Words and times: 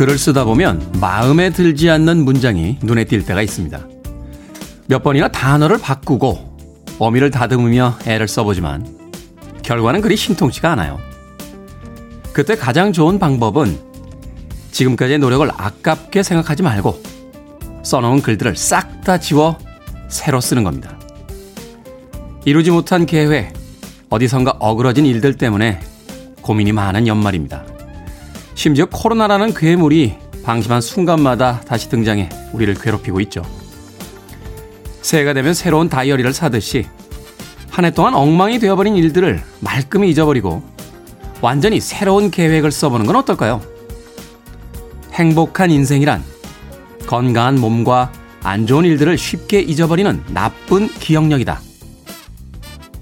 글을 0.00 0.16
쓰다 0.16 0.46
보면 0.46 0.92
마음에 0.98 1.50
들지 1.50 1.90
않는 1.90 2.24
문장이 2.24 2.78
눈에 2.80 3.04
띌 3.04 3.26
때가 3.26 3.42
있습니다. 3.42 3.86
몇 4.86 5.02
번이나 5.02 5.28
단어를 5.28 5.76
바꾸고 5.76 6.56
어미를 6.98 7.30
다듬으며 7.30 7.98
애를 8.06 8.26
써보지만 8.26 8.86
결과는 9.62 10.00
그리 10.00 10.16
신통치가 10.16 10.72
않아요. 10.72 10.98
그때 12.32 12.56
가장 12.56 12.94
좋은 12.94 13.18
방법은 13.18 13.78
지금까지의 14.70 15.18
노력을 15.18 15.46
아깝게 15.54 16.22
생각하지 16.22 16.62
말고 16.62 17.02
써놓은 17.82 18.22
글들을 18.22 18.56
싹 18.56 19.04
다 19.04 19.20
지워 19.20 19.58
새로 20.08 20.40
쓰는 20.40 20.64
겁니다. 20.64 20.98
이루지 22.46 22.70
못한 22.70 23.04
계획, 23.04 23.52
어디선가 24.08 24.52
어그러진 24.60 25.04
일들 25.04 25.34
때문에 25.34 25.78
고민이 26.40 26.72
많은 26.72 27.06
연말입니다. 27.06 27.79
심지어 28.60 28.84
코로나라는 28.84 29.54
괴물이 29.54 30.16
방심한 30.42 30.82
순간마다 30.82 31.62
다시 31.62 31.88
등장해 31.88 32.28
우리를 32.52 32.74
괴롭히고 32.74 33.18
있죠. 33.22 33.42
새해가 35.00 35.32
되면 35.32 35.54
새로운 35.54 35.88
다이어리를 35.88 36.30
사듯이 36.34 36.84
한 37.70 37.86
해 37.86 37.90
동안 37.90 38.12
엉망이 38.12 38.58
되어버린 38.58 38.96
일들을 38.96 39.42
말끔히 39.60 40.10
잊어버리고 40.10 40.62
완전히 41.40 41.80
새로운 41.80 42.30
계획을 42.30 42.70
써보는 42.70 43.06
건 43.06 43.16
어떨까요? 43.16 43.62
행복한 45.14 45.70
인생이란 45.70 46.22
건강한 47.06 47.58
몸과 47.58 48.12
안 48.42 48.66
좋은 48.66 48.84
일들을 48.84 49.16
쉽게 49.16 49.60
잊어버리는 49.60 50.22
나쁜 50.34 50.88
기억력이다. 50.88 51.62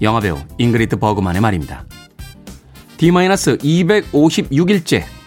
영화배우 0.01 0.37
잉그리트 0.57 0.95
버그만의 0.95 1.41
말입니다. 1.41 1.83
D-256일째 2.95 5.18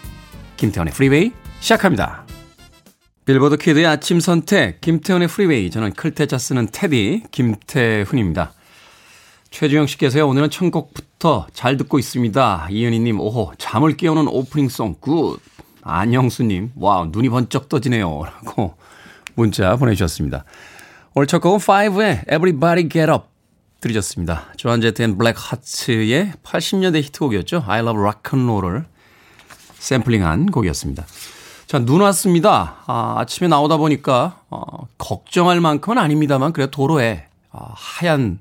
김태훈의 0.63 0.93
프리웨이 0.93 1.33
시작합니다. 1.59 2.25
빌보드 3.25 3.57
kid의 3.57 3.85
아침 3.85 4.21
선택 4.21 4.79
김태훈의 4.79 5.27
프리웨이 5.27 5.69
저는 5.69 5.91
클 5.91 6.11
태자 6.11 6.37
쓰는 6.37 6.69
태디 6.71 7.23
김태훈입니다. 7.31 8.53
최주영 9.51 9.87
씨께서요 9.87 10.25
오늘은 10.25 10.49
첫 10.49 10.82
곡부터 10.82 11.47
잘 11.51 11.75
듣고 11.75 11.99
있습니다. 11.99 12.67
이은희님 12.71 13.19
오호 13.19 13.55
잠을 13.57 13.97
깨우는 13.97 14.29
opening 14.29 14.71
song 14.71 14.95
good 15.01 15.39
안영수님 15.81 16.71
wow 16.77 17.07
눈이 17.07 17.27
번쩍 17.27 17.67
떠지네요 17.67 18.23
라고 18.23 18.77
문자 19.35 19.75
보내주셨습니다. 19.75 20.45
오늘 21.13 21.27
첫 21.27 21.39
곡은 21.39 21.59
5의 21.59 22.23
Everybody 22.31 22.87
Get 22.87 23.11
Up 23.11 23.25
들으셨습니다. 23.81 24.45
Joan 24.55 24.79
Jett 24.79 25.01
and 25.01 25.17
Blackhearts의 25.17 26.31
80년대 26.41 27.03
히트곡이었죠. 27.03 27.65
I 27.67 27.81
Love 27.81 28.01
Rock 28.01 28.39
and 28.39 28.49
Roll을 28.49 28.92
샘플링한 29.83 30.45
곡이었습니다. 30.47 31.05
자, 31.67 31.79
눈 31.79 32.01
왔습니다. 32.01 32.77
아, 32.87 33.15
아침에 33.17 33.49
나오다 33.49 33.77
보니까 33.77 34.39
어, 34.49 34.87
걱정할 34.97 35.59
만큼은 35.59 35.97
아닙니다만 35.97 36.53
그래도 36.53 36.71
도로에 36.71 37.25
아, 37.51 37.71
하얀 37.73 38.39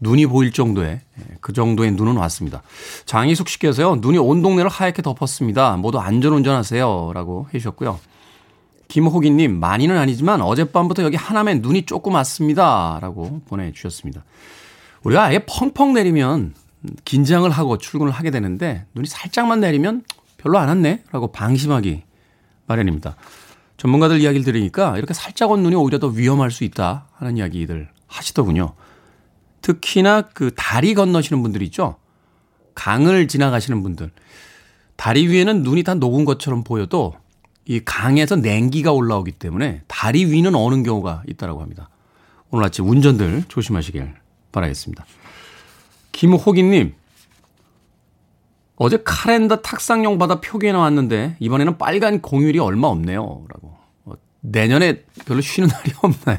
눈이 0.00 0.26
보일 0.26 0.52
정도의 0.52 1.00
예, 1.18 1.24
그 1.40 1.54
정도의 1.54 1.92
눈은 1.92 2.18
왔습니다. 2.18 2.62
장희숙 3.06 3.48
씨께서요. 3.48 3.96
눈이 3.96 4.18
온 4.18 4.42
동네를 4.42 4.70
하얗게 4.70 5.00
덮었습니다. 5.00 5.78
모두 5.78 5.98
안전운전 5.98 6.54
하세요. 6.54 7.10
라고 7.14 7.46
해주셨고요. 7.54 7.98
김호기님, 8.88 9.58
많이는 9.58 9.96
아니지만 9.96 10.42
어젯밤부터 10.42 11.02
여기 11.02 11.16
하남에 11.16 11.54
눈이 11.54 11.86
조금 11.86 12.14
왔습니다. 12.14 12.98
라고 13.00 13.40
보내주셨습니다. 13.48 14.22
우리가 15.04 15.24
아예 15.24 15.38
펑펑 15.46 15.94
내리면 15.94 16.54
긴장을 17.06 17.48
하고 17.50 17.78
출근을 17.78 18.12
하게 18.12 18.30
되는데 18.30 18.84
눈이 18.94 19.08
살짝만 19.08 19.60
내리면 19.60 20.04
별로 20.46 20.60
안 20.60 20.68
왔네? 20.68 21.02
라고 21.10 21.32
방심하기 21.32 22.04
마련입니다. 22.68 23.16
전문가들 23.78 24.20
이야기를 24.20 24.44
들으니까 24.44 24.96
이렇게 24.96 25.12
살짝 25.12 25.50
온 25.50 25.64
눈이 25.64 25.74
오히려 25.74 25.98
더 25.98 26.06
위험할 26.06 26.52
수 26.52 26.62
있다 26.62 27.08
하는 27.14 27.36
이야기들 27.36 27.88
하시더군요. 28.06 28.74
특히나 29.60 30.22
그 30.22 30.52
다리 30.54 30.94
건너시는 30.94 31.42
분들 31.42 31.62
있죠? 31.62 31.96
강을 32.76 33.26
지나가시는 33.26 33.82
분들. 33.82 34.12
다리 34.94 35.26
위에는 35.26 35.64
눈이 35.64 35.82
다 35.82 35.94
녹은 35.94 36.24
것처럼 36.24 36.62
보여도 36.62 37.16
이 37.64 37.80
강에서 37.84 38.36
냉기가 38.36 38.92
올라오기 38.92 39.32
때문에 39.32 39.82
다리 39.88 40.26
위는 40.26 40.54
어는 40.54 40.84
경우가 40.84 41.24
있다고 41.26 41.60
합니다. 41.60 41.88
오늘 42.50 42.64
아침 42.64 42.88
운전들 42.88 43.46
조심하시길 43.48 44.14
바라겠습니다. 44.52 45.04
김호기님, 46.12 46.94
어제 48.76 48.98
카렌더 49.02 49.62
탁상용 49.62 50.18
받아 50.18 50.40
표기해 50.40 50.72
나왔는데 50.72 51.36
이번에는 51.40 51.78
빨간 51.78 52.20
공휴일이 52.20 52.58
얼마 52.58 52.88
없네요. 52.88 53.44
라고. 53.48 53.76
어, 54.04 54.12
내년에 54.40 55.02
별로 55.24 55.40
쉬는 55.40 55.68
날이 55.72 55.92
없나요? 56.02 56.38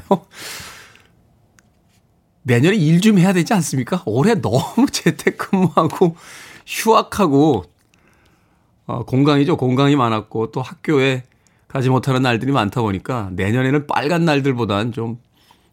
내년에 2.42 2.76
일 2.76 3.00
좀 3.00 3.18
해야 3.18 3.32
되지 3.32 3.52
않습니까? 3.54 4.02
올해 4.06 4.34
너무 4.40 4.86
재택근무하고 4.90 6.16
휴학하고 6.66 7.64
어, 8.86 9.04
공강이죠. 9.04 9.56
공강이 9.56 9.96
많았고 9.96 10.50
또 10.52 10.62
학교에 10.62 11.24
가지 11.66 11.90
못하는 11.90 12.22
날들이 12.22 12.52
많다 12.52 12.80
보니까 12.80 13.28
내년에는 13.32 13.86
빨간 13.86 14.24
날들보단 14.24 14.92
좀 14.92 15.18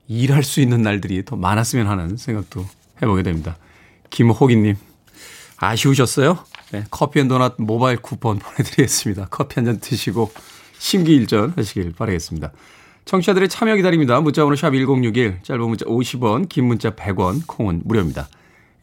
일할 0.07 0.43
수 0.43 0.59
있는 0.59 0.81
날들이 0.81 1.23
더 1.23 1.35
많았으면 1.37 1.87
하는 1.87 2.17
생각도 2.17 2.65
해보게 3.01 3.23
됩니다. 3.23 3.57
김호기님, 4.09 4.75
아쉬우셨어요? 5.57 6.37
네, 6.71 6.83
커피 6.91 7.19
and 7.19 7.27
도넛 7.27 7.55
모바일 7.57 7.97
쿠폰 7.97 8.39
보내드리겠습니다. 8.39 9.27
커피 9.29 9.55
한 9.55 9.65
잔 9.65 9.79
드시고 9.79 10.31
심기일전 10.77 11.53
하시길 11.55 11.93
바라겠습니다. 11.97 12.51
청취자들의 13.05 13.49
참여 13.49 13.75
기다립니다. 13.75 14.19
문자번호 14.19 14.55
샵 14.55 14.71
1061, 14.71 15.39
짧은 15.43 15.61
문자 15.61 15.85
50원, 15.85 16.49
긴 16.49 16.65
문자 16.65 16.89
100원, 16.91 17.43
콩은 17.45 17.81
무료입니다. 17.85 18.27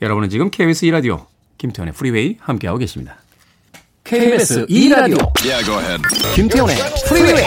여러분은 0.01 0.31
지금 0.31 0.51
KBS 0.51 0.87
2라디오 0.87 1.27
김태현의 1.59 1.93
프리웨이 1.95 2.37
함께하고 2.41 2.79
계십니다. 2.79 3.17
KBS 4.05 4.67
2라디오 4.67 5.33
yeah, 5.45 6.03
김태현의 6.35 6.77
프리웨이 7.09 7.45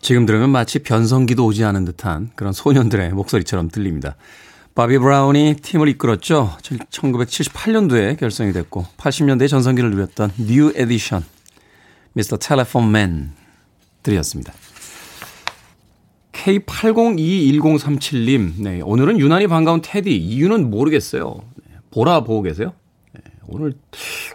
지금 0.00 0.26
들으면 0.26 0.50
마치 0.50 0.80
변성기도 0.80 1.46
오지 1.46 1.64
않은 1.64 1.84
듯한 1.84 2.30
그런 2.34 2.52
소년들의 2.52 3.12
목소리처럼 3.12 3.68
들립니다. 3.68 4.16
바비 4.74 4.98
브라운이 4.98 5.56
팀을 5.62 5.86
이끌었죠. 5.88 6.56
1978년도에 6.60 8.18
결성이 8.18 8.52
됐고 8.52 8.86
80년대에 8.96 9.48
전성기를 9.48 9.90
누렸던 9.90 10.32
New 10.38 10.72
Edition 10.74 11.24
Mr. 12.14 12.36
Telephone 12.36 12.90
Man 12.90 13.32
들이었습니다. 14.02 14.52
K80211037님, 16.32 18.54
네, 18.58 18.80
오늘은 18.82 19.20
유난히 19.20 19.46
반가운 19.46 19.80
테디. 19.82 20.16
이유는 20.16 20.70
모르겠어요. 20.70 21.42
네, 21.64 21.76
보라 21.90 22.24
보고 22.24 22.42
계세요? 22.42 22.72
네, 23.12 23.20
오늘, 23.46 23.74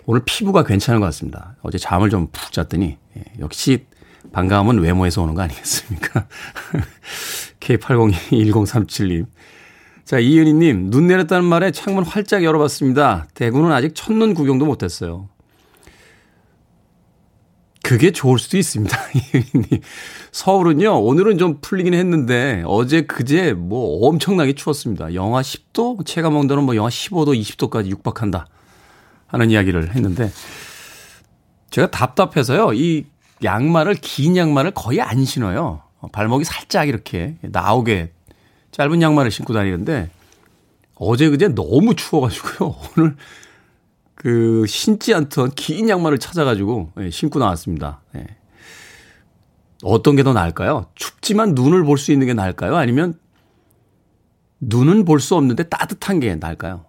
오늘 0.07 0.21
피부가 0.23 0.63
괜찮은 0.63 1.01
것 1.01 1.05
같습니다. 1.07 1.57
어제 1.61 1.77
잠을 1.77 2.09
좀 2.09 2.29
푹 2.31 2.53
잤더니, 2.53 2.97
네, 3.13 3.23
역시 3.39 3.85
반가움은 4.31 4.79
외모에서 4.79 5.21
오는 5.21 5.33
거 5.35 5.41
아니겠습니까? 5.41 6.27
K801037님. 7.59 9.25
자, 10.05 10.19
이은희님, 10.19 10.89
눈 10.89 11.07
내렸다는 11.07 11.43
말에 11.43 11.71
창문 11.71 12.05
활짝 12.05 12.45
열어봤습니다. 12.45 13.27
대구는 13.33 13.73
아직 13.73 13.93
첫눈 13.95 14.33
구경도 14.33 14.65
못했어요. 14.65 15.27
그게 17.83 18.11
좋을 18.11 18.39
수도 18.39 18.57
있습니다. 18.57 18.97
이은희님. 19.13 19.81
서울은요, 20.31 21.01
오늘은 21.03 21.37
좀 21.37 21.57
풀리긴 21.59 21.93
했는데, 21.93 22.63
어제, 22.65 23.01
그제 23.01 23.51
뭐 23.51 24.07
엄청나게 24.07 24.53
추웠습니다. 24.53 25.13
영하 25.13 25.41
10도? 25.41 26.05
체감 26.05 26.37
온도는 26.37 26.63
뭐 26.63 26.77
영하 26.77 26.87
15도, 26.89 27.37
20도까지 27.37 27.87
육박한다. 27.87 28.47
하는 29.27 29.51
이야기를 29.51 29.95
했는데, 29.95 30.31
제가 31.69 31.91
답답해서요, 31.91 32.73
이 32.73 33.05
양말을 33.43 33.95
긴 33.95 34.35
양말을 34.37 34.71
거의 34.71 35.01
안 35.01 35.23
신어요. 35.25 35.81
발목이 36.11 36.43
살짝 36.45 36.87
이렇게 36.87 37.37
나오게 37.41 38.11
짧은 38.71 39.01
양말을 39.01 39.29
신고 39.31 39.53
다니는데 39.53 40.09
어제 40.95 41.29
그제 41.29 41.49
너무 41.49 41.95
추워가지고요. 41.95 42.75
오늘 42.97 43.15
그 44.15 44.65
신지 44.67 45.13
않던 45.13 45.51
긴 45.51 45.89
양말을 45.89 46.17
찾아가지고 46.19 46.91
예, 46.99 47.09
신고 47.11 47.39
나왔습니다. 47.39 48.01
예. 48.15 48.25
어떤 49.83 50.15
게 50.15 50.23
더 50.23 50.33
나을까요? 50.33 50.87
춥지만 50.95 51.53
눈을 51.53 51.83
볼 51.83 51.97
수 51.97 52.11
있는 52.11 52.25
게 52.27 52.33
나을까요? 52.33 52.75
아니면 52.75 53.19
눈은 54.59 55.05
볼 55.05 55.19
수 55.19 55.35
없는데 55.35 55.63
따뜻한 55.63 56.19
게 56.19 56.33
나을까요? 56.35 56.85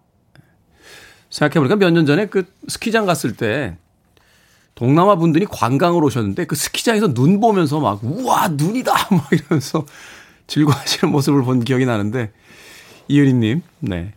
생각해보니까 1.31 1.77
몇 1.77 1.91
년 1.91 2.07
전에 2.07 2.27
그 2.27 2.45
스키장 2.69 3.07
갔을 3.07 3.35
때 3.37 3.77
동남아 4.75 5.17
분들이 5.17 5.45
관광을 5.45 6.05
오셨는데 6.05 6.45
그 6.47 6.55
스키장에서 6.55 7.13
눈 7.15 7.41
보면서 7.41 7.81
막 7.81 8.01
우와 8.03 8.49
눈이다 8.49 8.93
막 9.11 9.29
이러면서 9.33 9.85
즐거워하시는 10.47 11.11
모습을 11.13 11.43
본 11.43 11.65
기억이 11.65 11.85
나는데 11.85 12.33
이은희님, 13.09 13.63
네 13.81 14.13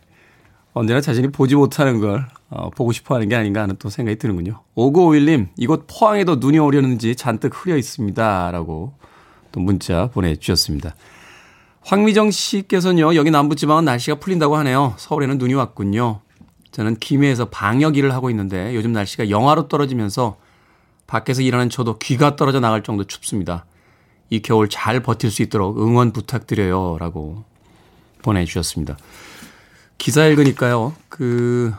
언제나 0.74 1.00
자신이 1.00 1.28
보지 1.28 1.54
못하는 1.54 2.00
걸 2.00 2.26
어, 2.48 2.70
보고 2.70 2.92
싶어 2.92 3.14
하는 3.14 3.28
게 3.28 3.36
아닌가 3.36 3.62
하는 3.62 3.76
또 3.78 3.88
생각이 3.88 4.18
드는군요. 4.18 4.60
5951님, 4.76 5.48
이곳 5.56 5.86
포항에도 5.86 6.36
눈이 6.36 6.58
오려는지 6.58 7.16
잔뜩 7.16 7.52
흐려 7.54 7.76
있습니다. 7.76 8.50
라고 8.50 8.92
또 9.52 9.60
문자 9.60 10.08
보내주셨습니다. 10.08 10.94
황미정 11.82 12.30
씨께서는요, 12.30 13.14
여기 13.16 13.30
남부지방은 13.30 13.84
날씨가 13.84 14.18
풀린다고 14.18 14.56
하네요. 14.58 14.94
서울에는 14.98 15.38
눈이 15.38 15.54
왔군요. 15.54 16.20
저는 16.72 16.96
김해에서 16.96 17.46
방역 17.46 17.96
일을 17.96 18.12
하고 18.12 18.30
있는데 18.30 18.74
요즘 18.74 18.92
날씨가 18.92 19.30
영하로 19.30 19.68
떨어지면서 19.68 20.36
밖에서 21.06 21.42
일하는 21.42 21.68
저도 21.68 21.98
귀가 21.98 22.36
떨어져 22.36 22.60
나갈 22.60 22.82
정도 22.82 23.04
춥습니다. 23.04 23.66
이 24.30 24.40
겨울 24.40 24.68
잘 24.70 25.00
버틸 25.00 25.30
수 25.30 25.42
있도록 25.42 25.78
응원 25.78 26.12
부탁드려요. 26.12 26.96
라고 26.98 27.44
보내주셨습니다. 28.22 28.96
기사 29.98 30.24
읽으니까요, 30.26 30.94
그, 31.10 31.74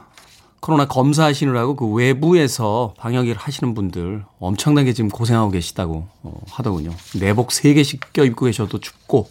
코로나 0.60 0.88
검사하시느라고 0.88 1.76
그 1.76 1.88
외부에서 1.88 2.94
방역일 2.98 3.36
하시는 3.36 3.74
분들 3.74 4.24
엄청나게 4.40 4.94
지금 4.94 5.10
고생하고 5.10 5.52
계시다고 5.52 6.08
어, 6.22 6.40
하더군요. 6.52 6.92
내복 7.20 7.50
3개씩 7.50 8.14
껴입고 8.14 8.46
계셔도 8.46 8.80
춥고 8.80 9.30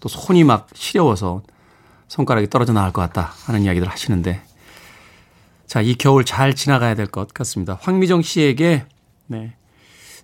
또 0.00 0.08
손이 0.08 0.44
막 0.44 0.68
시려워서 0.72 1.42
손가락이 2.08 2.48
떨어져 2.48 2.72
나갈 2.72 2.90
것 2.92 3.02
같다 3.02 3.34
하는 3.44 3.64
이야기들 3.64 3.86
하시는데 3.86 4.40
자, 5.66 5.80
이 5.82 5.94
겨울 5.94 6.24
잘 6.24 6.54
지나가야 6.54 6.94
될 6.94 7.06
것 7.06 7.32
같습니다. 7.34 7.78
황미정 7.80 8.22
씨에게 8.22 8.84
네, 9.26 9.54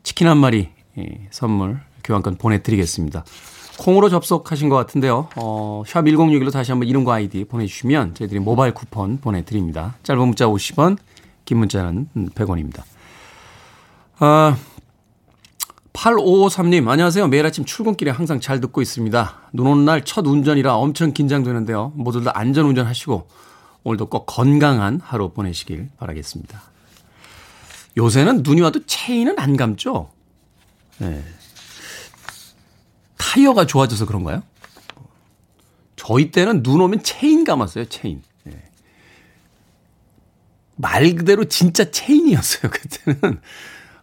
치킨 0.02 0.28
한 0.28 0.38
마리 0.38 0.70
예, 0.98 1.26
선물 1.30 1.80
교환권 2.04 2.36
보내드리겠습니다. 2.36 3.24
콩으로 3.78 4.08
접속하신 4.08 4.68
것 4.68 4.76
같은데요. 4.76 5.28
어, 5.36 5.82
샵 5.86 6.02
1061로 6.02 6.52
다시 6.52 6.70
한번 6.70 6.88
이름과 6.88 7.14
아이디 7.14 7.44
보내주시면 7.44 8.14
저희들이 8.14 8.38
모바일 8.40 8.74
쿠폰 8.74 9.18
보내드립니다. 9.18 9.96
짧은 10.04 10.20
문자 10.20 10.46
50원, 10.46 10.98
긴 11.44 11.58
문자는 11.58 12.08
100원입니다. 12.34 12.82
아, 14.18 14.56
8553님, 15.94 16.88
안녕하세요. 16.88 17.26
매일 17.28 17.44
아침 17.46 17.64
출근길에 17.64 18.10
항상 18.12 18.40
잘 18.40 18.60
듣고 18.60 18.80
있습니다. 18.82 19.34
눈 19.52 19.66
오는 19.66 19.84
날 19.84 20.02
첫 20.04 20.26
운전이라 20.26 20.74
엄청 20.76 21.12
긴장되는데요. 21.12 21.92
모두 21.96 22.20
들 22.20 22.30
안전 22.36 22.66
운전하시고 22.66 23.26
오늘도 23.84 24.06
꼭 24.06 24.26
건강한 24.26 25.00
하루 25.02 25.30
보내시길 25.32 25.88
바라겠습니다. 25.98 26.62
요새는 27.96 28.42
눈이 28.42 28.60
와도 28.60 28.84
체인은 28.86 29.38
안 29.38 29.56
감죠? 29.56 30.10
네. 30.98 31.22
타이어가 33.18 33.66
좋아져서 33.66 34.06
그런가요? 34.06 34.42
저희 35.96 36.30
때는 36.30 36.62
눈 36.62 36.80
오면 36.80 37.02
체인 37.02 37.44
감았어요, 37.44 37.84
체인. 37.86 38.22
네. 38.44 38.62
말 40.76 41.14
그대로 41.14 41.44
진짜 41.44 41.90
체인이었어요, 41.90 42.70
그때는. 42.70 43.40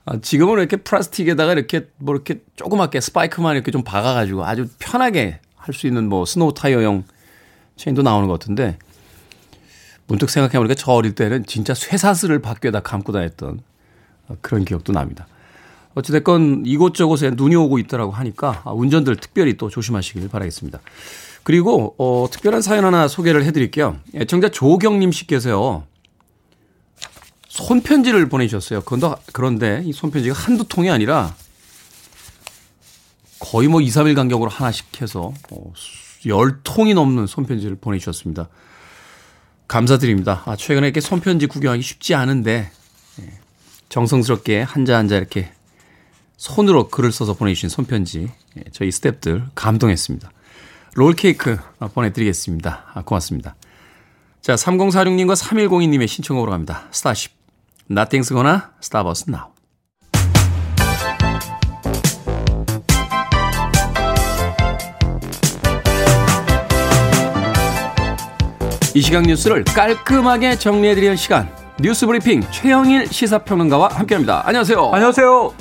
아, 0.06 0.20
지금은 0.22 0.60
이렇게 0.60 0.78
플라스틱에다가 0.78 1.54
이렇게 1.54 1.90
뭐 1.98 2.16
이렇게 2.16 2.42
조그맣게 2.56 3.02
스파이크만 3.02 3.56
이렇게 3.56 3.72
좀 3.72 3.84
박아가지고 3.84 4.46
아주 4.46 4.68
편하게 4.80 5.40
할 5.56 5.74
수 5.74 5.86
있는 5.86 6.10
뭐 6.10 6.26
스노우 6.26 6.54
타이어용 6.56 7.04
체인도 7.76 8.02
나오는 8.02 8.28
것 8.28 8.40
같은데 8.40 8.80
문득 10.10 10.30
생각해보니까 10.30 10.74
저 10.74 10.92
어릴 10.92 11.14
때는 11.14 11.46
진짜 11.46 11.74
쇠사슬을 11.74 12.40
밖에다 12.40 12.82
감고 12.82 13.14
다녔던 13.14 13.62
그런 14.42 14.66
기억도 14.66 14.92
납니다. 14.92 15.28
어찌됐건 15.94 16.64
이곳저곳에 16.66 17.32
눈이 17.32 17.56
오고 17.56 17.80
있다라고 17.80 18.12
하니까 18.12 18.64
운전들 18.66 19.16
특별히 19.18 19.56
또 19.56 19.70
조심하시길 19.70 20.28
바라겠습니다. 20.30 20.80
그리고 21.44 21.96
어, 21.98 22.28
특별한 22.30 22.62
사연 22.62 22.86
하나 22.86 23.08
소개를 23.08 23.44
해드릴게요. 23.46 23.98
애청자 24.16 24.50
조경님 24.50 25.12
씨께서요. 25.12 25.84
손편지를 27.48 28.30
보내주셨어요. 28.30 28.82
그런데 29.34 29.82
이 29.86 29.94
손편지가 29.94 30.36
한두 30.36 30.66
통이 30.68 30.90
아니라 30.90 31.36
거의 33.40 33.68
뭐 33.68 33.82
2, 33.82 33.88
3일 33.88 34.16
간격으로 34.16 34.50
하나씩 34.50 35.02
해서 35.02 35.34
10통이 36.24 36.92
어, 36.92 36.94
넘는 36.96 37.28
손편지를 37.28 37.78
보내주셨습니다. 37.78 38.48
감사드립니다. 39.70 40.42
아, 40.46 40.58
최근에 40.58 40.88
이렇게 40.88 41.00
손편지 41.00 41.48
구경하기 41.48 41.82
쉽지 41.82 42.16
않은데 42.16 42.72
예, 43.22 43.32
정성스럽게 43.88 44.64
한자 44.64 44.98
한자 44.98 45.16
이렇게 45.16 45.52
손으로 46.36 46.90
글을 46.90 47.12
써서 47.12 47.36
보내주신 47.36 47.70
손편지 47.70 48.30
예, 48.58 48.64
저희 48.72 48.90
스탭들 48.90 49.50
감동했습니다. 49.56 50.32
롤케이크 50.96 51.58
보내드리겠습니다. 51.94 52.92
아, 52.94 53.04
고맙습니다. 53.04 53.56
자, 54.42 54.56
3046님과 54.56 55.36
3102님의 55.36 56.08
신청곡으로 56.08 56.52
갑니다. 56.52 56.88
Starship. 56.92 57.32
Nothing's 57.92 58.30
gonna 58.30 58.62
stop 58.82 59.08
us 59.08 59.26
now. 59.30 59.49
이 68.96 69.02
시각 69.02 69.22
뉴스를 69.24 69.64
깔끔하게 69.66 70.58
정리해드리는 70.58 71.16
시간. 71.16 71.48
뉴스 71.80 72.08
브리핑 72.08 72.42
최영일 72.52 73.08
시사평론가와 73.08 73.90
함께합니다. 73.90 74.42
안녕하세요. 74.48 74.90
안녕하세요. 74.92 75.54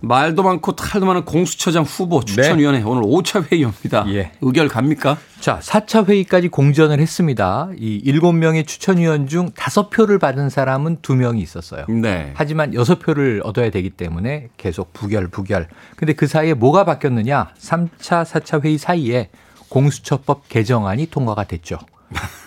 말도 0.00 0.42
많고 0.42 0.74
탈도 0.74 1.06
많은 1.06 1.24
공수처장 1.24 1.84
후보 1.84 2.24
추천위원회 2.24 2.80
네. 2.80 2.84
오늘 2.84 3.04
5차 3.04 3.50
회의입니다. 3.52 4.04
예. 4.08 4.32
의결 4.40 4.66
갑니까? 4.66 5.16
자, 5.38 5.60
4차 5.60 6.08
회의까지 6.08 6.48
공전을 6.48 6.98
했습니다. 6.98 7.68
이 7.78 8.02
7명의 8.04 8.66
추천위원 8.66 9.28
중 9.28 9.50
5표를 9.52 10.18
받은 10.20 10.50
사람은 10.50 10.96
2명이 11.02 11.38
있었어요. 11.40 11.86
네. 11.88 12.32
하지만 12.34 12.72
6표를 12.72 13.42
얻어야 13.44 13.70
되기 13.70 13.90
때문에 13.90 14.48
계속 14.56 14.92
부결, 14.92 15.28
부결. 15.28 15.68
근데 15.94 16.14
그 16.14 16.26
사이에 16.26 16.54
뭐가 16.54 16.84
바뀌었느냐? 16.84 17.50
3차, 17.60 18.24
4차 18.24 18.64
회의 18.64 18.78
사이에 18.78 19.30
공수처법 19.68 20.48
개정안이 20.48 21.06
통과가 21.06 21.44
됐죠. 21.44 21.78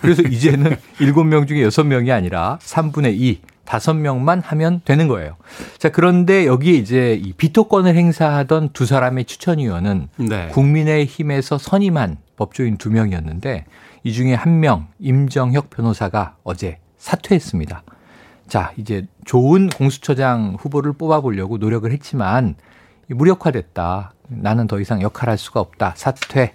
그래서 0.02 0.22
이제는 0.22 0.78
7명 1.00 1.48
중에 1.48 1.68
6명이 1.68 2.12
아니라 2.12 2.60
3분의 2.62 3.20
2, 3.20 3.42
다섯 3.66 3.94
명만 3.94 4.42
하면 4.42 4.82
되는 4.86 5.08
거예요. 5.08 5.36
자, 5.78 5.90
그런데 5.90 6.46
여기에 6.46 6.74
이제 6.74 7.20
이 7.22 7.34
비토권을 7.34 7.96
행사하던 7.96 8.70
두 8.74 8.86
사람의 8.86 9.26
추천위원은 9.26 10.10
네. 10.18 10.48
국민의힘에서 10.50 11.58
선임한 11.58 12.18
법조인 12.38 12.78
두 12.78 12.92
명이었는데 12.92 13.66
이 14.04 14.14
중에 14.14 14.36
한 14.36 14.60
명, 14.60 14.88
임정혁 15.00 15.72
변호사가 15.72 16.36
어제 16.44 16.78
사퇴했습니다. 16.98 17.84
자, 18.48 18.72
이제 18.78 19.08
좋은 19.26 19.70
공수처장 19.70 20.58
후보를 20.60 20.94
뽑아보려고 20.94 21.58
노력을 21.58 21.92
했지만 21.92 22.56
무력화됐다. 23.08 24.14
나는 24.28 24.68
더 24.68 24.80
이상 24.80 25.02
역할할 25.02 25.38
수가 25.38 25.60
없다. 25.60 25.94
사퇴. 25.96 26.54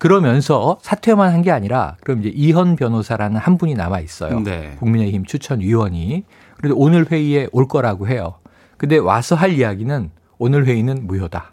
그러면서 0.00 0.78
사퇴만 0.82 1.32
한 1.32 1.42
게 1.42 1.50
아니라 1.50 1.96
그럼 2.02 2.20
이제 2.20 2.30
이현 2.34 2.74
변호사라는 2.76 3.36
한 3.36 3.56
분이 3.58 3.74
남아 3.74 4.00
있어요. 4.00 4.40
네. 4.40 4.76
국민의힘 4.78 5.24
추천 5.26 5.60
위원이. 5.60 6.24
그래도 6.56 6.74
오늘 6.76 7.06
회의에 7.10 7.48
올 7.52 7.68
거라고 7.68 8.08
해요. 8.08 8.34
근데 8.76 8.96
와서 8.96 9.34
할 9.36 9.52
이야기는 9.52 10.10
오늘 10.38 10.66
회의는 10.66 11.06
무효다. 11.06 11.52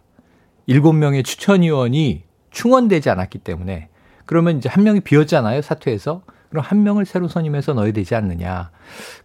일곱 0.66 0.94
명의 0.94 1.24
추천 1.24 1.62
위원이 1.62 2.24
충원되지 2.52 3.10
않았기 3.10 3.40
때문에 3.40 3.90
그러면 4.26 4.58
이제 4.58 4.68
한 4.70 4.84
명이 4.84 5.02
비었잖아요. 5.02 5.62
사퇴해서. 5.62 6.24
그럼 6.50 6.64
한 6.66 6.84
명을 6.84 7.06
새로 7.06 7.28
선임해서 7.28 7.74
넣어야 7.74 7.92
되지 7.92 8.16
않느냐. 8.16 8.72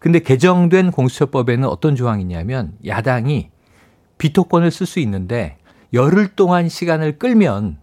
근데 0.00 0.18
개정된 0.18 0.90
공수처법에는 0.90 1.68
어떤 1.68 1.94
조항이 1.94 2.22
있냐면 2.22 2.72
야당이 2.84 3.50
비토권을 4.18 4.72
쓸 4.72 4.86
수 4.86 4.98
있는데 5.00 5.58
열흘 5.92 6.34
동안 6.34 6.68
시간을 6.68 7.18
끌면 7.18 7.78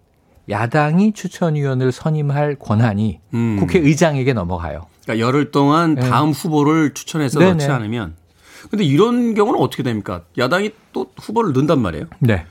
야당이 0.50 1.14
추천위원을 1.14 1.92
선임할 1.92 2.56
권한이 2.56 3.20
음. 3.34 3.58
국회의장에게 3.60 4.34
넘어가요. 4.34 4.88
그러니까 5.04 5.26
열흘 5.26 5.52
동안 5.52 5.96
네. 5.96 6.02
다음 6.02 6.32
네. 6.32 6.40
후보를 6.40 6.94
추천해서 6.94 7.40
네네. 7.40 7.52
넣지 7.54 7.66
않으면 7.68 8.16
근데 8.70 8.84
이런 8.84 9.34
경우는 9.36 9.60
어떻게 9.60 9.84
됩니까? 9.84 10.24
야당이 10.38 10.72
또 10.92 11.08
후보를 11.20 11.54
넣는단 11.54 11.80
말이에요. 11.80 12.06
네. 12.20 12.46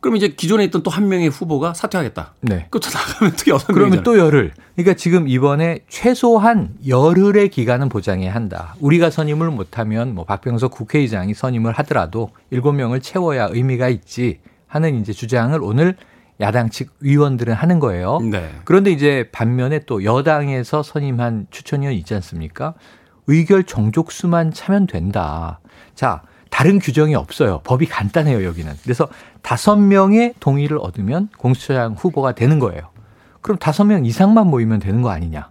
그럼 0.00 0.16
이제 0.16 0.28
기존에 0.28 0.64
있던 0.64 0.82
또 0.82 0.90
한 0.90 1.08
명의 1.08 1.28
후보가 1.28 1.74
사퇴하겠다. 1.74 2.34
네. 2.40 2.66
그또 2.70 2.88
나가면 2.92 3.36
또 3.36 3.50
여섯 3.52 3.66
그러면 3.72 4.02
또 4.02 4.18
열흘. 4.18 4.52
그러니까 4.74 4.94
지금 4.94 5.28
이번에 5.28 5.80
최소한 5.88 6.70
열흘의 6.86 7.50
기간은 7.50 7.90
보장해야 7.90 8.34
한다. 8.34 8.74
우리가 8.80 9.10
선임을 9.10 9.50
못하면 9.50 10.14
뭐 10.14 10.24
박병석 10.24 10.72
국회의장이 10.72 11.34
선임을 11.34 11.72
하더라도 11.74 12.30
일곱 12.50 12.72
명을 12.72 13.00
채워야 13.00 13.48
의미가 13.52 13.90
있지 13.90 14.40
하는 14.66 15.00
이제 15.00 15.12
주장을 15.12 15.58
오늘 15.62 15.96
야당 16.40 16.70
측 16.70 16.90
위원들은 17.00 17.54
하는 17.54 17.78
거예요. 17.80 18.18
네. 18.20 18.50
그런데 18.64 18.90
이제 18.90 19.28
반면에 19.32 19.80
또 19.80 20.04
여당에서 20.04 20.82
선임한 20.82 21.48
추천위원 21.50 21.94
있지 21.94 22.14
않습니까? 22.14 22.74
의결 23.26 23.64
정족수만 23.64 24.52
차면 24.52 24.86
된다. 24.86 25.60
자, 25.94 26.22
다른 26.50 26.78
규정이 26.78 27.14
없어요. 27.14 27.60
법이 27.64 27.86
간단해요, 27.86 28.44
여기는. 28.44 28.72
그래서 28.82 29.08
다섯 29.42 29.76
명의 29.76 30.34
동의를 30.40 30.78
얻으면 30.78 31.28
공수처장 31.38 31.94
후보가 31.94 32.32
되는 32.32 32.58
거예요. 32.58 32.82
그럼 33.40 33.56
다섯 33.58 33.84
명 33.84 34.04
이상만 34.04 34.46
모이면 34.48 34.80
되는 34.80 35.02
거 35.02 35.10
아니냐? 35.10 35.50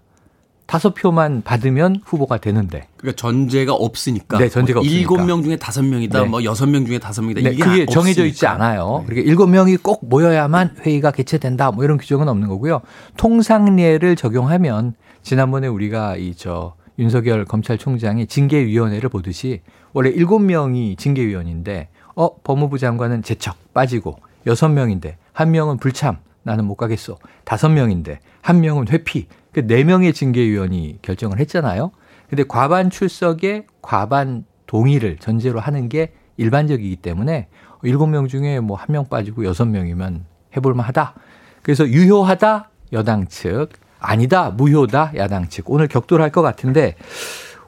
다섯 0.70 0.94
표만 0.94 1.42
받으면 1.42 2.02
후보가 2.06 2.38
되는데. 2.38 2.88
그러니까 2.98 3.20
전제가 3.20 3.74
없으니까. 3.74 4.38
네, 4.38 4.50
전제가 4.50 4.80
없으니까. 4.82 5.00
일곱 5.00 5.24
명 5.26 5.42
중에 5.42 5.56
다섯 5.56 5.84
명이다, 5.84 6.22
네. 6.22 6.28
뭐 6.28 6.44
여섯 6.44 6.68
명 6.68 6.86
중에 6.86 7.00
다섯 7.00 7.24
명이다. 7.24 7.42
네, 7.42 7.56
이게 7.56 7.64
그게 7.64 7.86
정해져 7.88 8.24
있지 8.26 8.46
않아요. 8.46 9.00
네. 9.02 9.06
그러니까 9.08 9.30
일곱 9.30 9.48
명이 9.48 9.78
꼭 9.78 10.08
모여야만 10.08 10.76
회의가 10.86 11.10
개최된다, 11.12 11.72
뭐 11.72 11.84
이런 11.84 11.98
규정은 11.98 12.28
없는 12.30 12.48
거고요. 12.48 12.82
통상례를 13.18 14.16
적용하면 14.16 14.94
지난번에 15.24 15.68
우리가 15.68 16.18
이 16.18 16.34
저 16.38 16.76
윤석열 17.00 17.46
검찰총장이 17.46 18.28
징계위원회를 18.28 19.10
보듯이 19.10 19.62
원래 19.94 20.10
일곱 20.10 20.40
명이 20.40 20.98
징계위원인데 20.98 21.88
어 22.16 22.36
법무부 22.44 22.78
장관은 22.78 23.24
제척 23.24 23.56
빠지고 23.74 24.18
여섯 24.46 24.68
명인데 24.68 25.18
한 25.32 25.52
명은 25.52 25.78
불참 25.78 26.18
나는 26.50 26.66
못 26.66 26.76
가겠어 26.76 27.18
다섯 27.46 27.70
명인데 27.70 28.20
한 28.42 28.60
명은 28.62 28.88
회피 28.90 29.28
그 29.54 29.66
네 29.68 29.84
명의 29.84 30.14
징계위원이 30.14 31.00
결정을 31.02 31.40
했잖아요. 31.40 31.92
근데 32.30 32.44
과반 32.48 32.90
출석에 32.90 33.66
과반 33.82 34.46
동의를 34.68 35.18
전제로 35.18 35.60
하는 35.60 35.90
게 35.90 36.14
일반적이기 36.38 36.96
때문에 36.98 37.48
일곱 37.84 38.08
명 38.08 38.28
중에 38.28 38.60
뭐 38.60 38.78
한 38.78 38.88
명 38.94 39.08
빠지고 39.10 39.46
여섯 39.46 39.66
명이면 39.66 40.26
해볼만 40.56 40.86
하다. 40.88 41.14
그래서 41.62 41.88
유효하다 41.88 42.70
여당 42.94 43.28
측 43.28 43.70
아니다 44.00 44.50
무효다 44.50 45.12
야당 45.18 45.50
측 45.50 45.70
오늘 45.70 45.88
격돌할 45.88 46.32
것 46.32 46.42
같은데 46.42 46.96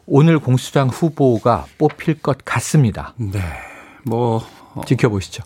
오늘 0.08 0.40
공수장 0.40 0.88
후보가 0.90 1.66
뽑힐 1.78 2.22
것 2.22 2.38
같습니다. 2.44 3.14
네. 3.18 3.40
뭐 4.06 4.42
어, 4.74 4.82
지켜보시죠. 4.86 5.44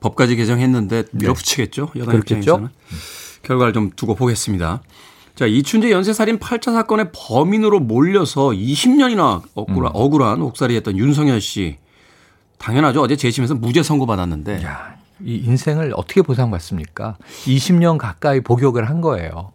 법까지 0.00 0.36
개정했는데 0.36 1.04
밀어붙이겠죠. 1.12 1.90
네. 1.94 2.00
여당 2.00 2.16
입장에서는. 2.16 2.68
결과를 3.42 3.72
좀 3.72 3.90
두고 3.94 4.14
보겠습니다. 4.14 4.82
자, 5.34 5.46
이춘재 5.46 5.90
연쇄살인 5.90 6.38
8차 6.38 6.72
사건의 6.72 7.10
범인으로 7.14 7.80
몰려서 7.80 8.48
20년이나 8.48 9.42
억울한, 9.54 9.92
음. 9.92 9.96
억울한 9.96 10.42
옥살이 10.42 10.76
했던 10.76 10.98
윤석열 10.98 11.40
씨. 11.40 11.78
당연하죠. 12.58 13.00
어제 13.00 13.16
재심에서 13.16 13.54
무죄 13.54 13.82
선고 13.82 14.04
받았는데. 14.04 14.62
야, 14.64 14.96
이 15.24 15.36
인생을 15.36 15.94
어떻게 15.96 16.20
보상받습니까? 16.20 17.16
20년 17.46 17.96
가까이 17.96 18.40
복역을 18.40 18.90
한 18.90 19.00
거예요. 19.00 19.52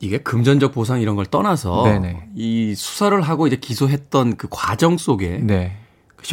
이게 0.00 0.18
금전적 0.18 0.72
보상 0.72 1.00
이런 1.00 1.16
걸 1.16 1.26
떠나서 1.26 1.84
네네. 1.84 2.28
이 2.34 2.74
수사를 2.76 3.18
하고 3.20 3.46
이제 3.46 3.56
기소했던 3.56 4.36
그 4.36 4.46
과정 4.50 4.98
속에 4.98 5.40
네. 5.42 5.76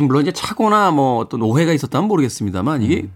물론 0.01 0.23
이제 0.23 0.31
차고나 0.31 0.91
뭐 0.91 1.19
어떤 1.19 1.41
오해가 1.41 1.71
있었다면 1.71 2.07
모르겠습니다만 2.09 2.81
이게 2.81 3.01
음. 3.03 3.11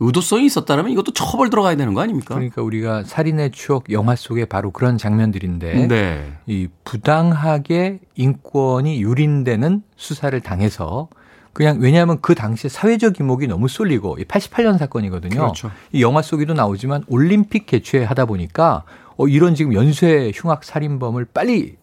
의도성이 0.00 0.46
있었다면 0.46 0.90
이것도 0.90 1.12
처벌 1.12 1.48
들어가야 1.48 1.76
되는 1.76 1.94
거 1.94 2.00
아닙니까? 2.00 2.34
그러니까 2.34 2.62
우리가 2.62 3.04
살인의 3.04 3.52
추억 3.52 3.92
영화 3.92 4.16
속에 4.16 4.44
바로 4.44 4.70
그런 4.70 4.98
장면들인데 4.98 5.86
네. 5.86 6.32
이 6.46 6.68
부당하게 6.84 8.00
인권이 8.16 9.00
유린되는 9.00 9.82
수사를 9.96 10.38
당해서 10.40 11.08
그냥 11.52 11.78
왜냐하면 11.80 12.18
그 12.20 12.34
당시에 12.34 12.68
사회적 12.70 13.20
이목이 13.20 13.46
너무 13.46 13.68
쏠리고 13.68 14.16
88년 14.16 14.78
사건이거든요. 14.78 15.38
그렇죠. 15.38 15.70
이 15.92 16.02
영화 16.02 16.22
속에도 16.22 16.54
나오지만 16.54 17.04
올림픽 17.08 17.66
개최하다 17.66 18.24
보니까 18.24 18.84
어, 19.16 19.28
이런 19.28 19.54
지금 19.54 19.74
연쇄 19.74 20.32
흉악 20.34 20.64
살인범을 20.64 21.26
빨리 21.26 21.76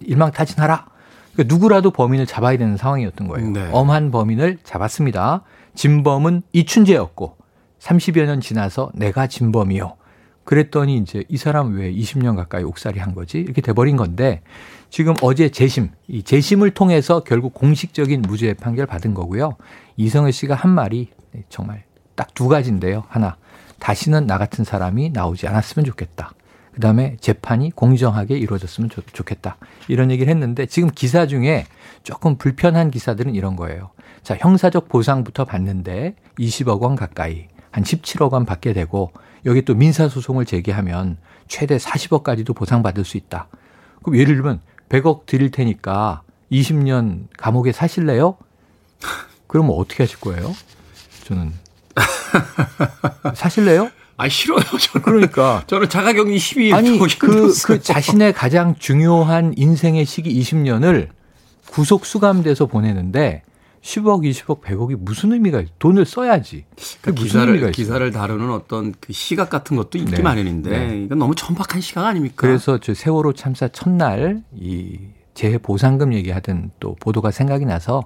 일망타진하라. 0.00 0.86
그러니까 1.34 1.54
누구라도 1.54 1.90
범인을 1.90 2.26
잡아야 2.26 2.56
되는 2.56 2.76
상황이었던 2.76 3.28
거예요. 3.28 3.50
네. 3.50 3.68
엄한 3.72 4.10
범인을 4.10 4.58
잡았습니다. 4.64 5.42
진범은 5.74 6.42
이춘재였고 6.52 7.36
30여 7.80 8.24
년 8.26 8.40
지나서 8.40 8.90
내가 8.94 9.26
진범이요. 9.26 9.96
그랬더니 10.44 10.98
이제 10.98 11.24
이 11.28 11.36
사람 11.36 11.74
왜 11.74 11.92
20년 11.92 12.36
가까이 12.36 12.62
옥살이 12.62 13.00
한 13.00 13.14
거지? 13.14 13.38
이렇게 13.38 13.62
돼버린 13.62 13.96
건데 13.96 14.42
지금 14.90 15.14
어제 15.22 15.48
재심, 15.48 15.90
이 16.06 16.22
재심을 16.22 16.70
통해서 16.72 17.24
결국 17.24 17.54
공식적인 17.54 18.22
무죄 18.22 18.54
판결 18.54 18.86
받은 18.86 19.14
거고요. 19.14 19.56
이성애 19.96 20.30
씨가 20.30 20.54
한 20.54 20.70
말이 20.70 21.08
정말 21.48 21.84
딱 22.14 22.28
두 22.34 22.48
가지인데요. 22.48 23.04
하나, 23.08 23.36
다시는 23.78 24.26
나 24.26 24.38
같은 24.38 24.64
사람이 24.64 25.10
나오지 25.10 25.46
않았으면 25.48 25.84
좋겠다. 25.84 26.32
그 26.72 26.80
다음에 26.80 27.16
재판이 27.20 27.70
공정하게 27.70 28.36
이루어졌으면 28.36 28.90
좋, 28.90 29.24
겠다 29.24 29.56
이런 29.86 30.10
얘기를 30.10 30.28
했는데 30.28 30.66
지금 30.66 30.90
기사 30.92 31.26
중에 31.26 31.66
조금 32.02 32.36
불편한 32.36 32.90
기사들은 32.90 33.36
이런 33.36 33.54
거예요. 33.54 33.90
자, 34.24 34.36
형사적 34.40 34.88
보상부터 34.88 35.44
받는데 35.44 36.16
20억 36.38 36.80
원 36.80 36.96
가까이, 36.96 37.46
한 37.70 37.84
17억 37.84 38.32
원 38.32 38.46
받게 38.46 38.72
되고 38.72 39.12
여기 39.44 39.62
또 39.62 39.74
민사 39.74 40.08
소송을 40.08 40.46
제기하면 40.46 41.18
최대 41.46 41.76
40억까지도 41.76 42.56
보상받을 42.56 43.04
수 43.04 43.18
있다. 43.18 43.48
그럼 44.02 44.18
예를 44.18 44.36
들면 44.36 44.62
100억 44.88 45.26
드릴 45.26 45.50
테니까 45.50 46.22
20년 46.50 47.26
감옥에 47.36 47.72
사실래요? 47.72 48.38
그러면 49.46 49.76
어떻게 49.76 50.04
하실 50.04 50.18
거예요? 50.20 50.54
저는. 51.24 51.52
사실래요? 53.34 53.90
아 54.16 54.28
싫어요. 54.28 54.60
저는. 54.60 55.04
그러니까 55.04 55.64
저는 55.66 55.90
자가격리 55.90 56.38
12일 56.38 56.72
아니 56.72 56.98
그, 57.18 57.52
그 57.66 57.82
자신의 57.82 58.32
가장 58.32 58.74
중요한 58.78 59.52
인생의 59.56 60.06
시기 60.06 60.40
20년을 60.40 61.08
구속 61.68 62.06
수감돼서 62.06 62.66
보내는데 62.66 63.42
10억, 63.84 64.24
20억, 64.24 64.62
100억이 64.62 64.96
무슨 64.98 65.32
의미가 65.32 65.60
있 65.60 65.78
돈을 65.78 66.06
써야지. 66.06 66.64
그 67.02 67.12
기사를 67.12 67.70
기사를 67.70 68.10
다루는 68.10 68.50
어떤 68.50 68.94
그 68.98 69.12
시각 69.12 69.50
같은 69.50 69.76
것도 69.76 69.98
있기 69.98 70.12
네. 70.12 70.22
마련인데 70.22 70.70
네. 70.70 71.02
이건 71.02 71.18
너무 71.18 71.34
천박한 71.34 71.82
시각 71.82 72.06
아닙니까? 72.06 72.34
그래서 72.36 72.78
저 72.78 72.94
세월호 72.94 73.34
참사 73.34 73.68
첫날 73.68 74.42
이 74.54 74.98
재해 75.34 75.58
보상금 75.58 76.14
얘기하던 76.14 76.70
또 76.80 76.96
보도가 76.98 77.30
생각이 77.30 77.66
나서 77.66 78.04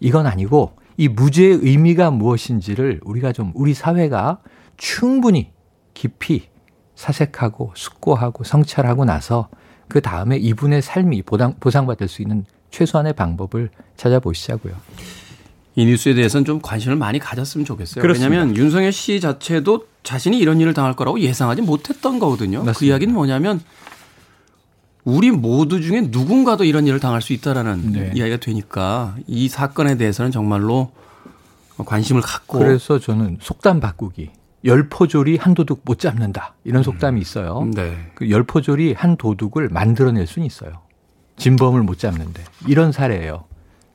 이건 0.00 0.26
아니고 0.26 0.72
이 0.96 1.06
무죄의 1.06 1.60
의미가 1.62 2.10
무엇인지를 2.10 3.00
우리가 3.04 3.32
좀 3.32 3.52
우리 3.54 3.74
사회가 3.74 4.40
충분히 4.76 5.52
깊이 5.94 6.48
사색하고 6.96 7.72
숙고하고 7.76 8.42
성찰하고 8.42 9.04
나서 9.04 9.48
그 9.86 10.00
다음에 10.00 10.36
이분의 10.36 10.82
삶이 10.82 11.22
보상, 11.22 11.54
보상받을 11.60 12.08
수 12.08 12.22
있는 12.22 12.44
최소한의 12.72 13.12
방법을 13.12 13.70
찾아보시자고요. 13.96 14.74
이 15.74 15.86
뉴스에 15.86 16.14
대해서는 16.14 16.44
좀 16.44 16.60
관심을 16.60 16.96
많이 16.96 17.18
가졌으면 17.18 17.64
좋겠어요. 17.64 18.02
그렇습니다. 18.02 18.28
왜냐하면 18.28 18.56
윤석열 18.56 18.92
씨 18.92 19.20
자체도 19.20 19.86
자신이 20.02 20.38
이런 20.38 20.60
일을 20.60 20.74
당할 20.74 20.96
거라고 20.96 21.20
예상하지 21.20 21.62
못했던 21.62 22.18
거거든요. 22.18 22.60
그 22.60 22.66
맞습니다. 22.66 22.78
그 22.78 22.84
이야기는 22.86 23.14
뭐냐면 23.14 23.60
우리 25.04 25.30
모두 25.30 25.80
중에 25.80 26.08
누군가도 26.10 26.64
이런 26.64 26.86
일을 26.86 27.00
당할 27.00 27.22
수 27.22 27.32
있다라는 27.32 27.92
네. 27.92 28.12
이야기가 28.14 28.36
되니까 28.38 29.16
이 29.26 29.48
사건에 29.48 29.96
대해서는 29.96 30.30
정말로 30.30 30.92
관심을 31.76 32.22
갖고 32.22 32.58
그래서 32.58 32.98
저는 32.98 33.38
속담 33.40 33.80
바꾸기 33.80 34.30
열포졸이 34.64 35.38
한 35.38 35.54
도둑 35.54 35.82
못 35.84 35.98
잡는다. 35.98 36.54
이런 36.64 36.82
속담이 36.82 37.20
있어요. 37.20 37.68
네. 37.74 38.12
그 38.14 38.30
열포졸이 38.30 38.92
한 38.92 39.16
도둑을 39.16 39.68
만들어낼 39.70 40.26
수는 40.26 40.46
있어요. 40.46 40.82
진범을 41.36 41.82
못 41.82 41.98
잡는데. 41.98 42.42
이런 42.66 42.92
사례예요. 42.92 43.44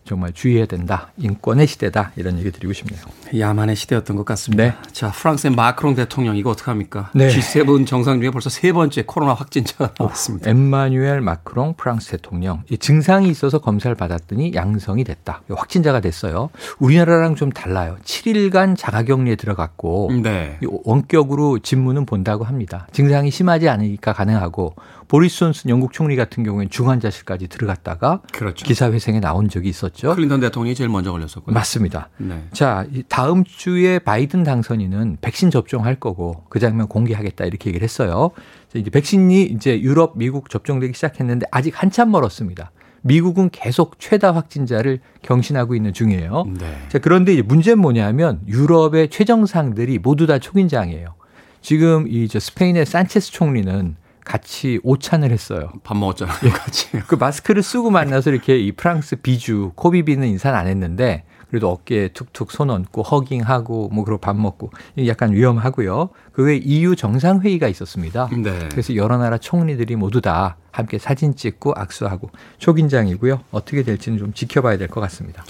정말 0.08 0.32
주의해야 0.32 0.66
된다. 0.66 1.12
인권의 1.18 1.68
시대다. 1.68 2.14
이런 2.16 2.40
얘기 2.40 2.50
드리고 2.50 2.72
싶네요. 2.72 3.02
야만의 3.38 3.76
시대였던 3.76 4.16
것 4.16 4.26
같습니다. 4.26 4.64
네. 4.64 4.74
자, 4.94 5.12
프랑스의 5.12 5.54
마크롱 5.54 5.96
대통령 5.96 6.38
이거 6.38 6.50
어떡합니까? 6.52 7.12
네. 7.14 7.28
G7 7.28 7.86
정상 7.86 8.22
중에 8.22 8.32
벌써 8.32 8.50
세 8.50 8.72
번째 8.72 9.04
코로나 9.06 9.34
확진자가 9.34 9.94
나왔습니다. 10.00 10.50
엠마뉴엘 10.50 11.20
마크롱 11.20 11.74
프랑스 11.76 12.12
대통령. 12.12 12.64
이 12.70 12.78
증상이 12.78 13.28
있어서 13.28 13.60
검사를 13.60 13.94
받았더니 13.94 14.54
양성이 14.54 15.04
됐다. 15.04 15.42
확진자가 15.50 16.00
됐어요. 16.00 16.52
우리나라랑 16.80 17.36
좀 17.36 17.52
달라요. 17.52 17.98
7일간 18.06 18.78
자가격리에 18.78 19.36
들어갔고 19.36 20.12
네. 20.24 20.58
원격으로 20.86 21.60
진무는 21.60 22.06
본다고 22.06 22.46
합니다. 22.46 22.88
증상이 22.94 23.30
심하지 23.30 23.68
않으니까 23.68 24.14
가능하고 24.14 24.74
보리스 25.08 25.38
존슨 25.38 25.70
영국 25.70 25.94
총리 25.94 26.16
같은 26.16 26.44
경우에는 26.44 26.70
중환자실까지 26.70 27.48
들어갔다가 27.48 28.22
그렇죠. 28.34 28.66
기사회생에 28.66 29.20
나온 29.20 29.48
적이 29.48 29.70
있었죠. 29.70 30.14
클린턴 30.16 30.42
대통령이 30.42 30.76
제일 30.76 30.90
먼저 30.90 31.12
걸렸었고요. 31.12 31.54
맞습니다. 31.54 32.10
네. 32.18 32.44
자, 32.52 32.86
다음 33.08 33.44
주에 33.46 34.00
바이든 34.00 34.44
당선인은 34.44 35.18
백신 35.22 35.50
접종할 35.50 35.96
거고 35.96 36.44
그 36.50 36.60
장면 36.60 36.88
공개하겠다 36.88 37.46
이렇게 37.46 37.70
얘기를 37.70 37.84
했어요. 37.84 38.32
이제 38.74 38.90
백신이 38.90 39.44
이제 39.44 39.80
유럽, 39.80 40.18
미국 40.18 40.50
접종되기 40.50 40.94
시작했는데 40.94 41.46
아직 41.52 41.82
한참 41.82 42.12
멀었습니다. 42.12 42.72
미국은 43.04 43.50
계속 43.52 44.00
최다 44.00 44.36
확진자를 44.36 45.00
경신하고 45.22 45.76
있는 45.76 45.94
중이에요. 45.94 46.46
네. 46.60 46.78
자, 46.90 47.00
그런데 47.00 47.32
이제 47.34 47.42
문제는 47.42 47.80
뭐냐면 47.80 48.42
유럽의 48.48 49.10
최정상들이 49.10 50.00
모두 50.00 50.28
다 50.28 50.40
초긴장이에요. 50.40 51.16
지금 51.62 52.08
이 52.10 52.28
저 52.28 52.40
스페인의 52.40 52.86
산체스 52.86 53.32
총리는 53.32 53.96
같이 54.28 54.80
오찬을 54.84 55.32
했어요. 55.32 55.72
밥 55.84 55.96
먹었잖아요. 55.98 56.38
예. 56.44 56.50
같이. 56.50 56.90
그 57.08 57.16
마스크를 57.16 57.64
쓰고 57.64 57.90
만나서 57.90 58.30
이렇게 58.32 58.60
이 58.60 58.74
프랑스 58.74 59.16
비주 59.16 59.72
코비 59.76 60.04
비는 60.04 60.28
인사는 60.28 60.58
안 60.58 60.68
했는데 60.68 61.24
그래도 61.50 61.70
어깨에 61.72 62.10
툭툭 62.10 62.52
손 62.52 62.70
얹고 62.70 63.04
허깅하고 63.04 63.88
뭐 63.88 64.04
그러고 64.04 64.20
밥 64.20 64.36
먹고 64.36 64.70
약간 65.06 65.32
위험하고요. 65.32 66.10
그 66.34 66.44
외에 66.44 66.58
EU 66.58 66.98
정상회의가 66.98 67.70
있었습니다. 67.70 68.30
네. 68.44 68.68
그래서 68.70 68.96
여러 68.98 69.18
나라 69.18 69.38
총리들이 69.38 69.96
모두 69.96 70.20
다 70.20 70.58
함께 70.72 70.98
사진 70.98 71.34
찍고 71.36 71.74
악수하고 71.78 72.30
초긴장이고요. 72.58 73.40
어떻게 73.52 73.84
될지는 73.84 74.20
좀 74.20 74.34
지켜봐야 74.34 74.78
될 74.78 74.90
것 74.90 75.00
같습니다. 75.00 75.46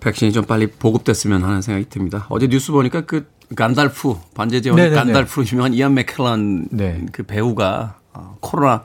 백신이 0.00 0.32
좀 0.32 0.44
빨리 0.46 0.66
보급됐으면 0.66 1.44
하는 1.44 1.60
생각이 1.60 1.90
듭니다. 1.90 2.26
어제 2.30 2.46
뉴스 2.46 2.72
보니까 2.72 3.02
그 3.02 3.26
간달프 3.54 4.14
반제 4.34 4.62
제왕 4.62 4.76
간달프로 4.94 5.44
유명한 5.46 5.74
이안 5.74 5.92
맥켈란 5.92 6.68
네. 6.70 7.04
그 7.12 7.22
배우가 7.22 7.98
어, 8.14 8.36
코로나 8.40 8.84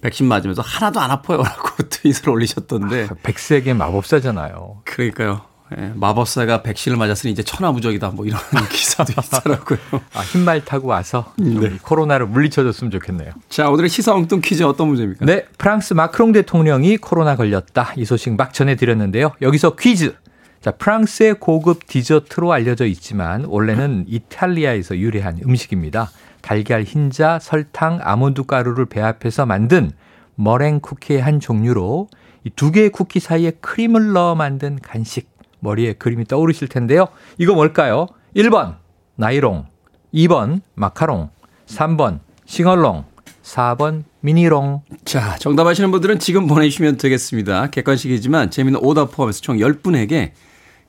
백신 0.00 0.26
맞으면서 0.26 0.62
하나도 0.62 1.00
안 1.00 1.10
아파요라고 1.10 1.84
트윗을 1.90 2.28
올리셨던데. 2.30 3.08
아, 3.10 3.14
백색의 3.22 3.74
마법사잖아요. 3.74 4.82
그러니까요. 4.84 5.42
예, 5.76 5.90
마법사가 5.96 6.62
백신을 6.62 6.96
맞았으니 6.96 7.32
이제 7.32 7.42
천하무적이다 7.42 8.10
뭐 8.10 8.24
이런 8.24 8.40
기사도 8.70 9.12
있더라고요. 9.20 9.78
아, 10.14 10.20
흰말 10.20 10.64
타고 10.64 10.88
와서 10.88 11.32
네. 11.38 11.78
코로나를 11.82 12.26
물리쳐줬으면 12.26 12.92
좋겠네요. 12.92 13.32
자, 13.48 13.68
오늘의 13.68 13.90
시사 13.90 14.14
엉뚱 14.14 14.40
퀴즈 14.42 14.62
어떤 14.62 14.86
문제입니까? 14.88 15.26
네, 15.26 15.44
프랑스 15.58 15.94
마크롱 15.94 16.30
대통령이 16.32 16.98
코로나 16.98 17.34
걸렸다. 17.34 17.94
이 17.96 18.04
소식 18.04 18.36
막 18.36 18.52
전해드렸는데요. 18.52 19.32
여기서 19.42 19.74
퀴즈. 19.74 20.14
자, 20.60 20.70
프랑스의 20.70 21.34
고급 21.40 21.86
디저트로 21.86 22.52
알려져 22.52 22.86
있지만 22.86 23.44
원래는 23.44 24.04
이탈리아에서 24.08 24.96
유래한 24.98 25.40
음식입니다. 25.44 26.10
달걀 26.46 26.84
흰자, 26.84 27.40
설탕, 27.40 27.98
아몬드 28.02 28.44
가루를 28.44 28.86
배합해서 28.86 29.46
만든 29.46 29.90
머랭 30.36 30.78
쿠키의 30.78 31.20
한 31.20 31.40
종류로 31.40 32.06
이 32.44 32.50
두 32.54 32.70
개의 32.70 32.90
쿠키 32.90 33.18
사이에 33.18 33.50
크림을 33.60 34.12
넣어 34.12 34.36
만든 34.36 34.78
간식. 34.80 35.28
머리에 35.58 35.94
그림이 35.94 36.26
떠오르실 36.26 36.68
텐데요. 36.68 37.08
이거 37.36 37.52
뭘까요? 37.54 38.06
1번 38.36 38.76
나이롱, 39.16 39.66
2번 40.14 40.60
마카롱, 40.74 41.30
3번 41.66 42.20
싱얼롱, 42.44 43.04
4번 43.42 44.04
미니롱. 44.20 44.82
자, 45.04 45.36
정답 45.38 45.66
아시는 45.66 45.90
분들은 45.90 46.20
지금 46.20 46.46
보내주시면 46.46 46.98
되겠습니다. 46.98 47.70
객관식이지만 47.70 48.52
재미있는 48.52 48.80
오답 48.84 49.10
포함해서 49.10 49.40
총 49.40 49.56
10분에게 49.56 50.30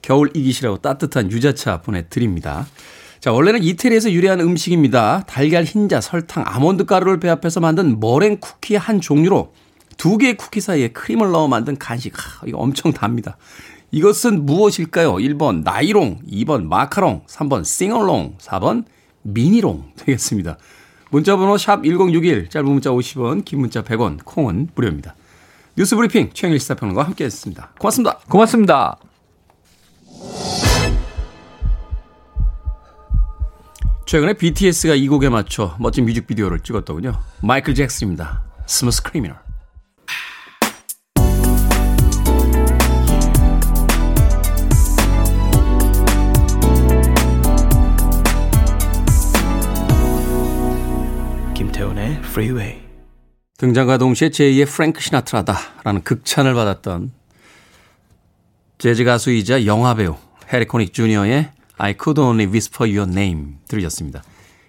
겨울 0.04 0.30
이기시라고 0.36 0.78
따뜻한 0.78 1.32
유자차 1.32 1.82
보내드립니다. 1.82 2.68
자, 3.28 3.34
원래는 3.34 3.62
이태리에서 3.62 4.14
유래한 4.14 4.40
음식입니다. 4.40 5.24
달걀 5.28 5.66
흰자, 5.66 6.00
설탕, 6.00 6.46
아몬드 6.48 6.86
가루를 6.86 7.20
배합해서 7.20 7.60
만든 7.60 8.00
머랭 8.00 8.38
쿠키의 8.38 8.80
한 8.80 9.02
종류로 9.02 9.52
두 9.98 10.18
개의 10.18 10.38
쿠키 10.38 10.62
사이에 10.62 10.94
크림을 10.94 11.32
넣어 11.32 11.50
만든 11.50 11.78
간식. 11.78 12.14
하, 12.16 12.48
이거 12.48 12.58
엄청 12.60 12.94
답니다. 12.94 13.36
이것은 13.92 14.46
무엇일까요? 14.46 15.16
1번 15.16 15.64
나이롱, 15.64 16.20
2번 16.26 16.68
마카롱, 16.68 17.24
3번 17.28 17.66
싱얼롱, 17.66 18.38
4번 18.38 18.86
미니롱 19.24 19.92
되겠습니다. 19.98 20.58
문자번호 21.10 21.58
샵 21.58 21.84
1061, 21.84 22.48
짧은 22.48 22.72
문자 22.72 22.92
50원, 22.92 23.44
긴 23.44 23.60
문자 23.60 23.84
100원, 23.84 24.20
콩은 24.24 24.70
무료입니다. 24.74 25.16
뉴스 25.76 25.98
브리핑 25.98 26.30
최영일 26.34 26.62
시사평론가와 26.62 27.08
함께했습니다. 27.08 27.74
고맙습니다. 27.78 28.20
고맙습니다. 28.30 28.98
최근에 34.08 34.36
BTS가 34.36 34.96
이 34.96 35.10
곡에 35.10 35.28
맞춰 35.28 35.76
멋진 35.80 36.06
뮤직비디오를 36.06 36.62
찍었더군요. 36.62 37.20
마이클 37.44 37.76
잭슨입니다. 37.76 38.42
Smooth 38.66 39.04
Criminal. 39.04 39.38
김태훈의 51.54 52.12
Freeway. 52.20 52.80
등장과 53.58 53.98
동시에 53.98 54.30
제2의 54.30 54.70
프랭크 54.70 55.02
시나트라다라는 55.02 56.04
극찬을 56.04 56.54
받았던 56.54 57.12
재즈 58.78 59.04
가수이자 59.04 59.66
영화배우 59.66 60.16
해리 60.54 60.66
코닉 60.66 60.94
주니어의 60.94 61.57
I 61.78 61.94
could 62.00 62.20
only 62.20 62.46
whisper 62.48 62.90
your 62.90 63.10
name 63.12 63.56
들으셨습니다. 63.68 64.24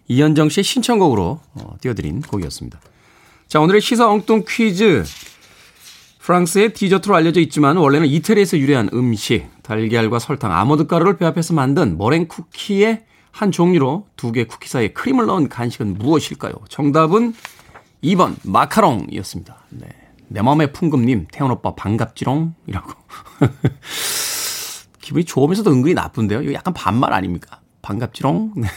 이현정 0.08 0.48
씨의 0.48 0.64
신청곡으로 0.64 1.40
어, 1.54 1.76
띄워드린 1.80 2.22
곡이었습니다. 2.22 2.80
자, 3.48 3.60
오늘의 3.60 3.80
시사 3.80 4.08
엉뚱 4.10 4.44
퀴즈. 4.48 5.04
프랑스의 6.20 6.74
디저트로 6.74 7.14
알려져 7.14 7.40
있지만 7.40 7.78
원래는 7.78 8.06
이태리에서 8.06 8.58
유래한 8.58 8.90
음식, 8.92 9.46
달걀과 9.62 10.18
설탕, 10.18 10.52
아몬드 10.52 10.86
가루를 10.86 11.16
배합해서 11.16 11.54
만든 11.54 11.96
머랭 11.96 12.28
쿠키의 12.28 13.04
한 13.30 13.50
종류로 13.50 14.06
두 14.16 14.32
개 14.32 14.44
쿠키 14.44 14.68
사이에 14.68 14.88
크림을 14.88 15.24
넣은 15.26 15.48
간식은 15.48 15.94
무엇일까요? 15.94 16.52
정답은 16.68 17.34
2번 18.04 18.36
마카롱이었습니다. 18.44 19.56
네. 19.70 19.88
내 20.28 20.42
맘의 20.42 20.72
풍금님, 20.74 21.28
태연 21.32 21.50
오빠 21.50 21.74
반갑지롱이라고. 21.74 22.92
기분이 25.08 25.24
좋으면서도 25.24 25.72
은근히 25.72 25.94
나쁜데요. 25.94 26.42
이거 26.42 26.52
약간 26.52 26.74
반말 26.74 27.14
아닙니까? 27.14 27.60
반갑지롱? 27.80 28.52
네. 28.60 28.68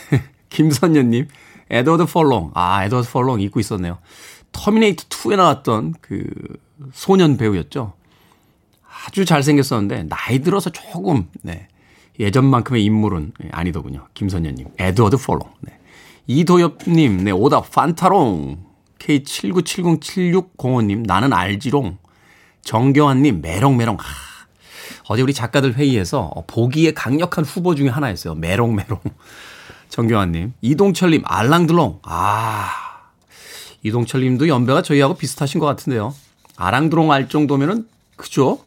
김선녀님, 0.48 1.28
에드워드 1.70 2.06
펄롱. 2.06 2.52
아, 2.54 2.86
에드워드 2.86 3.12
펄롱 3.12 3.42
잊고 3.42 3.60
있었네요. 3.60 3.98
터미네이터 4.54 5.04
2에 5.10 5.36
나왔던 5.36 5.96
그 6.00 6.26
소년 6.94 7.36
배우였죠. 7.36 7.96
아주 9.06 9.26
잘생겼었는데, 9.26 10.04
나이 10.04 10.40
들어서 10.40 10.70
조금, 10.70 11.28
네. 11.42 11.68
예전만큼의 12.18 12.86
인물은 12.86 13.34
아니더군요. 13.52 14.08
김선녀님, 14.14 14.70
에드워드 14.78 15.18
펄롱. 15.18 15.42
네. 15.60 15.80
이도엽님, 16.28 17.26
네, 17.26 17.32
오답, 17.32 17.72
판타롱. 17.72 18.68
K79707605님, 19.00 21.06
나는 21.06 21.34
알지롱. 21.34 21.98
정경환님, 22.62 23.42
메롱메롱. 23.42 23.98
하. 24.00 24.31
어제 25.12 25.22
우리 25.22 25.34
작가들 25.34 25.76
회의에서 25.76 26.32
보기에 26.48 26.94
강력한 26.94 27.44
후보 27.44 27.76
중에 27.76 27.90
하나였어요. 27.90 28.34
메롱메롱. 28.36 29.00
정경환님. 29.90 30.54
이동철님, 30.62 31.24
알랑들롱. 31.26 32.00
아. 32.04 32.70
이동철님도 33.84 34.48
연배가 34.48 34.82
저희하고 34.82 35.16
비슷하신 35.16 35.60
것 35.60 35.66
같은데요. 35.66 36.16
아랑드롱 36.56 37.12
알 37.12 37.28
정도면은, 37.28 37.90
그죠? 38.16 38.60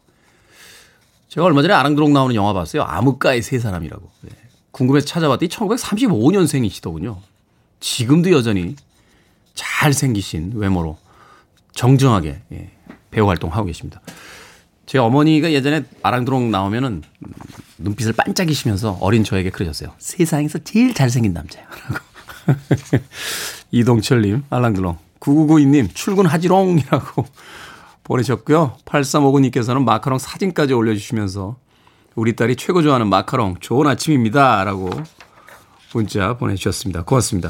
제가 1.29 1.47
얼마 1.47 1.63
전에 1.63 1.73
아랑드롱 1.73 2.13
나오는 2.13 2.35
영화 2.35 2.53
봤어요. 2.53 2.83
암흑가의 2.83 3.41
세 3.41 3.57
사람이라고. 3.57 4.07
네. 4.21 4.29
궁금해서 4.69 5.07
찾아봤더니 5.07 5.49
1935년생이시더군요. 5.49 7.17
지금도 7.79 8.31
여전히 8.31 8.75
잘생기신 9.55 10.51
외모로 10.55 10.99
정정하게 11.73 12.41
예, 12.51 12.71
배우 13.09 13.27
활동하고 13.27 13.65
계십니다. 13.65 14.01
제 14.85 14.97
어머니가 14.97 15.51
예전에 15.51 15.83
아랑드롱 16.03 16.51
나오면은 16.51 17.03
눈빛을 17.77 18.13
반짝이시면서 18.13 18.97
어린 19.01 19.23
저에게 19.23 19.49
그러셨어요. 19.49 19.93
세상에서 19.97 20.59
제일 20.59 20.93
잘생긴 20.93 21.33
남자야. 21.33 21.65
라고. 21.65 22.05
이동철님, 23.71 24.43
알랑드롱. 24.49 24.97
9992님, 25.19 25.93
출근하지롱이라고 25.93 27.25
보내셨고요. 28.03 28.77
8359님께서는 28.85 29.83
마카롱 29.83 30.19
사진까지 30.19 30.73
올려주시면서 30.73 31.57
우리 32.13 32.35
딸이 32.35 32.55
최고 32.55 32.81
좋아하는 32.81 33.07
마카롱 33.07 33.57
좋은 33.59 33.87
아침입니다. 33.87 34.63
라고 34.63 34.89
문자 35.93 36.37
보내주셨습니다. 36.37 37.03
고맙습니다. 37.03 37.49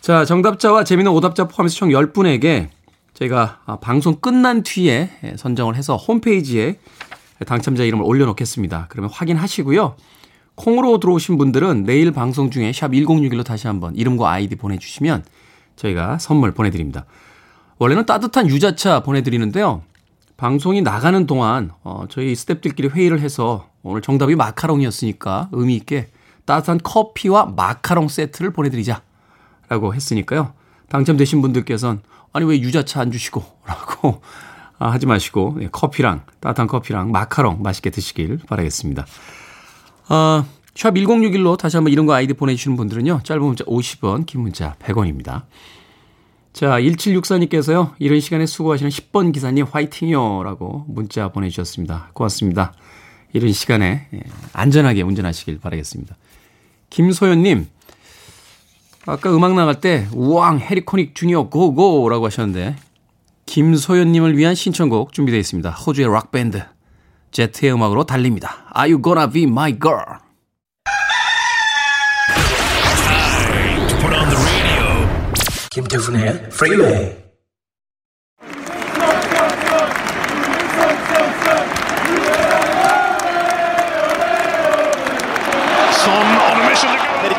자, 0.00 0.24
정답자와 0.24 0.84
재미있는 0.84 1.12
오답자 1.12 1.48
포함해서 1.48 1.76
총 1.76 1.88
10분에게 1.88 2.68
저희가 3.18 3.60
아, 3.66 3.76
방송 3.76 4.14
끝난 4.16 4.62
뒤에 4.62 5.10
선정을 5.36 5.74
해서 5.74 5.96
홈페이지에 5.96 6.78
당첨자 7.46 7.82
이름을 7.82 8.04
올려놓겠습니다. 8.04 8.86
그러면 8.88 9.10
확인하시고요. 9.12 9.96
콩으로 10.54 10.98
들어오신 10.98 11.38
분들은 11.38 11.84
내일 11.84 12.12
방송 12.12 12.50
중에 12.50 12.72
샵 12.72 12.90
1061로 12.90 13.44
다시 13.44 13.66
한번 13.66 13.94
이름과 13.96 14.30
아이디 14.30 14.56
보내주시면 14.56 15.24
저희가 15.76 16.18
선물 16.18 16.52
보내드립니다. 16.52 17.06
원래는 17.78 18.06
따뜻한 18.06 18.48
유자차 18.48 19.00
보내드리는데요. 19.00 19.82
방송이 20.36 20.82
나가는 20.82 21.26
동안 21.26 21.70
어, 21.82 22.04
저희 22.08 22.32
스탭들끼리 22.34 22.90
회의를 22.90 23.20
해서 23.20 23.68
오늘 23.82 24.00
정답이 24.00 24.36
마카롱이었으니까 24.36 25.48
의미 25.52 25.74
있게 25.76 26.08
따뜻한 26.44 26.78
커피와 26.82 27.46
마카롱 27.56 28.08
세트를 28.08 28.52
보내드리자라고 28.52 29.94
했으니까요. 29.94 30.52
당첨되신 30.88 31.42
분들께서는 31.42 32.00
아니 32.32 32.44
왜 32.46 32.60
유자차 32.60 33.00
안 33.00 33.10
주시고 33.10 33.44
라고 33.66 34.22
아, 34.78 34.90
하지 34.90 35.06
마시고 35.06 35.56
네, 35.58 35.68
커피랑 35.70 36.22
따뜻한 36.40 36.66
커피랑 36.66 37.10
마카롱 37.10 37.62
맛있게 37.62 37.90
드시길 37.90 38.40
바라겠습니다. 38.46 39.06
아, 40.08 40.44
샵 40.74 40.94
1061로 40.94 41.58
다시 41.58 41.76
한번 41.76 41.92
이런 41.92 42.06
거 42.06 42.14
아이디 42.14 42.34
보내주시는 42.34 42.76
분들은요. 42.76 43.20
짧은 43.24 43.42
문자 43.42 43.64
50원, 43.64 44.26
긴 44.26 44.42
문자 44.42 44.76
100원입니다. 44.78 45.42
자, 46.52 46.78
1764님께서요. 46.80 47.94
이런 47.98 48.20
시간에 48.20 48.46
수고하시는 48.46 48.90
10번 48.90 49.32
기사님 49.32 49.66
화이팅요. 49.66 50.42
라고 50.44 50.84
문자 50.88 51.28
보내주셨습니다. 51.28 52.10
고맙습니다. 52.14 52.72
이런 53.32 53.52
시간에 53.52 54.08
예, 54.14 54.20
안전하게 54.52 55.02
운전하시길 55.02 55.58
바라겠습니다. 55.60 56.16
김소연님, 56.90 57.68
아까 59.10 59.34
음악 59.34 59.54
나갈 59.54 59.80
때 59.80 60.06
우왕 60.12 60.58
해리코닉 60.58 61.14
주니어 61.14 61.48
고고 61.48 62.06
라고 62.10 62.26
하셨는데 62.26 62.76
김소연님을 63.46 64.36
위한 64.36 64.54
신청곡 64.54 65.14
준비되어 65.14 65.40
있습니다. 65.40 65.70
호주의 65.70 66.06
락밴드 66.06 66.62
제트의 67.30 67.72
음악으로 67.72 68.04
달립니다. 68.04 68.66
Are 68.76 68.92
you 68.92 69.02
gonna 69.02 69.30
be 69.32 69.44
my 69.44 69.78
girl? 69.78 70.18
김태훈의 75.70 76.28
Freeway. 76.52 77.28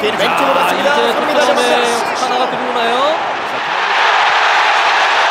왼쪽으로 0.01 0.53
갔습니다. 0.53 0.95
이제 0.95 1.13
득점에 1.13 1.61
하나가 2.21 2.49
들어오나요? 2.49 3.15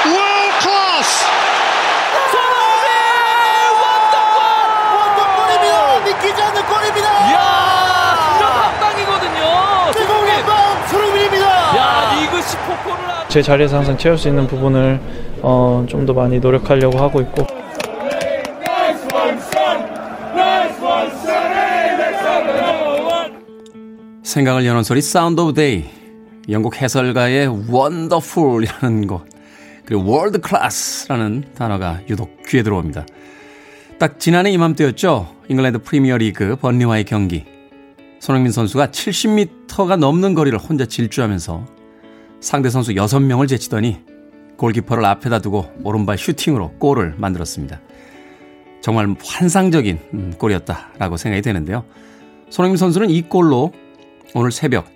World 0.07 0.59
class! 0.61 1.27
원더골! 3.83 4.39
원더골입니다. 4.97 6.01
믿기지 6.05 6.43
않는 6.43 6.67
골입니다. 6.67 7.09
이야, 7.31 8.37
이런 8.39 8.53
한방이거든요. 8.53 9.43
최고의 9.93 10.31
한방 10.33 10.89
손흥민입니다. 10.89 11.47
야, 11.77 12.15
리그 12.21 12.41
10호골을 12.41 12.58
제 13.29 13.43
자리에서 13.43 13.77
항상 13.77 13.97
채울 13.99 14.17
수 14.19 14.29
있는 14.29 14.47
부분을 14.47 15.01
어, 15.43 15.85
좀 15.89 16.07
더 16.07 16.13
많이 16.15 16.39
노력하려고 16.41 16.99
하고 16.99 17.21
있고. 17.21 17.47
생각을 24.23 24.67
여는 24.67 24.83
소리 24.83 25.01
Sound 25.01 25.41
of 25.41 25.55
Day 25.55 25.85
영국 26.49 26.81
해설가의 26.81 27.67
wonderful이라는 27.69 29.07
것 29.07 29.25
그리고 29.85 30.11
world 30.11 30.41
class라는 30.41 31.45
단어가 31.57 32.01
유독 32.11 32.43
귀에 32.47 32.63
들어옵니다. 32.63 33.07
딱 33.99 34.21
지난해 34.21 34.51
이맘때였죠. 34.51 35.35
잉글랜드 35.49 35.79
프리미어 35.83 36.19
리그 36.19 36.57
번리와의 36.57 37.05
경기. 37.05 37.45
손흥민 38.21 38.53
선수가 38.53 38.89
70m가 38.89 39.97
넘는 39.97 40.35
거리를 40.35 40.59
혼자 40.59 40.85
질주하면서 40.85 41.65
상대 42.41 42.71
선수 42.71 42.93
6명을 42.93 43.49
제치더니 43.49 43.99
골키퍼를 44.57 45.05
앞에다 45.05 45.41
두고 45.41 45.71
오른발 45.85 46.19
슈팅으로 46.19 46.73
골을 46.79 47.15
만들었습니다. 47.17 47.81
정말 48.81 49.15
환상적인 49.25 49.99
음, 50.15 50.35
골이었다라고 50.39 51.17
생각이 51.17 51.43
되는데요. 51.43 51.85
손흥민 52.51 52.77
선수는 52.77 53.11
이 53.11 53.23
골로 53.23 53.73
오늘 54.35 54.53
새벽 54.53 54.87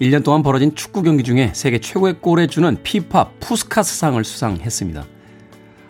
1년 0.00 0.22
동안 0.24 0.42
벌어진 0.42 0.74
축구 0.74 1.02
경기 1.02 1.22
중에 1.22 1.52
세계 1.54 1.78
최고의 1.78 2.20
골에 2.20 2.46
주는 2.46 2.76
피파 2.82 3.30
푸스카스상을 3.40 4.22
수상했습니다. 4.22 5.06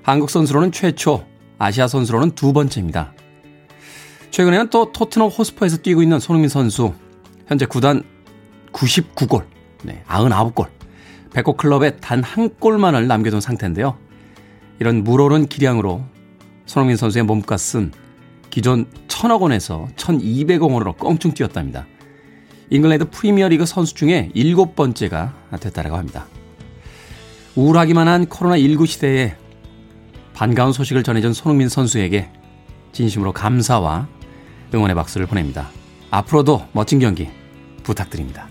한국 0.02 0.31
선수로는 0.31 0.70
최초, 0.70 1.24
아시아 1.59 1.88
선수로는 1.88 2.33
두 2.33 2.52
번째입니다. 2.52 3.12
최근에는 4.31 4.70
또 4.70 4.92
토트넘 4.92 5.31
호스퍼에서 5.31 5.79
뛰고 5.79 6.02
있는 6.02 6.20
손흥민 6.20 6.48
선수 6.48 6.94
현재 7.48 7.66
구단 7.66 8.05
99골, 8.72 9.56
네, 9.87 10.03
99골, 10.09 10.66
100골 11.33 11.57
클럽에 11.57 11.96
단 11.99 12.22
한 12.22 12.51
골만을 12.51 13.07
남겨둔 13.07 13.40
상태인데요. 13.40 13.96
이런 14.81 15.05
물오른 15.05 15.46
기량으로 15.46 16.05
손흥민 16.66 16.96
선수의 16.96 17.25
몸값은 17.25 17.92
기존 18.51 18.87
1000억 19.07 19.40
원에서 19.40 19.87
1200억 19.96 20.72
원으로 20.72 20.94
껑충 20.94 21.33
뛰었답니다. 21.35 21.87
잉글랜드 22.70 23.11
프리미어리그 23.11 23.64
선수 23.64 23.94
중에 23.94 24.31
일곱 24.35 24.75
번째가 24.75 25.35
됐다라고 25.61 25.96
합니다. 25.96 26.27
우울하기만 27.55 28.09
한 28.09 28.27
코로나19 28.27 28.87
시대에 28.87 29.37
반가운 30.35 30.72
소식을 30.72 31.05
전해준 31.05 31.33
손흥민 31.33 31.68
선수에게 31.68 32.29
진심으로 32.92 33.33
감사와 33.33 34.09
응원의 34.75 34.96
박수를 34.96 35.27
보냅니다. 35.27 35.70
앞으로도 36.11 36.66
멋진 36.72 36.99
경기 36.99 37.29
부탁드립니다. 37.85 38.45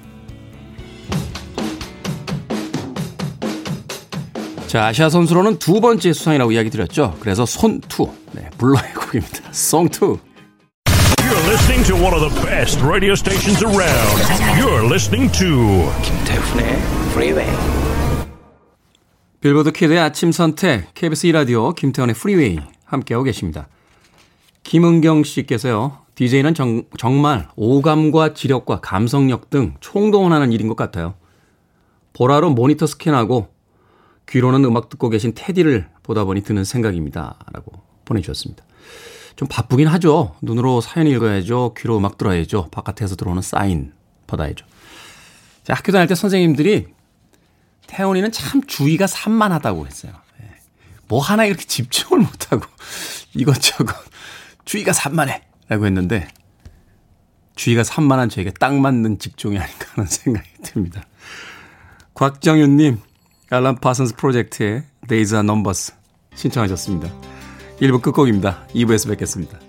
자, 4.76 4.88
아시아 4.88 5.08
선수로는 5.08 5.58
두 5.58 5.80
번째 5.80 6.12
수상이라고 6.12 6.52
이야기 6.52 6.70
드렸죠. 6.70 7.16
그래서 7.22 7.46
손투, 7.46 8.12
네, 8.34 8.50
블러의 8.58 8.94
곡입니다. 8.94 9.50
송투. 9.54 10.20
You're 10.90 11.48
listening 11.48 11.88
to 11.88 11.96
one 11.96 12.14
of 12.14 12.20
the 12.20 12.46
best 12.46 12.84
radio 12.84 13.14
stations 13.14 13.64
around. 13.64 14.22
You're 14.60 14.86
listening 14.86 15.32
to 15.32 15.48
김태훈의 16.04 16.66
Freeway. 17.12 17.58
빌보드 19.40 19.72
키드의 19.72 19.98
아침 19.98 20.34
선택 20.34 20.94
KBS 20.94 21.28
2 21.28 21.32
라디오 21.32 21.72
김태훈의 21.72 22.14
Freeway 22.14 22.60
함께하고 22.84 23.24
계십니다. 23.24 23.70
김은경 24.64 25.24
씨께서요. 25.24 26.00
DJ는 26.16 26.54
정, 26.54 26.84
정말 26.98 27.48
오감과 27.56 28.34
지력과 28.34 28.82
감성력 28.82 29.50
등 29.50 29.76
총동원하는 29.80 30.52
일인 30.52 30.68
것 30.68 30.76
같아요. 30.76 31.14
보라로 32.12 32.50
모니터 32.50 32.86
스캔하고 32.88 33.55
귀로는 34.30 34.64
음악 34.66 34.90
듣고 34.90 35.10
계신 35.10 35.34
테디를 35.36 35.88
보다 36.04 36.24
보니 36.24 36.42
드는 36.42 36.64
생각입니다. 36.64 37.38
라고 37.52 37.72
보내주셨습니다. 38.06 38.64
좀 39.36 39.48
바쁘긴 39.48 39.88
하죠. 39.88 40.36
눈으로 40.42 40.82
사연 40.82 41.08
읽어야죠. 41.08 41.74
귀로 41.78 41.98
음악 41.98 42.18
들어야죠. 42.18 42.70
바깥에서 42.72 43.16
들어오는 43.16 43.42
사인 43.42 43.94
받아야죠. 44.28 44.66
학교 45.68 45.92
다닐 45.92 46.08
때 46.08 46.16
선생님들이 46.16 46.88
태훈이는 47.88 48.32
참 48.32 48.64
주의가 48.66 49.08
산만하다고 49.08 49.86
했어요. 49.86 50.14
예. 50.42 50.50
뭐 51.08 51.22
하나 51.22 51.46
이렇게 51.46 51.66
집중을 51.66 52.24
못하고 52.24 52.66
이것저것 53.36 53.96
주의가 54.64 54.94
산만해 54.94 55.44
라고 55.68 55.86
했는데 55.86 56.28
주의가 57.56 57.84
산만한 57.84 58.30
저에게 58.30 58.52
딱 58.52 58.76
맞는 58.76 59.20
직종이 59.20 59.58
아닌가 59.58 59.86
하는 59.94 60.08
생각이 60.10 60.50
듭니다. 60.64 61.04
곽정윤님, 62.14 63.00
알람 63.50 63.76
파슨스 63.76 64.16
프로젝트의 64.16 64.84
Days 65.08 65.34
are 65.34 65.44
Numbers 65.44 65.94
신청하셨습니다. 66.34 67.14
1부 67.80 68.02
끝곡입니다. 68.02 68.66
2부에서 68.74 69.10
뵙겠습니다. 69.10 69.60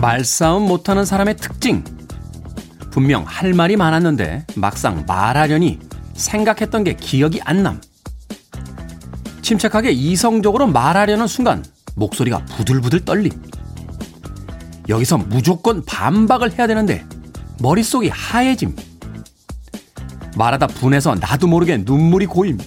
말싸움 0.00 0.62
못하는 0.62 1.04
사람의 1.04 1.36
특징. 1.36 1.82
분명 2.90 3.24
할 3.26 3.52
말이 3.52 3.76
많았는데 3.76 4.46
막상 4.54 5.04
말하려니 5.06 5.78
생각했던 6.14 6.84
게 6.84 6.94
기억이 6.94 7.40
안 7.44 7.62
남. 7.62 7.80
침착하게 9.42 9.90
이성적으로 9.90 10.66
말하려는 10.66 11.26
순간 11.26 11.64
목소리가 11.96 12.44
부들부들 12.44 13.04
떨림. 13.04 13.32
여기서 14.88 15.18
무조건 15.18 15.84
반박을 15.84 16.58
해야 16.58 16.66
되는데 16.66 17.04
머릿속이 17.60 18.08
하얘짐. 18.08 18.76
말하다 20.36 20.68
분해서 20.68 21.16
나도 21.16 21.48
모르게 21.48 21.78
눈물이 21.78 22.26
고임. 22.26 22.58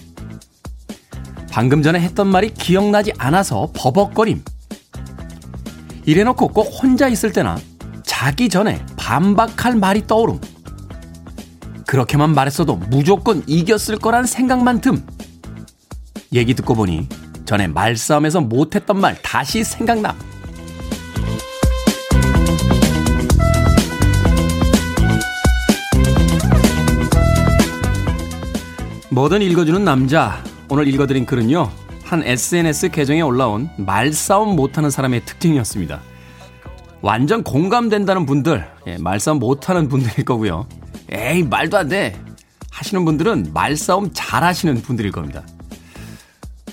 방금 1.50 1.82
전에 1.82 2.00
했던 2.00 2.28
말이 2.28 2.52
기억나지 2.52 3.12
않아서 3.18 3.70
버벅거림. 3.74 4.42
이래놓고 6.04 6.48
꼭 6.48 6.62
혼자 6.82 7.08
있을 7.08 7.32
때나 7.32 7.58
자기 8.02 8.48
전에 8.48 8.84
반박할 8.96 9.76
말이 9.76 10.06
떠오름. 10.06 10.40
그렇게만 11.86 12.34
말했어도 12.34 12.76
무조건 12.76 13.42
이겼을 13.46 13.98
거란 13.98 14.26
생각만 14.26 14.80
듬. 14.80 15.04
얘기 16.32 16.54
듣고 16.54 16.74
보니 16.74 17.08
전에 17.44 17.66
말싸움에서 17.66 18.40
못했던 18.40 18.98
말 19.00 19.20
다시 19.22 19.62
생각나. 19.62 20.14
뭐든 29.10 29.42
읽어주는 29.42 29.84
남자. 29.84 30.42
오늘 30.70 30.88
읽어드린 30.88 31.26
글은요. 31.26 31.81
한 32.12 32.22
SNS 32.22 32.90
계정에 32.90 33.22
올라온 33.22 33.70
말싸움 33.78 34.54
못하는 34.54 34.90
사람의 34.90 35.24
특징이었습니다. 35.24 36.02
완전 37.00 37.42
공감된다는 37.42 38.26
분들, 38.26 38.68
예, 38.86 38.98
말싸움 38.98 39.38
못하는 39.38 39.88
분들일 39.88 40.26
거고요. 40.26 40.66
에이, 41.10 41.42
말도 41.42 41.78
안 41.78 41.88
돼. 41.88 42.22
하시는 42.70 43.02
분들은 43.06 43.52
말싸움 43.54 44.10
잘 44.12 44.44
하시는 44.44 44.82
분들일 44.82 45.10
겁니다. 45.10 45.42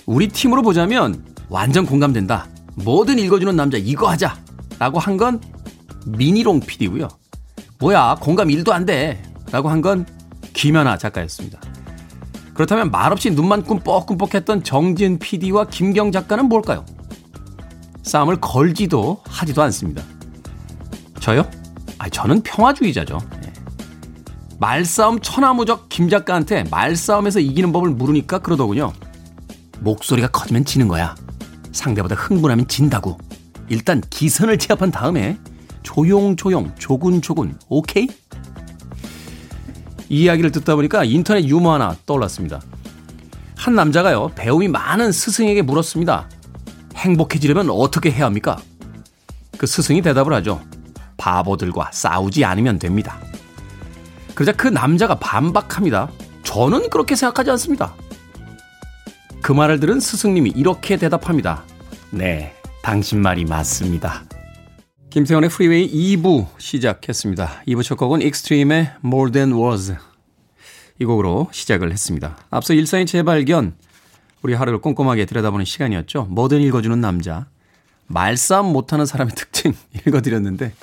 우리 0.06 0.28
팀으로 0.28 0.62
보자면 0.62 1.24
완전 1.48 1.86
공감된다. 1.86 2.48
뭐든 2.76 3.18
읽어주는 3.18 3.56
남자 3.56 3.78
이거 3.78 4.10
하자. 4.10 4.36
라고 4.78 5.00
한 5.00 5.16
건 5.16 5.40
미니롱 6.06 6.60
PD고요. 6.60 7.08
뭐야, 7.80 8.18
공감 8.20 8.50
1도 8.50 8.72
안 8.72 8.86
돼. 8.86 9.24
라고 9.54 9.70
한 9.70 9.82
건 9.82 10.06
김연아 10.52 10.98
작가였습니다. 10.98 11.62
그렇다면 12.60 12.92
말없이 12.92 13.30
눈만 13.32 13.64
꿈뻑꿈뻑했던 13.64 14.66
정진 14.66 15.18
PD와 15.18 15.68
김경 15.68 16.12
작가는 16.12 16.44
뭘까요? 16.50 16.86
싸움을 18.04 18.42
걸지도 18.42 19.22
하지도 19.26 19.62
않습니다. 19.62 20.04
저요? 21.22 21.50
아, 22.00 22.10
저는 22.10 22.42
평화주의자죠. 22.42 23.18
예. 23.46 23.54
말싸움 24.60 25.22
천하무적 25.22 25.88
김 25.88 26.10
작가한테 26.10 26.66
말싸움에서 26.70 27.40
이기는 27.40 27.72
법을 27.72 27.92
물으니까 27.92 28.40
그러더군요. 28.40 28.92
목소리가 29.80 30.28
커지면 30.28 30.66
지는 30.66 30.90
거야. 30.90 31.16
상대보다 31.72 32.16
흥분하면 32.16 32.68
진다고. 32.68 33.18
일단 33.70 34.02
기선을 34.10 34.58
제압한 34.58 34.92
다음에 34.92 35.38
조용조용 35.84 36.76
조근조근 36.78 37.58
오케이? 37.70 38.10
이 40.10 40.24
이야기를 40.24 40.52
듣다 40.52 40.76
보니까 40.76 41.04
인터넷 41.04 41.46
유머 41.46 41.74
하나 41.74 41.96
떠올랐습니다. 42.06 42.62
한 43.56 43.76
남자가요, 43.76 44.32
배움이 44.36 44.68
많은 44.68 45.12
스승에게 45.12 45.62
물었습니다. 45.62 46.28
행복해지려면 46.96 47.70
어떻게 47.70 48.12
해야 48.12 48.26
합니까? 48.26 48.58
그 49.58 49.68
스승이 49.68 50.02
대답을 50.02 50.34
하죠. 50.34 50.62
바보들과 51.18 51.92
싸우지 51.92 52.46
않으면 52.46 52.80
됩니다. 52.80 53.20
그러자 54.34 54.54
그 54.54 54.68
남자가 54.68 55.16
반박합니다. 55.16 56.10
저는 56.44 56.90
그렇게 56.90 57.16
생각하지 57.16 57.52
않습니다. 57.52 57.94
그 59.42 59.52
말을 59.52 59.80
들은 59.80 60.00
스승님이 60.00 60.52
이렇게 60.56 60.98
대답합니다. 60.98 61.64
네, 62.12 62.56
당신 62.82 63.22
말이 63.22 63.46
맞습니다. 63.46 64.24
김태훈의 65.10 65.50
Freeway 65.50 65.92
2부 66.18 66.46
시작했습니다. 66.60 67.64
2부 67.68 67.84
첫 67.84 67.96
곡은 67.96 68.22
Extreme의 68.22 68.92
More 69.04 69.32
Than 69.32 69.54
Words 69.54 69.96
이 71.00 71.06
곡으로 71.06 71.50
시작을 71.52 71.92
했습니다. 71.92 72.38
앞서 72.52 72.76
일상의 72.76 73.08
재발견, 73.08 73.74
우리 74.44 74.54
하루를 74.54 74.82
꼼꼼하게 74.82 75.26
들여다보는 75.26 75.66
시간이었죠. 75.66 76.26
뭐든 76.26 76.62
읽어주는 76.62 77.02
남자, 77.02 77.48
말싸움 78.06 78.72
못하는 78.72 79.08
사람의 79.08 79.34
특징 79.34 79.74
읽어드렸는데 80.06 80.74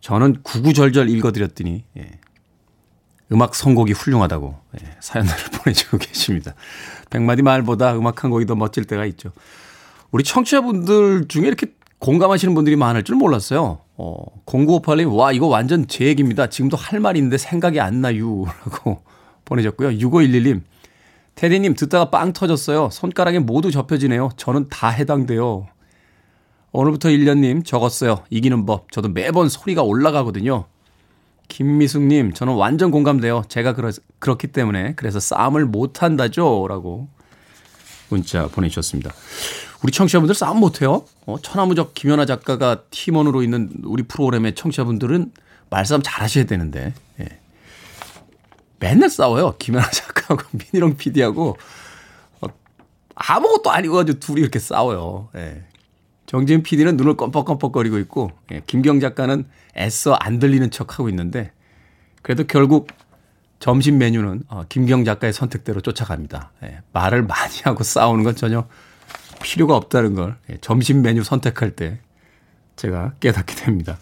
저는 0.00 0.42
구구절절 0.44 1.10
읽어드렸더니 1.10 1.84
예, 1.96 2.10
음악 3.32 3.56
선곡이 3.56 3.90
훌륭하다고 3.90 4.60
예, 4.80 4.96
사연들을 5.00 5.44
보내주고 5.58 5.98
계십니다. 5.98 6.54
백마디 7.10 7.42
말보다 7.42 7.96
음악 7.96 8.22
한 8.22 8.30
곡이 8.30 8.46
더 8.46 8.54
멋질 8.54 8.84
때가 8.84 9.04
있죠. 9.06 9.32
우리 10.12 10.22
청취자분들 10.22 11.26
중에 11.26 11.48
이렇게 11.48 11.74
공감하시는 12.02 12.52
분들이 12.56 12.74
많을 12.74 13.04
줄 13.04 13.14
몰랐어요. 13.14 13.78
어, 13.96 14.24
0958님, 14.46 15.16
와, 15.16 15.30
이거 15.30 15.46
완전 15.46 15.86
제 15.86 16.04
얘기입니다. 16.06 16.48
지금도 16.48 16.76
할 16.76 17.00
있는데 17.14 17.38
생각이 17.38 17.78
안 17.78 18.00
나요. 18.00 18.44
라고 18.66 19.02
보내셨고요. 19.44 19.90
6511님, 19.90 20.62
테디님, 21.36 21.74
듣다가 21.74 22.10
빵 22.10 22.32
터졌어요. 22.32 22.88
손가락에 22.90 23.38
모두 23.38 23.70
접혀지네요. 23.70 24.30
저는 24.36 24.68
다 24.68 24.88
해당돼요. 24.88 25.68
오늘부터 26.72 27.08
1년님, 27.08 27.64
적었어요. 27.64 28.24
이기는 28.30 28.66
법. 28.66 28.90
저도 28.90 29.08
매번 29.08 29.48
소리가 29.48 29.84
올라가거든요. 29.84 30.64
김미숙님, 31.46 32.32
저는 32.32 32.54
완전 32.54 32.90
공감돼요. 32.90 33.44
제가 33.46 33.74
그러, 33.74 33.92
그렇기 34.18 34.48
때문에. 34.48 34.94
그래서 34.96 35.20
싸움을 35.20 35.66
못한다죠. 35.66 36.66
라고 36.68 37.06
문자 38.08 38.48
보내주셨습니다. 38.48 39.12
우리 39.82 39.90
청취자분들 39.90 40.34
싸움 40.34 40.60
못해요? 40.60 41.04
어, 41.26 41.36
천하무적 41.40 41.94
김연아 41.94 42.24
작가가 42.24 42.82
팀원으로 42.90 43.42
있는 43.42 43.70
우리 43.84 44.04
프로그램의 44.04 44.54
청취자분들은 44.54 45.32
말싸움 45.70 46.02
잘 46.02 46.22
하셔야 46.22 46.44
되는데. 46.44 46.94
예. 47.20 47.26
맨날 48.78 49.10
싸워요. 49.10 49.56
김연아 49.58 49.90
작가하고 49.90 50.42
민희롱 50.72 50.96
PD하고. 50.96 51.56
어, 52.40 52.46
아무것도 53.14 53.70
아니고 53.70 53.96
가지고 53.96 54.20
둘이 54.20 54.40
이렇게 54.40 54.58
싸워요. 54.58 55.28
예. 55.36 55.64
정진 56.26 56.62
PD는 56.62 56.96
눈을 56.96 57.16
껌뻑껌뻑거리고 57.16 57.98
있고, 57.98 58.30
예. 58.52 58.62
김경 58.66 59.00
작가는 59.00 59.44
애써 59.76 60.14
안 60.14 60.38
들리는 60.38 60.70
척 60.70 60.98
하고 60.98 61.08
있는데, 61.08 61.52
그래도 62.22 62.44
결국 62.44 62.88
점심 63.58 63.98
메뉴는 63.98 64.44
어, 64.48 64.62
김경 64.68 65.04
작가의 65.04 65.32
선택대로 65.32 65.80
쫓아갑니다. 65.80 66.52
예. 66.64 66.82
말을 66.92 67.22
많이 67.22 67.54
하고 67.64 67.82
싸우는 67.82 68.22
건 68.22 68.36
전혀 68.36 68.66
필요가 69.42 69.76
없다는 69.76 70.14
걸 70.14 70.36
예, 70.50 70.56
점심 70.60 71.02
메뉴 71.02 71.22
선택할 71.22 71.72
때 71.72 71.98
제가 72.76 73.14
깨닫게 73.20 73.54
됩니다. 73.54 73.98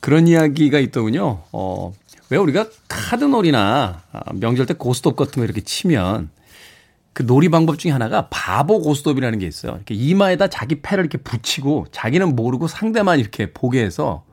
그런 0.00 0.26
이야기가 0.26 0.78
있더군요. 0.78 1.42
어, 1.52 1.92
왜 2.30 2.38
우리가 2.38 2.68
카드놀이나 2.88 4.02
아, 4.12 4.32
명절 4.34 4.66
때 4.66 4.74
고스톱 4.74 5.16
같은 5.16 5.40
거 5.40 5.44
이렇게 5.44 5.60
치면 5.60 6.30
그 7.12 7.24
놀이 7.24 7.48
방법 7.48 7.78
중에 7.78 7.90
하나가 7.90 8.28
바보 8.30 8.80
고스톱이라는 8.80 9.38
게 9.38 9.46
있어요. 9.46 9.74
이렇게 9.74 9.94
이마에다 9.94 10.48
자기 10.48 10.80
패를 10.80 11.04
이렇게 11.04 11.18
붙이고 11.18 11.86
자기는 11.90 12.34
모르고 12.34 12.68
상대만 12.68 13.18
이렇게 13.18 13.52
보게 13.52 13.84
해서 13.84 14.24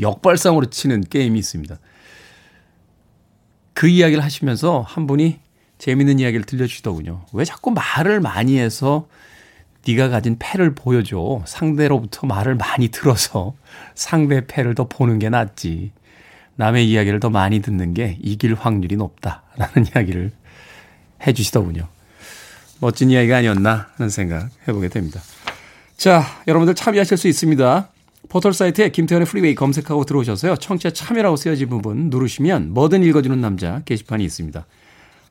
역발상으로 0.00 0.66
치는 0.70 1.02
게임이 1.02 1.38
있습니다. 1.38 1.78
그 3.74 3.86
이야기를 3.86 4.24
하시면서 4.24 4.80
한 4.80 5.06
분이 5.06 5.40
재밌는 5.80 6.18
이야기를 6.18 6.44
들려주시더군요. 6.44 7.24
왜 7.32 7.44
자꾸 7.44 7.70
말을 7.70 8.20
많이 8.20 8.58
해서 8.58 9.08
네가 9.88 10.10
가진 10.10 10.36
패를 10.38 10.74
보여줘. 10.74 11.42
상대로부터 11.46 12.26
말을 12.26 12.54
많이 12.54 12.88
들어서 12.88 13.54
상대 13.94 14.46
패를 14.46 14.74
더 14.74 14.86
보는 14.86 15.18
게 15.18 15.30
낫지. 15.30 15.92
남의 16.56 16.88
이야기를 16.90 17.18
더 17.18 17.30
많이 17.30 17.62
듣는 17.62 17.94
게 17.94 18.18
이길 18.20 18.54
확률이 18.54 18.96
높다라는 18.96 19.86
이야기를 19.96 20.30
해 21.26 21.32
주시더군요. 21.32 21.88
멋진 22.80 23.10
이야기가 23.10 23.38
아니었나 23.38 23.88
하는 23.96 24.10
생각 24.10 24.50
해보게 24.68 24.88
됩니다. 24.88 25.20
자, 25.96 26.22
여러분들 26.46 26.74
참여하실 26.74 27.16
수 27.16 27.26
있습니다. 27.26 27.88
포털 28.28 28.52
사이트에 28.52 28.90
김태훈의 28.90 29.26
Freeway 29.26 29.54
검색하고 29.54 30.04
들어오셔서요. 30.04 30.56
청취자 30.56 30.90
참여라고 30.90 31.36
쓰여진 31.36 31.70
부분 31.70 32.10
누르시면 32.10 32.74
뭐든 32.74 33.02
읽어주는 33.02 33.40
남자 33.40 33.80
게시판이 33.86 34.22
있습니다. 34.24 34.66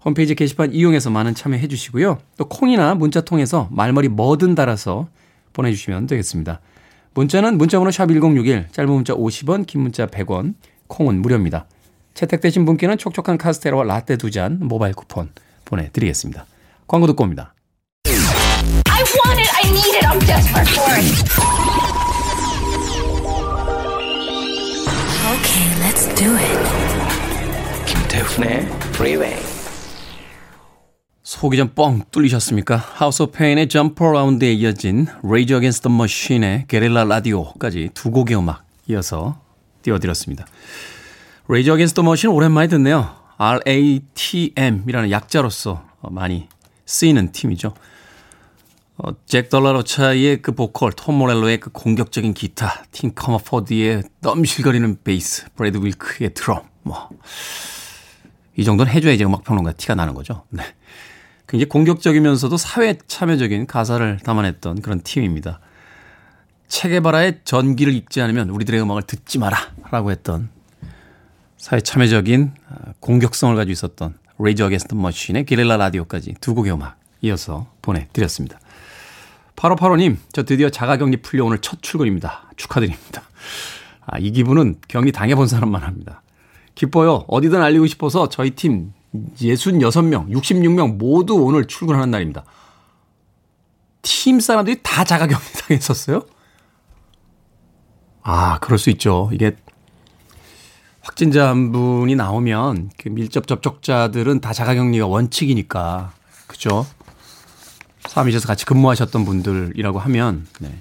홈페이지 0.03 0.33
게시판 0.35 0.73
이용해서 0.73 1.09
많은 1.09 1.35
참여해 1.35 1.67
주시고요. 1.67 2.19
또 2.38 2.45
콩이나 2.47 2.95
문자 2.95 3.21
통해서 3.21 3.67
말머리 3.71 4.07
뭐든 4.07 4.55
달아서 4.55 5.09
보내주시면 5.53 6.07
되겠습니다. 6.07 6.62
문자는 7.13 7.57
문자번호 7.57 7.91
샵 7.91 8.07
1061, 8.07 8.67
짧은 8.71 8.91
문자 8.93 9.13
50원, 9.13 9.65
긴 9.65 9.81
문자 9.81 10.05
100원, 10.05 10.53
콩은 10.88 11.21
무료입니다. 11.21 11.65
채택되신 12.13 12.65
분께는 12.65 12.97
촉촉한 12.97 13.38
카스테라와 13.38 13.83
라떼 13.83 14.17
두 14.17 14.29
잔 14.31 14.59
모바일 14.62 14.93
쿠폰 14.93 15.29
보내드리겠습니다. 15.65 16.45
광고 16.88 17.07
듣고 17.07 17.23
옵니다. 17.23 17.53
I 18.05 19.03
want 19.03 19.39
it, 19.39 19.49
I 19.55 19.69
need 19.69 19.95
it, 19.97 20.05
I'm 20.05 20.19
desperate 20.25 20.69
for 20.71 20.93
it. 20.95 22.19
Okay, 25.29 25.67
let's 25.83 26.07
do 26.15 26.35
it. 26.35 26.59
김태훈의 27.85 28.65
Freeway. 28.93 29.48
속이 31.29 31.57
좀 31.57 31.75
뻥 31.75 32.01
뚫리셨습니까? 32.09 32.75
House 32.75 33.21
of 33.21 33.33
Pain의 33.33 33.69
Jump 33.69 34.12
Around에 34.13 34.51
이어진 34.51 35.05
Rage 35.23 35.55
Against 35.55 35.83
the 35.83 35.93
Machine의 35.93 36.65
Guerrilla 36.67 37.03
Radio까지 37.03 37.91
두 37.93 38.09
곡의 38.09 38.35
음악 38.35 38.65
이어서 38.87 39.39
띄워드렸습니다. 39.83 40.47
Rage 41.47 41.71
Against 41.71 41.93
the 41.93 42.03
Machine 42.03 42.35
오랜만에 42.35 42.67
듣네요. 42.69 43.15
RATM이라는 43.37 45.11
약자로서 45.11 45.83
어, 46.01 46.09
많이 46.09 46.47
쓰이는 46.87 47.31
팀이죠. 47.31 47.75
어, 48.97 49.11
잭 49.27 49.49
데 49.49 49.68
라 49.68 49.86
로차의 49.86 50.41
그 50.41 50.53
보컬, 50.53 50.91
톰 50.93 51.13
모렐로의 51.13 51.59
그 51.59 51.69
공격적인 51.69 52.33
기타, 52.33 52.83
팀 52.91 53.13
커머포드의 53.13 54.01
넘실거리는 54.21 54.97
베이스, 55.03 55.45
브래드 55.55 55.77
윌크의 55.77 56.33
드럼, 56.33 56.63
뭐. 56.81 57.07
이 58.57 58.63
정도는 58.63 58.91
해줘야 58.91 59.13
이제 59.13 59.23
음악평론가 59.25 59.73
티가 59.73 59.93
나는 59.93 60.15
거죠. 60.15 60.43
네. 60.49 60.63
굉장히 61.49 61.67
공격적이면서도 61.67 62.57
사회 62.57 62.95
참여적인 63.07 63.65
가사를 63.65 64.19
담아냈던 64.23 64.81
그런 64.81 65.01
팀입니다. 65.01 65.59
체게바라의 66.67 67.39
전기를 67.43 67.91
읽지 67.95 68.21
않으면 68.21 68.51
우리들의 68.51 68.79
음악을 68.79 69.01
듣지 69.01 69.39
마라 69.39 69.57
라고 69.89 70.12
했던 70.12 70.49
사회 71.57 71.81
참여적인 71.81 72.53
아, 72.69 72.93
공격성을 72.99 73.55
가지고 73.55 73.71
있었던 73.71 74.13
Rage 74.38 74.67
Against 74.67 74.86
the 74.86 74.93
Machine의 74.93 75.45
Guerrilla 75.45 75.77
Radio까지 75.77 76.35
두 76.39 76.53
곡의 76.53 76.71
음악 76.71 76.97
이어서 77.21 77.67
보내드렸습니다. 77.81 78.59
8585님, 79.55 80.17
저 80.31 80.43
드디어 80.43 80.69
자가격리 80.69 81.17
풀려 81.17 81.43
오늘 81.43 81.57
첫 81.57 81.81
출근입니다. 81.81 82.51
축하드립니다. 82.57 83.23
아, 84.05 84.19
이 84.19 84.31
기분은 84.31 84.75
격리 84.88 85.12
당해본 85.12 85.47
사람만 85.47 85.81
합니다. 85.81 86.21
기뻐요. 86.75 87.25
어디든 87.27 87.59
알리고 87.62 87.88
싶어서 87.88 88.29
저희 88.29 88.51
팀 88.51 88.93
66명, 89.13 90.29
66명 90.29 90.97
모두 90.97 91.35
오늘 91.35 91.65
출근하는 91.65 92.11
날입니다. 92.11 92.43
팀 94.01 94.39
사람들이 94.39 94.79
다 94.83 95.03
자가격리 95.03 95.43
당했었어요? 95.67 96.23
아, 98.21 98.59
그럴 98.59 98.77
수 98.77 98.89
있죠. 98.91 99.29
이게 99.33 99.55
확진자 101.01 101.49
한 101.49 101.71
분이 101.71 102.15
나오면 102.15 102.91
그 102.97 103.09
밀접 103.09 103.47
접촉자들은 103.47 104.41
다 104.41 104.53
자가격리가 104.53 105.07
원칙이니까. 105.07 106.13
그죠? 106.47 106.85
사무실에서 108.07 108.47
같이 108.47 108.65
근무하셨던 108.65 109.25
분들이라고 109.25 109.99
하면, 109.99 110.47
네. 110.59 110.77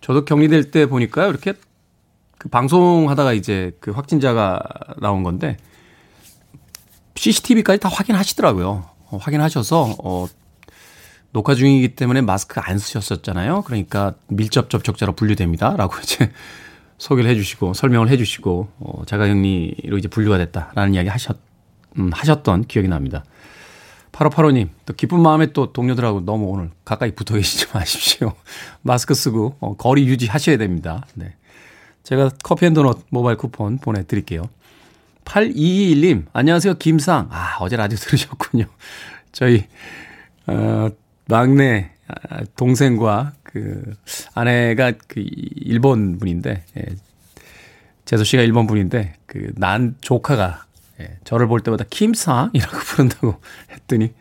저도 0.00 0.24
격리될 0.24 0.70
때 0.70 0.86
보니까요, 0.86 1.28
이렇게 1.28 1.54
그 2.38 2.48
방송하다가 2.48 3.32
이제 3.32 3.76
그 3.80 3.90
확진자가 3.90 4.60
나온 5.00 5.22
건데, 5.22 5.56
CCTV까지 7.18 7.80
다 7.80 7.88
확인하시더라고요. 7.88 8.84
어, 9.10 9.16
확인하셔서, 9.16 9.96
어, 10.02 10.26
녹화 11.32 11.54
중이기 11.54 11.94
때문에 11.94 12.20
마스크 12.20 12.60
안 12.60 12.78
쓰셨었잖아요. 12.78 13.62
그러니까 13.62 14.14
밀접 14.28 14.70
접촉자로 14.70 15.12
분류됩니다. 15.12 15.76
라고 15.76 15.94
이제 16.02 16.30
소개를 16.96 17.30
해주시고 17.30 17.74
설명을 17.74 18.08
해주시고, 18.08 18.68
어, 18.78 19.02
자가격리로 19.06 19.98
이제 19.98 20.08
분류가 20.08 20.38
됐다라는 20.38 20.94
이야기 20.94 21.08
하셨, 21.08 21.36
음, 21.98 22.10
하셨던 22.12 22.64
기억이 22.64 22.88
납니다. 22.88 23.24
8585님, 24.12 24.68
또 24.86 24.94
기쁜 24.94 25.20
마음에 25.20 25.52
또 25.52 25.72
동료들하고 25.72 26.24
너무 26.24 26.46
오늘 26.46 26.70
가까이 26.84 27.12
붙어 27.14 27.34
계시지 27.34 27.66
마십시오. 27.74 28.32
마스크 28.82 29.14
쓰고, 29.14 29.56
어, 29.60 29.76
거리 29.76 30.06
유지하셔야 30.06 30.56
됩니다. 30.56 31.06
네. 31.14 31.34
제가 32.04 32.30
커피 32.42 32.64
and 32.64 32.74
도넛 32.74 33.06
모바일 33.10 33.36
쿠폰 33.36 33.78
보내드릴게요. 33.78 34.44
8221님, 35.28 36.24
안녕하세요. 36.32 36.74
김상. 36.74 37.28
아, 37.30 37.58
어제 37.60 37.76
라디오 37.76 37.98
들으셨군요. 37.98 38.64
저희, 39.32 39.66
어, 40.46 40.88
막내 41.26 41.90
아, 42.08 42.40
동생과 42.56 43.34
그 43.42 43.94
아내가 44.34 44.92
그 45.06 45.22
일본 45.56 46.18
분인데, 46.18 46.64
예, 46.78 46.82
제수씨가 48.06 48.42
일본 48.42 48.66
분인데, 48.66 49.16
그 49.26 49.52
난 49.56 49.96
조카가 50.00 50.64
예, 51.00 51.18
저를 51.24 51.46
볼 51.46 51.60
때마다 51.60 51.84
김상이라고 51.88 52.78
부른다고 52.88 53.40
했더니 53.70 54.14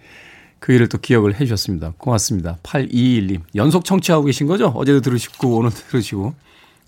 그 0.60 0.74
일을 0.74 0.90
또 0.90 0.98
기억을 0.98 1.36
해 1.36 1.46
주셨습니다. 1.46 1.94
고맙습니다. 1.98 2.58
8221님. 2.64 3.42
연속 3.56 3.86
청취하고 3.86 4.26
계신 4.26 4.46
거죠? 4.46 4.68
어제도 4.76 5.00
들으시고 5.02 5.58
오늘 5.58 5.72
들으시고. 5.72 6.36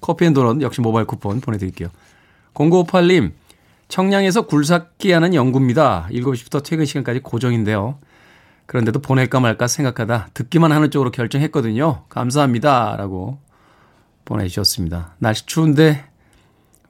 커피 0.02 0.26
and 0.26 0.34
도넛 0.34 0.62
역시 0.62 0.82
모바일 0.82 1.06
쿠폰 1.08 1.40
보내드릴게요. 1.40 1.90
0958님. 2.54 3.32
청량에서 3.90 4.44
굴삭기 4.44 5.12
하는 5.12 5.34
연구입니다. 5.34 6.08
7시부터 6.12 6.64
퇴근 6.64 6.86
시간까지 6.86 7.20
고정인데요. 7.22 8.00
그런데도 8.68 9.00
보낼까 9.02 9.40
말까 9.40 9.68
생각하다 9.68 10.30
듣기만 10.36 10.72
하는 10.72 10.92
쪽으로 10.92 11.10
결정했거든요. 11.12 12.06
감사합니다. 12.08 12.96
라고 12.98 13.40
보내주셨습니다. 14.26 15.16
날씨 15.18 15.46
추운데 15.48 16.06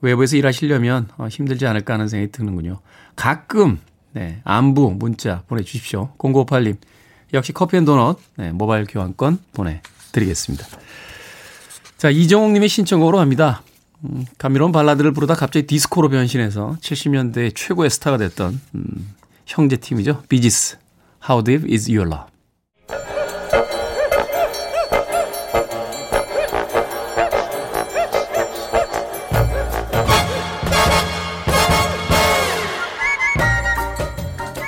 외부에서 0.01 0.35
일하시려면 0.35 1.07
어, 1.17 1.27
힘들지 1.27 1.65
않을까 1.65 1.93
하는 1.93 2.09
생각이 2.09 2.33
드는군요. 2.33 2.79
가끔 3.15 3.79
네, 4.11 4.41
안부 4.43 4.95
문자 4.97 5.43
보내주십시오. 5.47 6.13
0958님 6.17 6.77
역시 7.33 7.53
커피앤도넛 7.53 8.19
네, 8.35 8.51
모바일 8.51 8.85
교환권 8.85 9.39
보내드리겠습니다. 9.53 10.67
자 11.97 12.09
이정옥님의 12.09 12.67
신청곡으로 12.67 13.19
합니다. 13.19 13.61
음, 14.05 14.25
감미로운 14.37 14.71
발라드를 14.71 15.11
부르다 15.11 15.35
갑자기 15.35 15.67
디스코로 15.67 16.09
변신해서 16.09 16.77
70년대 16.81 17.53
최고의 17.55 17.89
스타가 17.89 18.17
됐던 18.17 18.59
음, 18.75 19.13
형제 19.45 19.77
팀이죠. 19.77 20.23
비지스 20.29 20.77
How 21.27 21.43
Deep 21.43 21.71
Is 21.71 21.89
Your 21.89 22.07
Love 22.07 22.29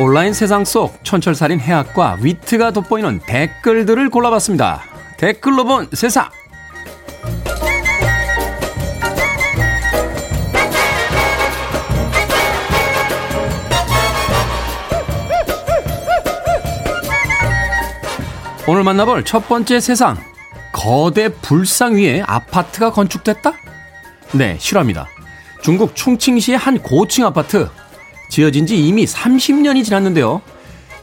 온라인 0.01 0.33
세상 0.33 0.65
속 0.65 1.03
촌철살인 1.03 1.59
해학과 1.59 2.17
위트가 2.19 2.71
돋보이는 2.71 3.19
댓글들을 3.27 4.09
골라봤습니다. 4.09 4.81
댓글로 5.17 5.63
본 5.63 5.87
세상. 5.93 6.31
오늘 18.71 18.85
만나볼 18.85 19.25
첫 19.25 19.49
번째 19.49 19.81
세상. 19.81 20.15
거대 20.71 21.27
불상 21.27 21.95
위에 21.95 22.23
아파트가 22.25 22.93
건축됐다? 22.93 23.51
네, 24.31 24.55
실화입니다. 24.61 25.09
중국 25.61 25.93
충칭시의 25.93 26.57
한 26.57 26.79
고층 26.79 27.25
아파트. 27.25 27.67
지어진 28.29 28.65
지 28.65 28.77
이미 28.77 29.03
30년이 29.03 29.83
지났는데요. 29.83 30.41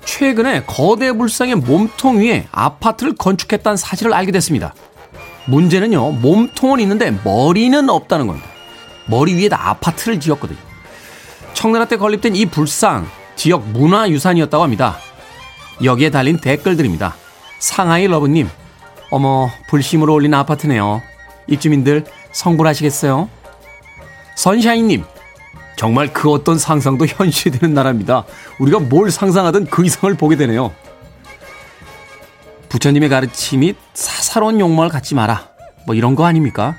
최근에 0.07 0.63
거대 0.63 1.13
불상의 1.13 1.57
몸통 1.57 2.21
위에 2.21 2.49
아파트를 2.53 3.15
건축했다는 3.17 3.77
사실을 3.77 4.15
알게 4.15 4.33
됐습니다. 4.33 4.73
문제는요, 5.45 6.13
몸통은 6.13 6.81
있는데 6.81 7.11
머리는 7.23 7.91
없다는 7.91 8.29
겁니다. 8.29 8.49
머리 9.05 9.35
위에다 9.35 9.69
아파트를 9.69 10.19
지었거든요. 10.21 10.59
청나라 11.53 11.85
때 11.85 11.99
건립된 11.99 12.35
이 12.35 12.47
불상, 12.47 13.07
지역 13.37 13.69
문화유산이었다고 13.69 14.65
합니다. 14.65 14.97
여기에 15.85 16.09
달린 16.09 16.39
댓글들입니다. 16.39 17.28
상하이 17.59 18.07
러브님, 18.07 18.49
어머, 19.11 19.51
불심으로 19.69 20.13
올린 20.15 20.35
아파트네요. 20.35 21.03
입주민들 21.47 22.05
성불하시겠어요? 22.33 23.29
선샤인님, 24.37 25.05
정말 25.77 26.13
그 26.13 26.31
어떤 26.31 26.59
상상도 26.59 27.07
현실이 27.09 27.59
되는 27.59 27.75
나라입니다. 27.75 28.25
우리가 28.59 28.81
뭘 28.81 29.11
상상하든 29.11 29.67
그 29.67 29.85
이상을 29.85 30.13
보게 30.17 30.37
되네요. 30.37 30.73
부처님의 32.69 33.09
가르침이 33.09 33.75
사사로운 33.95 34.61
욕망을 34.61 34.91
갖지 34.91 35.15
마라. 35.15 35.49
뭐 35.87 35.95
이런 35.95 36.15
거 36.15 36.27
아닙니까? 36.27 36.77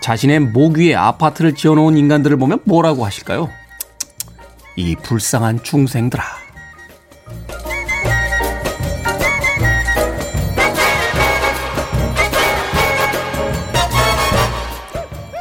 자신의 0.00 0.40
목 0.40 0.78
위에 0.78 0.96
아파트를 0.96 1.54
지어놓은 1.54 1.96
인간들을 1.96 2.36
보면 2.36 2.60
뭐라고 2.64 3.04
하실까요? 3.04 3.48
이 4.74 4.96
불쌍한 4.96 5.62
중생들아. 5.62 6.41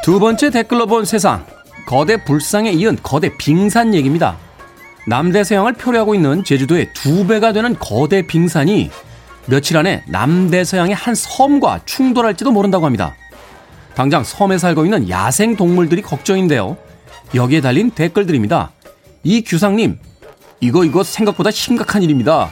두 0.04 0.20
번째 0.20 0.50
댓글로 0.50 0.88
본 0.88 1.06
세상. 1.06 1.46
거대 1.86 2.24
불상에 2.24 2.72
이은 2.72 2.98
거대 3.04 3.36
빙산 3.38 3.94
얘기입니다. 3.94 4.36
남대서양을 5.06 5.74
표류하고 5.74 6.16
있는 6.16 6.44
제주도의 6.44 6.92
두 6.94 7.28
배가 7.28 7.54
되는 7.54 7.76
거대 7.78 8.26
빙산이 8.26 8.90
며칠 9.46 9.78
안에 9.78 10.04
남대서양의 10.08 10.96
한 10.96 11.14
섬과 11.14 11.82
충돌할지도 11.86 12.52
모른다고 12.52 12.86
합니다. 12.86 13.14
당장 13.94 14.24
섬에 14.24 14.58
살고 14.58 14.86
있는 14.86 15.08
야생 15.10 15.56
동물들이 15.56 16.02
걱정인데요. 16.02 16.78
여기에 17.36 17.62
달린 17.62 17.92
댓글들입니다. 17.92 18.72
이 19.24 19.44
규상님, 19.44 20.00
이거 20.62 20.84
이거 20.84 21.04
생각보다 21.04 21.52
심각한 21.52 22.02
일입니다. 22.02 22.52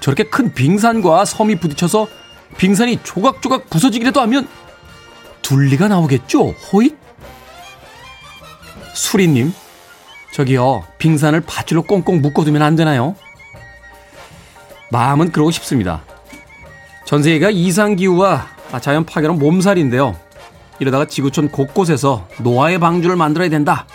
저렇게 0.00 0.24
큰 0.24 0.52
빙산과 0.52 1.24
섬이 1.24 1.60
부딪혀서 1.60 2.08
빙산이 2.58 3.00
조각조각 3.04 3.70
부서지기라도 3.70 4.20
하면 4.22 4.48
둘리가 5.42 5.88
나오겠죠? 5.88 6.48
호잇? 6.72 6.96
수리님, 8.94 9.52
저기요, 10.32 10.84
빙산을 10.98 11.40
밧줄로 11.42 11.82
꽁꽁 11.82 12.20
묶어두면 12.20 12.62
안 12.62 12.76
되나요? 12.76 13.14
마음은 14.90 15.32
그러고 15.32 15.50
싶습니다. 15.50 16.02
전 17.04 17.22
세계가 17.22 17.50
이상기후와 17.50 18.46
자연 18.80 19.04
파괴로 19.04 19.34
몸살인데요. 19.34 20.16
이러다가 20.78 21.04
지구촌 21.06 21.50
곳곳에서 21.50 22.26
노화의 22.38 22.78
방주를 22.78 23.16
만들어야 23.16 23.48
된다 23.48 23.86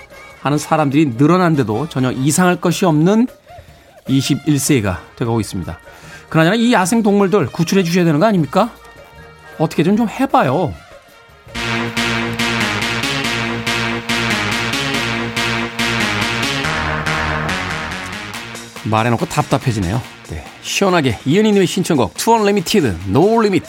하는 0.42 0.58
사람들이 0.58 1.14
늘어난데도 1.18 1.90
전혀 1.90 2.12
이상할 2.12 2.62
것이 2.62 2.86
없는 2.86 3.28
21세기가 4.08 4.98
되고 5.16 5.40
있습니다. 5.40 5.80
그러나 6.30 6.54
이 6.54 6.74
야생 6.74 7.02
동물들 7.02 7.48
구출해 7.48 7.84
주셔야 7.84 8.04
되는 8.06 8.20
거 8.20 8.26
아닙니까? 8.26 8.72
어떻게든 9.58 9.98
좀 9.98 10.08
해봐요. 10.10 10.74
말해놓고 18.86 19.26
답답해지네요. 19.26 20.02
네, 20.30 20.46
시원하게 20.62 21.20
이은희님의 21.26 21.68
신청곡 21.68 22.14
2 22.16 22.34
Unlimited 22.34 22.96
No 23.08 23.42
Limit 23.42 23.68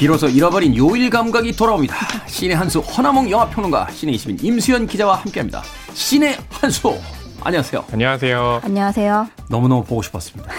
비로소 0.00 0.28
잃어버린 0.30 0.74
요일 0.78 1.10
감각이 1.10 1.52
돌아옵니다. 1.52 1.94
신의 2.26 2.56
한수 2.56 2.78
허나몽 2.80 3.30
영화평론가 3.30 3.90
신의 3.90 4.14
이시민 4.14 4.38
임수연 4.40 4.86
기자와 4.86 5.16
함께합니다. 5.16 5.62
신의 5.92 6.38
한수 6.48 6.98
안녕하세요. 7.42 7.84
안녕하세요. 7.92 8.60
안녕하세요. 8.64 9.28
너무너무 9.50 9.84
보고 9.84 10.00
싶었습니다. 10.00 10.50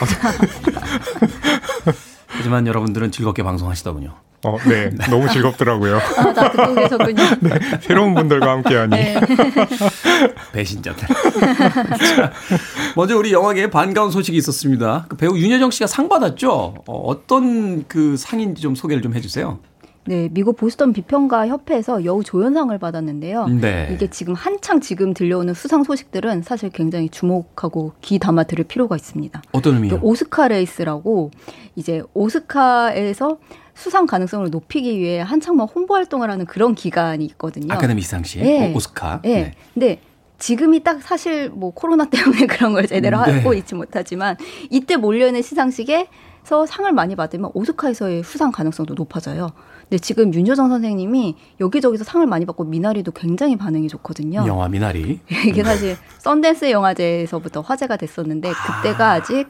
하지만 2.27 2.67
여러분들은 2.67 3.09
즐겁게 3.11 3.41
방송하시더군요. 3.41 4.13
어, 4.43 4.57
네. 4.67 4.89
너무 5.09 5.29
즐겁더라고요. 5.29 5.97
아, 6.17 6.33
다 6.33 6.51
듣고 6.51 6.73
계셨군요. 6.75 7.23
네, 7.41 7.59
새로운 7.81 8.15
분들과 8.15 8.51
함께하니. 8.51 8.89
네. 8.89 9.21
배신자들. 10.53 11.07
자, 11.07 12.31
먼저 12.95 13.17
우리 13.17 13.31
영화계에 13.31 13.69
반가운 13.69 14.09
소식이 14.09 14.37
있었습니다. 14.37 15.05
그 15.09 15.15
배우 15.17 15.37
윤여정 15.37 15.71
씨가 15.71 15.87
상 15.87 16.09
받았죠? 16.09 16.75
어, 16.87 17.27
떤그 17.27 18.17
상인지 18.17 18.61
좀 18.61 18.73
소개를 18.73 19.03
좀 19.03 19.13
해주세요. 19.13 19.59
네, 20.05 20.29
미국 20.31 20.57
보스턴 20.57 20.93
비평가 20.93 21.47
협회에서 21.47 22.05
여우 22.05 22.23
조연상을 22.23 22.75
받았는데요. 22.79 23.45
네. 23.47 23.91
이게 23.93 24.09
지금 24.09 24.33
한창 24.33 24.81
지금 24.81 25.13
들려오는 25.13 25.53
수상 25.53 25.83
소식들은 25.83 26.41
사실 26.41 26.71
굉장히 26.71 27.07
주목하고 27.09 27.93
귀 28.01 28.17
담아 28.17 28.43
들을 28.45 28.63
필요가 28.63 28.95
있습니다. 28.95 29.39
어떤 29.51 29.75
의미요? 29.75 29.99
오스카 30.01 30.47
레이스라고 30.47 31.29
이제 31.75 32.01
오스카에서 32.15 33.37
수상 33.73 34.05
가능성을 34.05 34.49
높이기 34.49 34.99
위해 34.99 35.19
한창 35.19 35.55
막 35.55 35.69
홍보 35.73 35.95
활동을 35.95 36.29
하는 36.29 36.45
그런 36.45 36.75
기간이 36.75 37.25
있거든요. 37.25 37.73
아카데미 37.73 38.01
시상식, 38.01 38.41
네. 38.41 38.73
오스카. 38.73 39.21
네. 39.23 39.33
네. 39.33 39.53
근데 39.73 40.01
지금이 40.37 40.83
딱 40.83 41.01
사실 41.01 41.49
뭐 41.49 41.71
코로나 41.71 42.05
때문에 42.09 42.47
그런 42.47 42.73
걸 42.73 42.87
제대로 42.87 43.23
네. 43.25 43.31
하고 43.31 43.53
있지 43.53 43.75
못하지만 43.75 44.35
이때 44.69 44.97
몰려있는 44.97 45.41
시상식에 45.41 46.07
서 46.43 46.65
상을 46.65 46.91
많이 46.91 47.15
받으면 47.15 47.51
오스카에서의 47.53 48.23
수상 48.23 48.51
가능성도 48.51 48.95
높아져요. 48.95 49.51
근데 49.81 49.99
지금 49.99 50.33
윤여정 50.33 50.69
선생님이 50.69 51.35
여기저기서 51.59 52.03
상을 52.03 52.25
많이 52.25 52.45
받고 52.45 52.63
미나리도 52.63 53.11
굉장히 53.11 53.57
반응이 53.57 53.87
좋거든요. 53.89 54.45
영화 54.47 54.67
미나리. 54.67 55.19
이게 55.47 55.63
사실 55.63 55.97
썬댄스 56.17 56.71
영화제에서부터 56.71 57.61
화제가 57.61 57.97
됐었는데 57.97 58.51
그때가 58.53 59.11
아직 59.11 59.49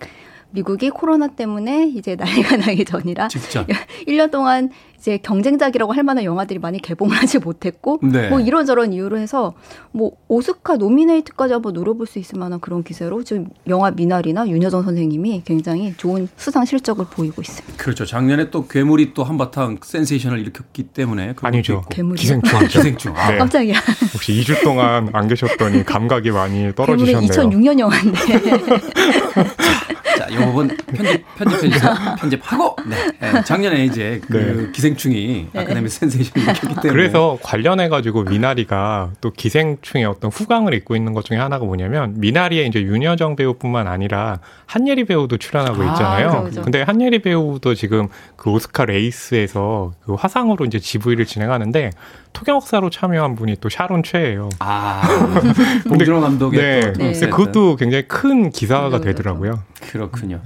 미국이 0.51 0.89
코로나 0.89 1.27
때문에 1.27 1.87
이제 1.95 2.15
난리가 2.15 2.57
나기 2.57 2.85
전이라 2.85 3.27
직전. 3.29 3.65
1년 4.07 4.29
동안 4.31 4.69
이제 5.01 5.17
경쟁작이라고 5.17 5.93
할 5.93 6.03
만한 6.03 6.23
영화들이 6.23 6.59
많이 6.59 6.79
개봉을 6.79 7.17
하지 7.17 7.39
못했고 7.39 7.99
네. 8.03 8.29
뭐 8.29 8.39
이런저런 8.39 8.93
이유로 8.93 9.17
해서 9.17 9.55
뭐 9.91 10.11
오스카 10.27 10.75
노미네이트까지 10.75 11.53
한번 11.53 11.73
노려볼 11.73 12.05
수 12.05 12.19
있을 12.19 12.37
만한 12.37 12.59
그런 12.59 12.83
기세로 12.83 13.23
지금 13.23 13.47
영화 13.67 13.89
미나리나 13.89 14.47
윤여정 14.47 14.83
선생님이 14.83 15.41
굉장히 15.43 15.95
좋은 15.97 16.27
수상 16.35 16.65
실적을 16.65 17.05
보이고 17.09 17.41
있습니다. 17.41 17.81
그렇죠. 17.81 18.05
작년에 18.05 18.51
또 18.51 18.67
괴물이 18.67 19.15
또 19.15 19.23
한바탕 19.23 19.79
센세이션을 19.81 20.37
일으켰기 20.37 20.83
때문에 20.83 21.33
아니죠. 21.41 21.83
괴물 21.89 22.15
기생충 22.17 22.67
기생충. 22.67 23.17
아. 23.17 23.31
네. 23.31 23.37
깜짝이야. 23.39 23.79
혹시 24.13 24.33
2주 24.33 24.63
동안 24.63 25.09
안 25.13 25.27
계셨더니 25.27 25.83
감각이 25.83 26.29
많이 26.29 26.75
떨어지셨네요. 26.75 27.27
2006년 27.27 27.79
영화인데. 27.79 28.19
자, 30.17 30.27
이 30.29 30.35
부분 30.35 30.67
편집 30.67 31.25
편집해주세요. 31.35 31.93
편집하고. 32.19 32.75
네. 32.87 33.11
네. 33.19 33.43
작년에 33.43 33.85
이제 33.85 34.21
그 34.29 34.37
네. 34.37 34.71
기생충이 34.71 35.47
네. 35.51 35.59
아카데미 35.59 35.89
센세이션이 35.89 36.45
켰기 36.53 36.67
때문에. 36.67 36.91
그래서 36.91 37.37
관련해가지고 37.41 38.23
미나리가 38.23 39.11
또 39.21 39.31
기생충의 39.31 40.05
어떤 40.05 40.31
후광을 40.31 40.73
입고 40.73 40.95
있는 40.95 41.13
것 41.13 41.25
중에 41.25 41.37
하나가 41.37 41.65
뭐냐면 41.65 42.13
미나리에 42.17 42.65
이제 42.65 42.81
윤여정 42.81 43.35
배우뿐만 43.35 43.87
아니라 43.87 44.39
한예리 44.65 45.05
배우도 45.05 45.37
출연하고 45.37 45.81
아, 45.81 45.91
있잖아요. 45.91 46.27
아, 46.29 46.39
그렇죠. 46.41 46.61
근데 46.61 46.81
한예리 46.81 47.19
배우도 47.19 47.75
지금 47.75 48.07
그 48.35 48.49
오스카 48.49 48.85
레이스에서 48.85 49.93
그 50.05 50.13
화상으로 50.13 50.65
이제 50.65 50.79
GV를 50.79 51.25
진행하는데 51.25 51.91
통역사로 52.33 52.89
참여한 52.89 53.35
분이 53.35 53.57
또 53.61 53.69
샤론 53.69 54.03
최예요. 54.03 54.49
아, 54.59 55.01
봉준호 55.87 56.21
감독의 56.21 56.59
네, 56.59 56.93
네. 56.93 57.11
네. 57.11 57.29
그것도 57.29 57.75
굉장히 57.75 58.07
큰 58.07 58.49
기사가 58.49 59.01
되더라고요. 59.01 59.63
그렇군요. 60.09 60.41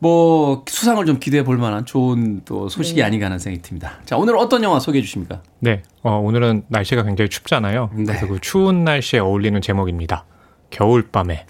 뭐 0.00 0.64
수상을 0.66 1.04
좀 1.04 1.18
기대해 1.20 1.44
볼 1.44 1.58
만한 1.58 1.84
좋은 1.84 2.40
또 2.46 2.68
소식이 2.68 3.00
네. 3.00 3.06
아닌가 3.06 3.26
하는 3.26 3.38
생각이 3.38 3.62
듭니다. 3.62 3.98
자, 4.06 4.16
오늘 4.16 4.36
어떤 4.36 4.62
영화 4.62 4.80
소개해 4.80 5.02
주십니까? 5.04 5.42
네. 5.58 5.82
어, 6.02 6.16
오늘은 6.16 6.64
날씨가 6.68 7.02
굉장히 7.02 7.28
춥잖아요. 7.28 7.90
네. 7.94 8.04
그래서 8.04 8.26
그 8.26 8.38
추운 8.40 8.84
날씨에 8.84 9.20
어울리는 9.20 9.60
제목입니다. 9.60 10.24
겨울밤에. 10.70 11.44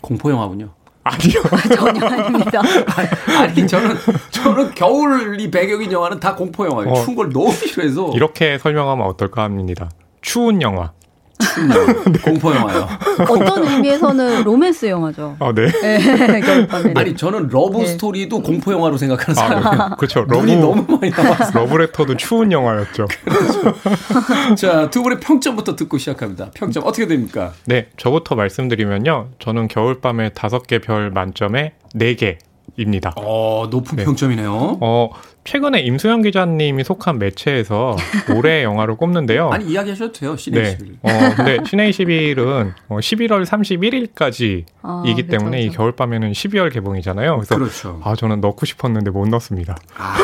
공포 0.00 0.30
영화군요. 0.30 0.70
아니요. 1.04 1.42
전혀 1.76 2.06
아닙니다. 2.06 2.62
아니, 3.38 3.66
저는, 3.66 3.96
저는 4.30 4.74
겨울이 4.74 5.50
배경인 5.50 5.92
영화는 5.92 6.18
다 6.18 6.34
공포 6.34 6.66
영화예요. 6.66 6.92
어, 6.92 7.04
추운 7.04 7.14
걸 7.14 7.30
너무 7.30 7.52
싫어해서. 7.52 8.12
이렇게 8.14 8.58
설명하면 8.58 9.06
어떨까 9.06 9.42
합니다. 9.42 9.90
추운 10.22 10.62
영화. 10.62 10.92
네. 11.38 12.18
공포 12.24 12.54
영화요. 12.54 12.88
어떤 13.28 13.66
의미에서는 13.66 14.44
로맨스 14.44 14.86
영화죠. 14.86 15.36
아, 15.38 15.52
네. 15.54 15.66
네 15.70 16.92
아니 16.94 17.14
저는 17.16 17.48
러브 17.50 17.78
네. 17.78 17.86
스토리도 17.86 18.42
공포 18.42 18.72
영화로 18.72 18.96
생각하는 18.96 19.34
사람이에요. 19.34 19.68
아, 19.68 19.88
네. 19.90 19.94
그렇죠. 19.98 20.24
러브 20.28 20.46
너무 20.52 20.98
많이 20.98 21.10
나왔어. 21.12 21.58
러브레터도 21.58 22.16
추운 22.16 22.52
영화였죠. 22.52 23.06
그렇죠. 23.24 24.54
자, 24.56 24.90
두 24.90 25.02
분의 25.02 25.20
평점부터 25.20 25.76
듣고 25.76 25.98
시작합니다. 25.98 26.50
평점 26.54 26.84
어떻게 26.86 27.06
됩니까? 27.06 27.52
네, 27.66 27.88
저부터 27.96 28.34
말씀드리면요. 28.34 29.28
저는 29.38 29.68
겨울밤에 29.68 30.30
다섯 30.30 30.66
개 30.66 30.78
별 30.78 31.10
만점에 31.10 31.72
네 31.94 32.14
개 32.14 32.38
입니다. 32.76 33.12
어, 33.16 33.66
높은 33.70 33.96
네. 33.96 34.04
평점이네요. 34.04 34.78
어, 34.80 35.08
최근에 35.46 35.80
임수영 35.80 36.22
기자님이 36.22 36.84
속한 36.84 37.18
매체에서 37.18 37.96
올해 38.36 38.64
영화를 38.64 38.96
꼽는데요. 38.96 39.48
아니 39.50 39.66
이야기하셔도 39.70 40.12
돼요. 40.12 40.36
시네 40.36 40.62
네. 40.62 40.76
11일. 40.76 40.96
어, 41.02 41.34
근데 41.36 41.58
시네 41.64 41.90
11은 41.90 42.74
11월 42.88 43.46
31일까지이기 43.46 44.64
아, 44.82 45.02
때문에 45.04 45.58
그렇죠. 45.58 45.66
이 45.66 45.70
겨울밤에는 45.70 46.32
12월 46.32 46.72
개봉이잖아요. 46.72 47.36
그래서 47.36 47.54
그렇죠. 47.54 48.00
아 48.04 48.14
저는 48.16 48.40
넣고 48.40 48.66
싶었는데 48.66 49.10
못 49.10 49.28
넣었습니다. 49.28 49.76
아 49.96 50.16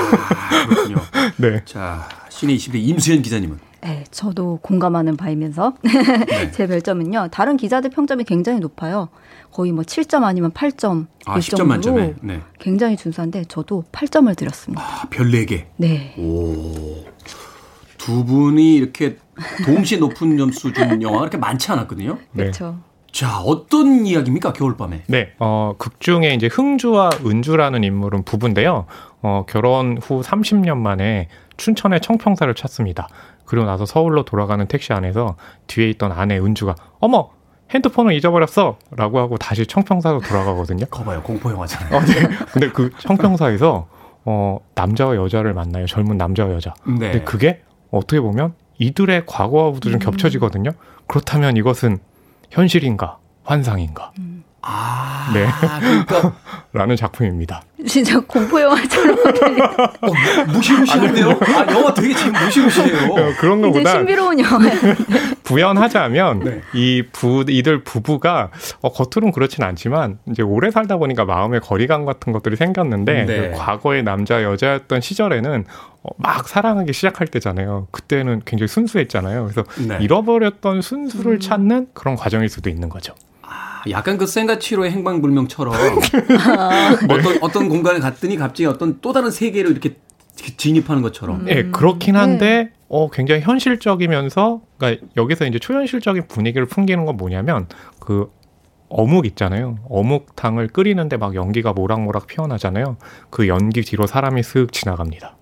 그렇군요. 0.68 0.96
네. 1.38 1.62
자 1.64 2.08
시네 2.28 2.54
21의 2.54 2.76
임수현 2.88 3.22
기자님은 3.22 3.71
네, 3.82 4.04
저도 4.12 4.60
공감하는 4.62 5.16
바이면서 5.16 5.74
네. 5.82 6.50
제 6.52 6.66
별점은요. 6.66 7.28
다른 7.32 7.56
기자들 7.56 7.90
평점이 7.90 8.24
굉장히 8.24 8.60
높아요. 8.60 9.08
거의 9.50 9.72
뭐 9.72 9.82
7점 9.82 10.22
아니면 10.22 10.52
8점 10.52 11.06
아, 11.26 11.38
10점 11.38 11.64
만점에 11.64 12.14
네. 12.22 12.40
굉장히 12.60 12.96
준수한데 12.96 13.44
저도 13.46 13.84
8점을 13.92 14.34
드렸습니다. 14.36 14.82
아, 14.82 15.06
별 15.10 15.30
4개. 15.30 15.64
네. 15.76 16.14
오. 16.16 17.04
두 17.98 18.24
분이 18.24 18.74
이렇게 18.74 19.16
동시에 19.64 19.98
높은 19.98 20.38
점수 20.38 20.72
준 20.72 21.00
영화가 21.02 21.20
그렇게 21.20 21.38
많지 21.38 21.70
않았거든요. 21.72 22.18
네. 22.32 22.44
그렇죠. 22.44 22.78
자, 23.12 23.40
어떤 23.40 24.06
이야기입니까? 24.06 24.54
겨울밤에. 24.54 25.02
네. 25.06 25.32
어, 25.38 25.74
극 25.76 26.00
중에 26.00 26.34
이제 26.34 26.46
흥주와 26.50 27.10
은주라는 27.26 27.84
인물은 27.84 28.24
부부인데요. 28.24 28.86
어, 29.20 29.44
결혼 29.46 29.98
후 29.98 30.22
30년 30.22 30.78
만에 30.78 31.28
춘천의 31.58 32.00
청평사를 32.00 32.52
찾습니다. 32.54 33.08
그리고 33.44 33.66
나서 33.66 33.84
서울로 33.86 34.24
돌아가는 34.24 34.64
택시 34.66 34.92
안에서 34.92 35.36
뒤에 35.66 35.90
있던 35.90 36.12
아내 36.12 36.38
은주가 36.38 36.74
어머 37.00 37.30
핸드폰을 37.70 38.14
잊어버렸어! 38.14 38.76
라고 38.90 39.18
하고 39.18 39.38
다시 39.38 39.66
청평사로 39.66 40.20
돌아가거든요. 40.20 40.84
거봐요. 40.90 41.22
공포 41.22 41.50
영화잖아요. 41.50 41.96
어, 41.96 42.00
네. 42.00 42.28
근데 42.52 42.70
그 42.70 42.90
청평사에서 42.98 43.88
어, 44.24 44.58
남자와 44.74 45.16
여자를 45.16 45.54
만나요. 45.54 45.86
젊은 45.86 46.16
남자와 46.18 46.52
여자. 46.52 46.74
네. 46.86 46.98
근데 46.98 47.22
그게 47.22 47.62
어떻게 47.90 48.20
보면 48.20 48.54
이들의 48.78 49.24
과거와도 49.26 49.80
좀 49.80 49.94
음. 49.94 49.98
겹쳐지거든요. 49.98 50.70
그렇다면 51.06 51.56
이것은 51.56 51.98
현실인가, 52.50 53.18
환상인가? 53.44 54.12
음. 54.18 54.31
아, 54.62 55.30
네. 55.34 55.48
그러니까 55.80 56.34
라는 56.72 56.94
작품입니다. 56.96 57.62
진짜 57.86 58.20
공포 58.20 58.60
영화처럼 58.60 59.18
어, 60.00 60.12
무시무시한데요? 60.52 61.30
아, 61.30 61.72
영화 61.72 61.92
되게 61.92 62.14
지금 62.14 62.32
무시무시해요. 62.32 63.12
어, 63.12 63.32
그런 63.38 63.60
거보다 63.60 63.90
신비로운 63.90 64.38
영화예요. 64.38 64.94
부연하자면 65.42 66.38
네. 66.40 66.60
이 66.74 67.02
부, 67.10 67.44
이들 67.48 67.82
부부가 67.82 68.50
어, 68.80 68.92
겉으로는 68.92 69.32
그렇진 69.32 69.64
않지만 69.64 70.18
이제 70.30 70.42
오래 70.42 70.70
살다 70.70 70.96
보니까 70.96 71.24
마음의 71.24 71.60
거리감 71.60 72.04
같은 72.04 72.32
것들이 72.32 72.54
생겼는데 72.54 73.24
네. 73.24 73.50
그 73.50 73.56
과거의 73.58 74.04
남자 74.04 74.44
여자였던 74.44 75.00
시절에는 75.00 75.64
어, 76.04 76.08
막 76.18 76.48
사랑하기 76.48 76.92
시작할 76.92 77.26
때잖아요. 77.26 77.88
그때는 77.90 78.42
굉장히 78.44 78.68
순수했잖아요. 78.68 79.42
그래서 79.42 79.64
네. 79.88 79.98
잃어버렸던 80.00 80.82
순수를 80.82 81.34
음. 81.34 81.40
찾는 81.40 81.88
그런 81.94 82.14
과정일 82.14 82.48
수도 82.48 82.70
있는 82.70 82.88
거죠. 82.88 83.14
약간 83.90 84.18
그 84.18 84.26
생가치로의 84.26 84.90
행방불명처럼 84.92 85.74
어떤 87.08 87.38
어떤 87.40 87.68
공간에 87.68 87.98
갔더니 87.98 88.36
갑자기 88.36 88.66
어떤 88.66 89.00
또 89.00 89.12
다른 89.12 89.30
세계로 89.30 89.70
이렇게 89.70 89.96
진입하는 90.56 91.02
것처럼. 91.02 91.44
네, 91.44 91.64
그렇긴 91.70 92.16
한데 92.16 92.64
네. 92.64 92.72
어 92.88 93.10
굉장히 93.10 93.42
현실적이면서 93.42 94.60
그러니까 94.76 95.06
여기서 95.16 95.46
이제 95.46 95.58
초현실적인 95.58 96.26
분위기를 96.28 96.66
풍기는 96.66 97.04
건 97.04 97.16
뭐냐면 97.16 97.66
그 98.00 98.30
어묵 98.88 99.26
있잖아요. 99.26 99.78
어묵탕을 99.88 100.68
끓이는데 100.68 101.16
막 101.16 101.34
연기가 101.34 101.72
모락모락 101.72 102.26
피어나잖아요. 102.26 102.96
그 103.30 103.48
연기 103.48 103.82
뒤로 103.82 104.06
사람이 104.06 104.42
슥 104.42 104.72
지나갑니다. 104.72 105.36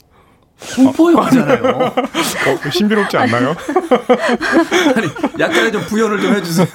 공포 0.76 1.12
영화잖아요. 1.12 1.62
어, 1.64 2.70
신비롭지 2.70 3.16
않나요? 3.16 3.54
아니, 4.96 5.08
약간의 5.38 5.72
좀 5.72 5.82
부연을 5.82 6.20
좀 6.20 6.34
해주세요, 6.34 6.68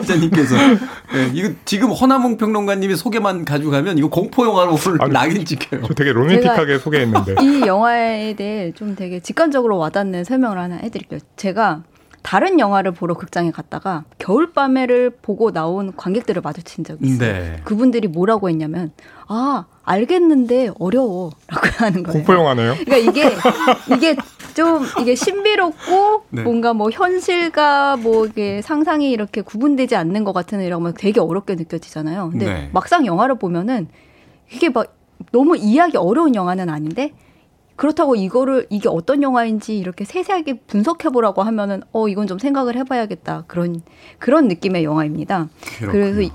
기자님께서. 0.00 0.56
네, 0.56 1.30
이거 1.32 1.50
지금 1.64 1.90
허나몽 1.90 2.36
평론가님이 2.36 2.96
소개만 2.96 3.44
가져가면 3.44 3.98
이거 3.98 4.08
공포 4.08 4.46
영화로 4.46 4.78
오늘 4.86 5.12
낙인 5.12 5.44
찍혀요. 5.44 5.82
저 5.88 5.94
되게 5.94 6.12
로맨틱하게 6.12 6.78
소개했는데. 6.78 7.34
이 7.40 7.62
영화에 7.66 8.34
대해 8.34 8.72
좀 8.72 8.94
되게 8.96 9.20
직관적으로 9.20 9.76
와닿는 9.78 10.24
설명을 10.24 10.58
하나 10.58 10.76
해드릴게요. 10.76 11.20
제가 11.36 11.82
다른 12.22 12.60
영화를 12.60 12.92
보러 12.92 13.14
극장에 13.14 13.50
갔다가 13.50 14.04
겨울밤에를 14.18 15.10
보고 15.22 15.52
나온 15.52 15.92
관객들을 15.96 16.40
마주친 16.42 16.84
적이 16.84 17.06
있어요. 17.06 17.32
네. 17.32 17.60
그분들이 17.64 18.08
뭐라고 18.08 18.48
했냐면 18.48 18.92
아 19.26 19.66
알겠는데 19.82 20.70
어려워라고 20.78 21.32
하는 21.78 22.02
거예요. 22.02 22.24
공포 22.24 22.34
영화네요. 22.34 22.76
그러니까 22.84 22.96
이게 22.96 23.36
이게 23.94 24.16
좀 24.54 24.84
이게 25.00 25.14
신비롭고 25.14 26.24
네. 26.30 26.42
뭔가 26.42 26.72
뭐 26.72 26.90
현실과 26.90 27.96
뭐 27.96 28.26
이게 28.26 28.62
상상이 28.62 29.10
이렇게 29.10 29.40
구분되지 29.40 29.96
않는 29.96 30.24
것 30.24 30.32
같은 30.32 30.60
이런 30.62 30.82
거 30.82 30.92
되게 30.92 31.20
어렵게 31.20 31.56
느껴지잖아요. 31.56 32.30
근데 32.30 32.46
네. 32.46 32.70
막상 32.72 33.04
영화를 33.04 33.36
보면은 33.36 33.88
이게 34.52 34.68
막 34.68 34.94
너무 35.32 35.56
이해하기 35.56 35.96
어려운 35.96 36.34
영화는 36.34 36.68
아닌데 36.68 37.12
그렇다고 37.82 38.14
이거를 38.14 38.68
이게 38.70 38.88
어떤 38.88 39.24
영화인지 39.24 39.76
이렇게 39.76 40.04
세세하게 40.04 40.60
분석해 40.68 41.08
보라고 41.08 41.42
하면은 41.42 41.82
어 41.90 42.06
이건 42.06 42.28
좀 42.28 42.38
생각을 42.38 42.76
해봐야겠다 42.76 43.42
그런 43.48 43.82
그런 44.20 44.46
느낌의 44.46 44.84
영화입니다. 44.84 45.48
그렇군요. 45.78 45.90
그래서 45.90 46.20
이, 46.20 46.30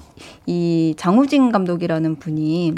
이 0.46 0.94
장우진 0.98 1.54
감독이라는 1.54 2.18
분이 2.18 2.76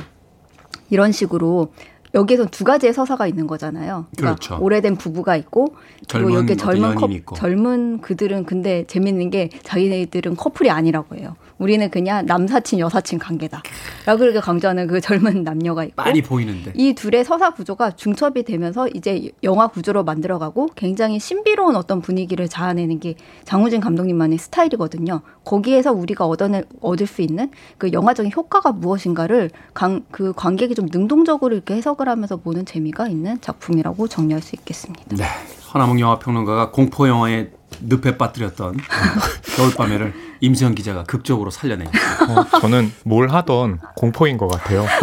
이런 0.92 1.12
식으로 1.12 1.74
여기에서 2.14 2.46
두 2.46 2.64
가지의 2.64 2.94
서사가 2.94 3.26
있는 3.26 3.48
거잖아요. 3.48 4.06
그러니까 4.16 4.36
그렇죠. 4.36 4.64
오래된 4.64 4.98
부부가 4.98 5.36
있고 5.36 5.76
그리고 6.08 6.36
여기 6.36 6.56
젊은 6.56 6.94
커, 6.94 7.08
젊은 7.36 8.02
그들은 8.02 8.46
근데 8.46 8.84
재밌는 8.86 9.32
게 9.32 9.50
자기네들은 9.64 10.36
커플이 10.36 10.70
아니라고 10.70 11.16
해요. 11.16 11.36
우리는 11.60 11.90
그냥 11.90 12.26
남사친 12.26 12.80
여사친 12.80 13.20
관계다. 13.20 13.62
라고 14.06 14.20
그렇게 14.20 14.40
강조하는 14.40 14.88
그 14.88 15.00
젊은 15.02 15.44
남녀가 15.44 15.84
있고 15.84 16.02
많이 16.02 16.22
보이는데 16.22 16.72
이 16.76 16.94
둘의 16.94 17.24
서사 17.24 17.52
구조가 17.52 17.92
중첩이 17.92 18.44
되면서 18.44 18.88
이제 18.88 19.30
영화 19.44 19.68
구조로 19.68 20.04
만들어가고 20.04 20.70
굉장히 20.76 21.20
신비로운 21.20 21.76
어떤 21.76 22.02
분위기를 22.02 22.48
자아내는 22.48 23.00
게 23.00 23.16
장우진 23.44 23.82
감독님만의 23.82 24.38
스타일이거든요. 24.38 25.22
거기에서 25.44 25.92
우리가 25.92 26.26
얻어낼 26.26 26.66
얻을 26.82 27.06
수 27.06 27.22
있는 27.22 27.52
그 27.78 27.92
영화적인 27.92 28.32
효과가 28.36 28.72
무엇인가를 28.72 29.52
강, 29.74 30.06
그 30.12 30.34
관객이 30.34 30.76
좀 30.76 30.88
능동적으로 30.92 31.54
이렇게 31.54 31.76
해석을 31.76 32.08
하면서 32.08 32.38
보는 32.38 32.66
재미가 32.66 33.08
있는 33.10 33.40
작품이라고 33.42 34.08
정리할 34.08 34.42
수 34.42 34.56
있겠습니다. 34.56 35.16
네. 35.16 35.26
허나몽 35.74 36.00
영화 36.00 36.18
평론가가 36.18 36.72
공포 36.72 37.08
영화에 37.08 37.52
늪에 37.82 38.18
빠뜨렸던 38.18 38.78
겨울밤에를 39.56 40.14
임수영 40.42 40.76
기자가 40.76 41.04
극적으로 41.04 41.52
살려내요. 41.52 41.90
어, 41.90 42.60
저는 42.62 42.92
뭘 43.04 43.30
하던 43.30 43.80
공포인 43.96 44.38
것 44.38 44.48
같아요. 44.48 44.86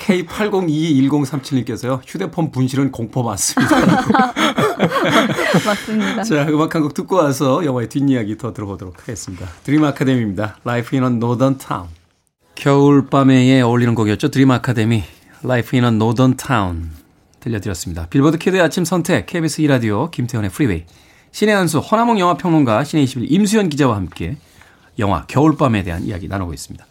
K80221037님께서요. 0.00 2.00
휴대폰 2.06 2.50
분실은 2.52 2.92
공포 2.92 3.22
맞습니다. 3.22 3.76
맞습니다. 5.66 6.22
자, 6.22 6.46
음악 6.48 6.74
한 6.74 6.82
곡 6.82 6.94
듣고 6.94 7.16
와서 7.16 7.64
영화의 7.64 7.88
뒷이야기 7.88 8.36
더 8.36 8.52
들어보도록 8.52 9.00
하겠습니다. 9.00 9.46
Dream 9.64 9.82
Academy입니다. 9.84 10.58
Life 10.66 10.98
in 10.98 11.10
a 11.10 11.16
Northern 11.16 11.58
Town. 11.58 11.88
겨울밤에 12.54 13.60
어울리는 13.62 13.94
곡이었죠. 13.94 14.30
Dream 14.30 14.50
Academy. 14.50 15.02
Life 15.44 15.76
in 15.78 15.84
a 15.84 15.90
Northern 15.96 16.36
Town. 16.36 16.90
들려드렸습니다. 17.44 18.06
빌보드 18.06 18.38
kid의 18.38 18.62
아침 18.62 18.84
선택, 18.84 19.26
KBS 19.26 19.62
2라디오, 19.62 20.10
김태훈의 20.10 20.50
프리웨이. 20.50 20.84
신의 21.30 21.54
한수, 21.54 21.78
허남웅 21.78 22.18
영화평론가, 22.18 22.84
씨네21 22.84 23.30
임수연 23.30 23.68
기자와 23.68 23.96
함께 23.96 24.36
영화 24.98 25.26
겨울밤에 25.26 25.82
대한 25.82 26.04
이야기 26.04 26.28
나누고 26.28 26.54
있습니다. 26.54 26.86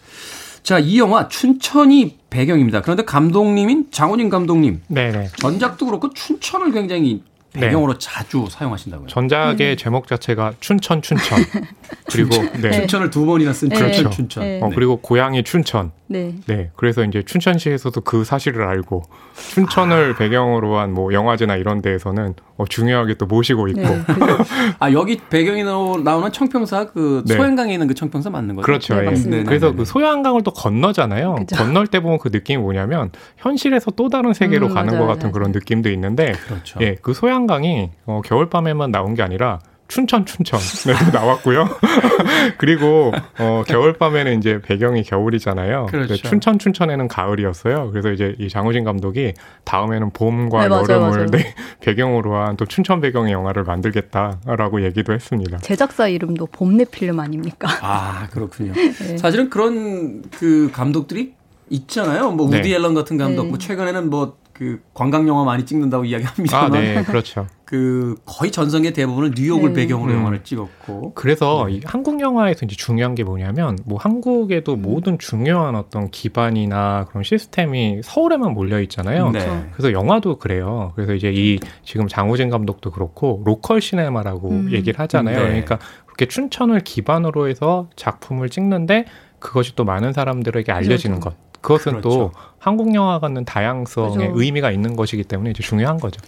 자, 0.61 0.79
이 0.79 0.99
영화 0.99 1.27
춘천이 1.27 2.19
배경입니다. 2.29 2.81
그런데 2.81 3.03
감독님인 3.03 3.87
장우진 3.91 4.29
감독님. 4.29 4.81
네네. 4.87 5.29
전작도 5.37 5.85
그렇고 5.85 6.13
춘천을 6.13 6.71
굉장히 6.71 7.23
배경으로 7.53 7.93
네. 7.93 7.99
자주 7.99 8.47
사용하신다고요. 8.49 9.07
전작의 9.07 9.71
음. 9.71 9.77
제목 9.77 10.07
자체가 10.07 10.53
춘천 10.59 11.01
춘천 11.01 11.39
그리고 12.11 12.29
네. 12.61 12.71
춘천을 12.71 13.09
두 13.09 13.25
번이나 13.25 13.53
쓴 13.53 13.69
춘천 13.69 13.91
춘천. 13.91 14.11
춘천. 14.11 14.43
네. 14.43 14.59
어, 14.61 14.69
그리고 14.73 14.97
고향이 14.97 15.43
춘천. 15.43 15.91
네. 16.07 16.35
네. 16.47 16.69
그래서 16.75 17.03
이제 17.03 17.23
춘천시에서도 17.23 18.01
그 18.01 18.23
사실을 18.23 18.63
알고 18.67 19.03
춘천을 19.35 20.13
아. 20.13 20.17
배경으로 20.17 20.77
한 20.77 20.93
뭐 20.93 21.11
영화제나 21.11 21.55
이런 21.55 21.81
데에서는 21.81 22.35
어, 22.57 22.65
중요하게 22.65 23.15
또 23.15 23.25
모시고 23.25 23.67
있고. 23.69 23.81
네. 23.81 24.03
아 24.79 24.91
여기 24.91 25.17
배경이 25.29 25.63
나오는 25.63 26.31
청평사 26.31 26.85
그 26.85 27.23
네. 27.25 27.35
소양강에 27.35 27.73
있는 27.73 27.87
그 27.87 27.95
청평사 27.95 28.29
맞는 28.29 28.55
거죠? 28.55 28.65
그렇죠. 28.65 28.95
네, 28.95 29.11
예. 29.39 29.43
그래서 29.43 29.73
그 29.73 29.85
소양강을 29.85 30.43
또 30.43 30.51
건너잖아요. 30.51 31.35
그쵸. 31.35 31.55
건널 31.55 31.87
때 31.87 31.99
보면 31.99 32.19
그 32.19 32.29
느낌이 32.31 32.61
뭐냐면 32.61 33.11
현실에서 33.37 33.91
또 33.91 34.07
다른 34.09 34.33
세계로 34.33 34.67
음, 34.67 34.73
가는 34.73 34.93
맞아요, 34.93 34.99
것 35.01 35.07
같은 35.07 35.21
맞아요. 35.23 35.31
그런 35.33 35.51
느낌도 35.51 35.89
있는데, 35.91 36.33
그렇죠. 36.47 36.79
예, 36.81 36.95
그 37.01 37.13
소양 37.13 37.42
강이 37.47 37.91
어, 38.05 38.21
겨울밤에만 38.25 38.91
나온 38.91 39.13
게 39.15 39.21
아니라 39.23 39.59
춘천 39.89 40.25
춘천 40.25 40.59
네, 40.87 41.11
나왔고요. 41.11 41.67
그리고 42.57 43.11
어 43.37 43.63
겨울밤에는 43.67 44.39
이제 44.39 44.59
배경이 44.61 45.03
겨울이잖아요. 45.03 45.87
그렇죠. 45.87 46.15
춘천 46.15 46.57
춘천에는 46.57 47.07
가을이었어요. 47.07 47.91
그래서 47.91 48.11
이제 48.11 48.33
이 48.39 48.49
장우진 48.49 48.85
감독이 48.85 49.33
다음에는 49.65 50.09
봄과 50.11 50.67
네, 50.67 50.73
여름을 50.73 50.87
맞아요. 51.11 51.25
네, 51.27 51.53
배경으로 51.81 52.35
한 52.37 52.55
또 52.57 52.65
춘천 52.65 53.01
배경의 53.01 53.33
영화를 53.33 53.63
만들겠다라고 53.65 54.83
얘기도 54.83 55.13
했습니다. 55.13 55.57
제작사 55.59 56.07
이름도 56.07 56.47
봄내 56.47 56.85
필름 56.85 57.19
아닙니까? 57.19 57.67
아 57.81 58.27
그렇군요. 58.31 58.73
네. 58.73 59.17
사실은 59.17 59.49
그런 59.49 60.23
그 60.31 60.71
감독들이 60.73 61.33
있잖아요. 61.69 62.31
뭐 62.31 62.47
우디 62.47 62.61
네. 62.61 62.73
앨런 62.73 62.93
같은 62.93 63.17
감독, 63.17 63.47
뭐 63.47 63.57
네. 63.57 63.67
최근에는 63.67 64.09
뭐 64.09 64.37
그 64.53 64.79
관광 64.93 65.27
영화 65.27 65.43
많이 65.43 65.65
찍는다고 65.65 66.05
이야기합니다만, 66.05 66.75
아, 66.75 66.79
네, 66.79 67.03
그렇죠. 67.03 67.47
그 67.65 68.15
거의 68.23 68.51
전성의 68.51 68.93
대부분을 68.93 69.31
뉴욕을 69.35 69.73
네. 69.73 69.81
배경으로 69.81 70.11
음. 70.11 70.19
영화를 70.19 70.43
찍었고, 70.43 71.15
그래서 71.15 71.65
네. 71.67 71.79
한국 71.85 72.19
영화에서 72.19 72.67
이제 72.67 72.75
중요한 72.75 73.15
게 73.15 73.23
뭐냐면, 73.23 73.79
뭐 73.83 73.97
한국에도 73.97 74.75
음. 74.75 74.83
모든 74.83 75.17
중요한 75.17 75.75
어떤 75.75 76.11
기반이나 76.11 77.05
그런 77.09 77.23
시스템이 77.23 78.01
서울에만 78.03 78.53
몰려 78.53 78.79
있잖아요. 78.81 79.31
네. 79.31 79.39
그렇죠. 79.39 79.65
그래서 79.71 79.91
영화도 79.91 80.37
그래요. 80.37 80.91
그래서 80.95 81.15
이제 81.15 81.31
이 81.33 81.59
지금 81.83 82.07
장우진 82.07 82.51
감독도 82.51 82.91
그렇고 82.91 83.41
로컬 83.45 83.81
시네마라고 83.81 84.49
음. 84.51 84.71
얘기를 84.71 84.99
하잖아요. 84.99 85.35
네. 85.35 85.43
그러니까 85.43 85.79
그렇게 86.05 86.27
춘천을 86.27 86.81
기반으로 86.81 87.47
해서 87.47 87.89
작품을 87.95 88.49
찍는데 88.49 89.05
그것이 89.39 89.75
또 89.75 89.83
많은 89.83 90.13
사람들에게 90.13 90.71
알려지는 90.71 91.19
그렇죠. 91.19 91.37
것. 91.37 91.52
그것은 91.63 91.93
그렇죠. 91.93 92.09
또 92.09 92.31
한국 92.59 92.93
영화 92.93 93.19
같은 93.19 93.43
다양성의 93.45 94.17
그렇죠. 94.17 94.33
의미가 94.39 94.71
있는 94.71 94.95
것이기 94.95 95.23
때문에 95.23 95.51
이제 95.51 95.63
중요한 95.63 95.99
거죠. 95.99 96.21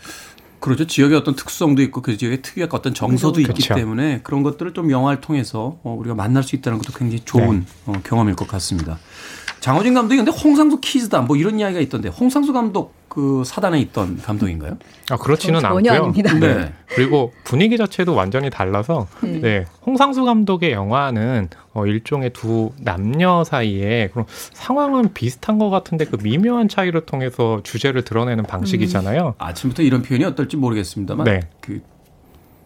그렇죠. 0.59 0.87
지역의 0.87 1.17
어떤 1.17 1.35
특성도 1.35 1.83
있고 1.83 2.01
그 2.01 2.17
지역의 2.17 2.41
특유의 2.41 2.69
어떤 2.71 2.95
정서도 2.95 3.33
그렇죠. 3.33 3.51
있기 3.51 3.67
때문에 3.67 4.21
그런 4.23 4.41
것들을 4.41 4.73
좀 4.73 4.89
영화를 4.89 5.21
통해서 5.21 5.77
어, 5.83 5.95
우리가 5.99 6.15
만날 6.15 6.41
수 6.41 6.55
있다는 6.55 6.79
것도 6.79 6.97
굉장히 6.97 7.23
좋은 7.23 7.59
네. 7.59 7.65
어, 7.85 7.93
경험일 8.03 8.35
것 8.35 8.47
같습니다. 8.47 8.97
장호진 9.65 9.95
감독이 9.95 10.17
근데 10.17 10.29
홍상수 10.29 10.79
키즈다 10.79 11.21
뭐 11.21 11.35
이런 11.35 11.59
이야기가 11.59 11.79
있던데 11.81 12.07
홍상수 12.07 12.53
감독 12.53 12.93
그 13.09 13.41
사단에 13.43 13.79
있던 13.79 14.21
감독인가요? 14.21 14.77
아 15.09 15.17
그렇지는 15.17 15.59
전혀 15.59 15.91
않고요. 15.91 16.03
아닙니다. 16.03 16.33
네. 16.37 16.71
그리고 16.89 17.33
분위기 17.43 17.75
자체도 17.75 18.13
완전히 18.13 18.51
달라서 18.51 19.07
네. 19.23 19.39
네. 19.39 19.65
홍상수 19.83 20.23
감독의 20.23 20.71
영화는 20.71 21.49
어, 21.73 21.87
일종의 21.87 22.29
두 22.33 22.73
남녀 22.77 23.43
사이에 23.43 24.09
그런 24.13 24.27
상황은 24.29 25.15
비슷한 25.15 25.57
것 25.57 25.71
같은데 25.71 26.05
그 26.05 26.19
미묘한 26.21 26.67
차이를 26.67 27.01
통해서 27.07 27.61
주제를 27.63 28.03
드러내는 28.03 28.43
방식이잖아요. 28.43 29.29
음. 29.29 29.33
아침부터 29.39 29.81
이런 29.81 30.03
표현이 30.03 30.25
어떨지 30.25 30.57
모르겠습니다만 30.57 31.23
네. 31.23 31.39
그 31.59 31.81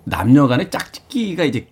남녀 0.10 0.48
간의 0.48 0.70
짝짓기가 0.70 1.44
이제 1.44 1.68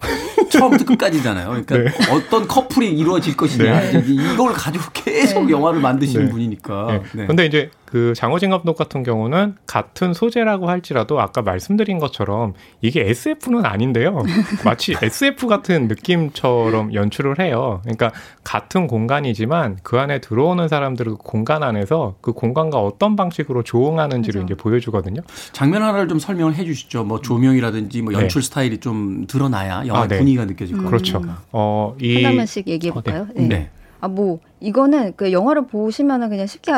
처음부터 0.49 0.85
끝까지잖아요. 0.85 1.47
그러니까 1.47 1.77
네. 2.05 2.13
어떤 2.13 2.47
커플이 2.47 2.89
이루어질 2.91 3.35
것이냐. 3.35 3.91
네. 3.91 4.03
이걸 4.07 4.53
가지고 4.53 4.85
계속 4.93 5.45
네. 5.45 5.51
영화를 5.51 5.79
만드시는 5.79 6.25
네. 6.25 6.31
분이니까. 6.31 6.87
네. 6.87 7.01
네. 7.13 7.27
근데 7.27 7.45
이제 7.45 7.69
그 7.87 8.13
장호진 8.15 8.49
감독 8.49 8.77
같은 8.77 9.01
경우는 9.01 9.55
같은 9.65 10.13
소재라고 10.13 10.69
할지라도 10.69 11.21
아까 11.21 11.41
말씀드린 11.41 11.99
것처럼 11.99 12.53
이게 12.81 13.07
SF는 13.09 13.65
아닌데요. 13.65 14.23
마치 14.65 14.93
SF 15.01 15.47
같은 15.47 15.87
느낌처럼 15.87 16.93
연출을 16.93 17.39
해요. 17.39 17.79
그러니까 17.83 18.11
같은 18.43 18.87
공간이지만 18.87 19.77
그 19.83 19.99
안에 19.99 20.19
들어오는 20.19 20.67
사람들을 20.67 21.15
공간 21.15 21.63
안에서 21.63 22.15
그 22.19 22.33
공간과 22.33 22.77
어떤 22.79 23.15
방식으로 23.15 23.63
조응하는지를 23.63 24.41
그렇죠. 24.41 24.53
이제 24.53 24.61
보여주거든요. 24.61 25.21
장면 25.53 25.81
하나를 25.81 26.09
좀 26.09 26.19
설명을 26.19 26.55
해 26.55 26.65
주시죠. 26.65 27.05
뭐 27.05 27.21
조명이라든지 27.21 28.01
뭐 28.01 28.11
연출 28.11 28.41
네. 28.41 28.45
스타일이 28.45 28.77
좀 28.79 29.27
드러나야 29.27 29.87
영화 29.87 30.01
아, 30.01 30.07
네. 30.07 30.17
분위기가 30.17 30.43
느껴질 30.43 30.75
거예요. 30.75 30.89
그렇죠. 30.89 31.23
어, 31.53 31.95
이 32.01 32.21
하나만씩 32.21 32.67
얘기해 32.67 32.91
볼까요? 32.91 33.21
어, 33.21 33.33
네. 33.33 33.47
네. 33.47 33.69
아, 33.99 34.07
뭐, 34.07 34.39
이거는 34.59 35.13
그 35.15 35.31
영화를 35.31 35.67
보시면은 35.67 36.29
그냥 36.29 36.47
쉽게 36.47 36.71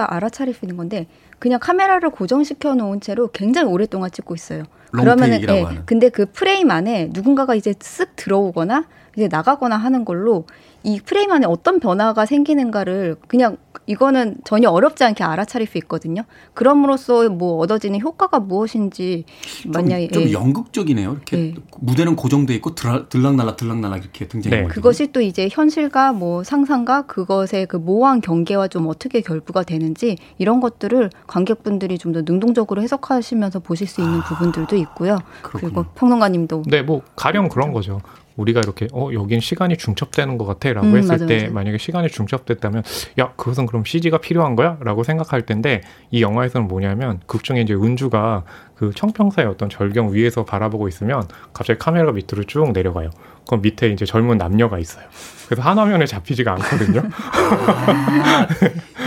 있는 0.66 0.78
건데, 0.78 1.08
그냥 1.38 1.60
카메라를 1.62 2.10
고정시켜 2.10 2.76
놓은 2.76 3.02
채로 3.02 3.30
굉장히 3.32 3.70
오랫동안 3.72 4.12
찍고 4.12 4.36
있어요. 4.36 4.64
그러면은, 4.92 5.42
예, 5.50 5.82
근데 5.86 6.10
그 6.10 6.26
프레임 6.32 6.72
안에 6.72 7.10
누군가가 7.14 7.56
이제 7.56 7.72
쓱 7.74 8.10
들어오거나, 8.16 8.86
이제 9.16 9.28
나가거나 9.28 9.76
하는 9.78 10.06
걸로 10.06 10.46
이 10.84 11.00
프레임 11.00 11.32
안에 11.32 11.46
어떤 11.48 11.80
변화가 11.80 12.26
생기는가를 12.26 13.16
그냥 13.28 13.58
이거는 13.86 14.36
전혀 14.44 14.70
어렵지 14.70 15.04
않게 15.04 15.24
알아차릴 15.24 15.68
수 15.68 15.78
있거든요. 15.80 16.24
그럼으로써 16.54 17.28
뭐 17.30 17.58
얻어지는 17.58 18.02
효과가 18.02 18.40
무엇인지 18.40 19.26
만약에 19.66 20.10
좀, 20.10 20.24
좀 20.24 20.30
예. 20.30 20.34
연극적이네요. 20.34 21.12
이렇게 21.14 21.38
예. 21.38 21.56
무대는 21.80 22.16
고정돼 22.16 22.54
있고 22.56 22.76
들락날락 22.76 23.58
들락날락 23.58 24.04
이렇게 24.04 24.28
등장해 24.28 24.62
네. 24.62 24.68
그것이 24.68 25.12
또 25.12 25.22
이제 25.22 25.48
현실과 25.52 26.14
뭐 26.14 26.44
상상과 26.44 27.04
그것의 27.08 27.66
그 27.68 27.78
모호한 27.78 28.22
경계와 28.22 28.68
좀 28.68 28.88
어떻게 28.88 29.22
결부가 29.22 29.64
되는지 29.64 30.18
이런 30.38 30.60
것들을 30.60 31.10
관객분들이 31.28 31.98
좀 31.98 32.10
더 32.10 32.22
능동적으로 32.24 32.82
해석하시면서 32.82 33.60
보실 33.60 33.86
수 33.88 34.02
있는 34.02 34.20
아, 34.20 34.24
부분들도 34.24 34.76
있고요. 34.78 35.20
그렇군요. 35.44 35.74
그리고 35.74 35.84
평론가님도 35.94 36.64
네, 36.68 36.82
뭐 36.82 37.02
가령 37.16 37.50
그런 37.50 37.72
거죠. 37.72 38.02
우리가 38.40 38.62
이렇게 38.62 38.88
어 38.94 39.10
여긴 39.14 39.40
시간이 39.40 39.78
중첩되는 39.78 40.38
것 40.38 40.46
같아라고 40.46 40.88
음, 40.88 40.98
했을 40.98 41.14
맞아, 41.14 41.26
때 41.26 41.42
맞아. 41.44 41.54
만약에 41.54 41.78
시간이 41.78 42.10
중첩됐다면 42.10 42.84
야 43.20 43.34
그것은 43.36 43.66
그럼 43.66 43.84
CG가 43.86 44.20
필요한 44.20 44.56
거야라고 44.56 45.04
생각할 45.04 45.46
텐데 45.46 45.82
이 46.12 46.22
영화에서는 46.22 46.68
뭐냐면 46.68 47.20
극중에 47.28 47.62
이제 47.62 47.74
은주가 47.74 48.44
그 48.76 48.92
청평사의 48.96 49.48
어떤 49.48 49.70
절경 49.70 50.14
위에서 50.14 50.46
바라보고 50.46 50.88
있으면 50.88 51.28
갑자기 51.54 51.80
카메라가 51.80 52.14
밑으로 52.14 52.46
쭉 52.46 52.72
내려가요. 52.72 53.10
그럼 53.46 53.62
밑에 53.62 53.90
이제 53.90 54.06
젊은 54.06 54.38
남녀가 54.38 54.80
있어요. 54.80 55.06
그래서 55.48 55.62
한 55.64 55.78
화면에 55.78 56.06
잡히지가 56.06 56.54
않거든요. 56.54 57.02
아, 57.12 58.48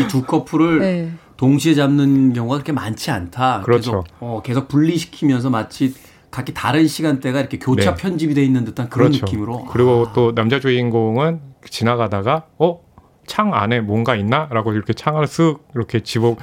이두 0.01 0.25
커플을 0.25 0.79
네. 0.81 1.13
동시에 1.37 1.75
잡는 1.75 2.33
경우가 2.35 2.57
그렇게 2.57 2.73
많지 2.73 3.11
않다. 3.11 3.63
그렇죠. 3.65 4.03
계속, 4.03 4.07
어, 4.21 4.43
계속 4.45 4.69
분리시키면서 4.69 5.51
마치 5.51 5.95
각기 6.33 6.53
다른 6.53 6.89
시간대가 6.89 7.39
이렇게 7.39 7.59
교차 7.59 7.95
네. 7.95 8.03
편집이 8.03 8.35
돼 8.35 8.43
있는 8.43 8.65
듯한 8.65 8.89
그런 8.89 9.11
그렇죠. 9.11 9.27
느낌으로. 9.27 9.67
그리고 9.67 10.07
아. 10.09 10.13
또 10.13 10.35
남자 10.35 10.59
주인공은 10.59 11.41
지나가다가 11.71 12.47
어? 12.59 12.81
창 13.27 13.55
안에 13.55 13.81
뭔가 13.81 14.17
있나 14.17 14.49
라고 14.51 14.73
이렇게 14.73 14.93
창을 14.93 15.27
쓱 15.27 15.61
이렇게 15.77 16.01
집어 16.01 16.35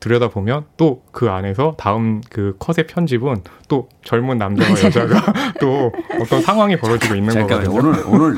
들여다 0.00 0.28
보면 0.28 0.66
또 0.76 1.06
그 1.16 1.30
안에서 1.30 1.74
다음 1.78 2.20
그 2.28 2.54
컷의 2.58 2.86
편집은 2.88 3.36
또 3.68 3.88
젊은 4.04 4.36
남자와 4.36 4.68
여자가 4.84 5.32
또 5.58 5.90
어떤 6.20 6.42
상황이 6.42 6.76
벌어지고 6.76 7.14
있는 7.14 7.46
거거든요. 7.46 7.74
오늘 7.74 8.04
오늘 8.06 8.36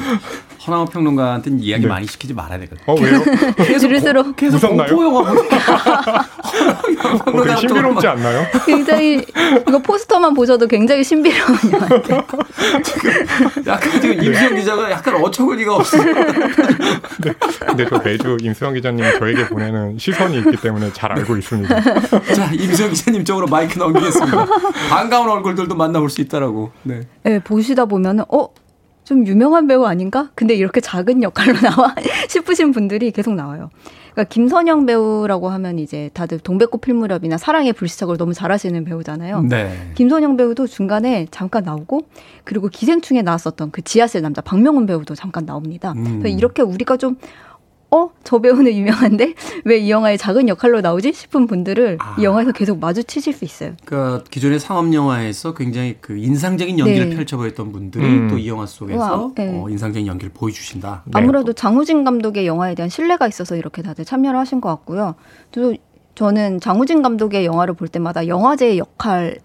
허나무 0.68 0.86
평론가한테는 0.86 1.60
이야기 1.60 1.82
네. 1.84 1.88
많이 1.88 2.06
시키지 2.06 2.34
말아야 2.34 2.58
되거든요. 2.60 2.84
어 2.86 2.94
왜요? 3.00 3.22
계속 3.56 3.88
들을수록 3.88 4.36
계속 4.36 4.56
무섭나요? 4.56 4.94
공포 4.94 5.04
영화 5.04 5.32
어, 7.52 7.56
신비롭지 7.56 8.06
않나요? 8.06 8.46
굉장히 8.66 9.24
이거 9.66 9.78
포스터만 9.78 10.34
보셔도 10.34 10.66
굉장히 10.66 11.02
신비로운 11.02 11.58
영화. 11.72 11.88
지금 12.82 13.10
약간 13.66 14.00
지금 14.00 14.22
임수영 14.22 14.54
기자가 14.56 14.90
약간 14.90 15.14
어처구니가 15.24 15.76
없어요. 15.76 16.04
네. 16.04 17.34
근데 17.66 17.86
저 17.88 17.98
매주 18.04 18.36
임수영 18.42 18.74
기자님 18.74 19.04
저에게 19.18 19.48
보내는 19.48 19.98
시선이 19.98 20.38
있기 20.38 20.56
때문에 20.58 20.92
잘 20.92 21.12
알고 21.12 21.36
있습니다. 21.36 21.80
자 22.34 22.50
임수영 22.52 22.90
기자님 22.90 23.24
쪽으로 23.24 23.46
마이크 23.46 23.78
넘기겠습니다. 23.78 24.46
반가운 24.90 25.30
얼굴들도 25.30 25.74
만나볼 25.74 26.10
수 26.10 26.20
있다라고. 26.20 26.70
네. 26.82 27.00
네 27.22 27.38
보시다 27.38 27.86
보면은 27.86 28.24
어 28.28 28.48
좀 29.09 29.26
유명한 29.26 29.66
배우 29.66 29.84
아닌가? 29.84 30.28
근데 30.34 30.54
이렇게 30.54 30.82
작은 30.82 31.22
역할로 31.22 31.54
나와 31.64 31.94
싶으신 32.28 32.72
분들이 32.72 33.11
계속 33.11 33.32
나와요. 33.32 33.70
그러니까 34.12 34.24
김선영 34.24 34.84
배우라고 34.84 35.48
하면 35.48 35.78
이제 35.78 36.11
다들 36.12 36.38
동백꽃 36.38 36.82
필무렵이나 36.82 37.38
사랑의 37.38 37.72
불시착을 37.72 38.18
너무 38.18 38.34
잘하시는 38.34 38.84
배우잖아요. 38.84 39.44
네. 39.44 39.92
김선영 39.94 40.36
배우도 40.36 40.66
중간에 40.66 41.26
잠깐 41.30 41.64
나오고 41.64 42.02
그리고 42.44 42.68
기생충에 42.68 43.22
나왔었던 43.22 43.70
그 43.70 43.80
지하실 43.80 44.20
남자 44.20 44.42
박명훈 44.42 44.84
배우도 44.84 45.14
잠깐 45.14 45.46
나옵니다. 45.46 45.94
음. 45.96 46.26
이렇게 46.26 46.61
우리가 46.61 46.98
좀 46.98 47.16
어? 47.91 48.11
저 48.22 48.39
배우는 48.39 48.72
유명한데 48.74 49.34
왜 49.64 49.78
이 49.78 49.91
영화에 49.91 50.16
작은 50.16 50.49
역할로 50.49 50.80
나오지? 50.80 51.12
싶은 51.12 51.47
분들을 51.47 51.97
아. 52.01 52.16
이 52.18 52.24
영화에서 52.24 52.53
계속 52.53 52.78
마주치실 52.80 53.32
수 53.32 53.45
있어요. 53.45 53.72
그러니까 53.84 54.24
기존의 54.30 54.59
상업 54.61 54.93
영화에서 54.93 55.55
굉장히 55.55 55.97
그 56.01 56.16
인상적인 56.16 56.78
연기를 56.78 57.11
네. 57.11 57.16
펼쳐보였던 57.16 57.72
분들이 57.72 58.05
음. 58.05 58.28
또이 58.28 58.47
영화 58.49 58.66
속에서 58.66 59.32
네. 59.36 59.59
어, 59.59 59.70
인상적인 59.70 60.07
연기를 60.07 60.32
보여주신다. 60.34 61.03
네. 61.07 61.12
아무래도 61.14 61.53
장우진 61.53 62.05
감독의 62.05 62.47
영화에 62.47 62.74
대한 62.74 62.91
신뢰가 62.91 63.26
있어서 63.28 63.57
이렇게 63.57 63.82
다들 63.82 64.05
참여를 64.05 64.39
하신 64.39 64.61
것 64.61 64.68
같고요. 64.68 65.14
또 65.53 65.74
저는 66.14 66.61
장우진 66.61 67.01
감독의 67.03 67.47
영화를 67.47 67.74
볼 67.74 67.89
때마다 67.89 68.26
영화제의 68.26 68.78
역할 68.78 69.39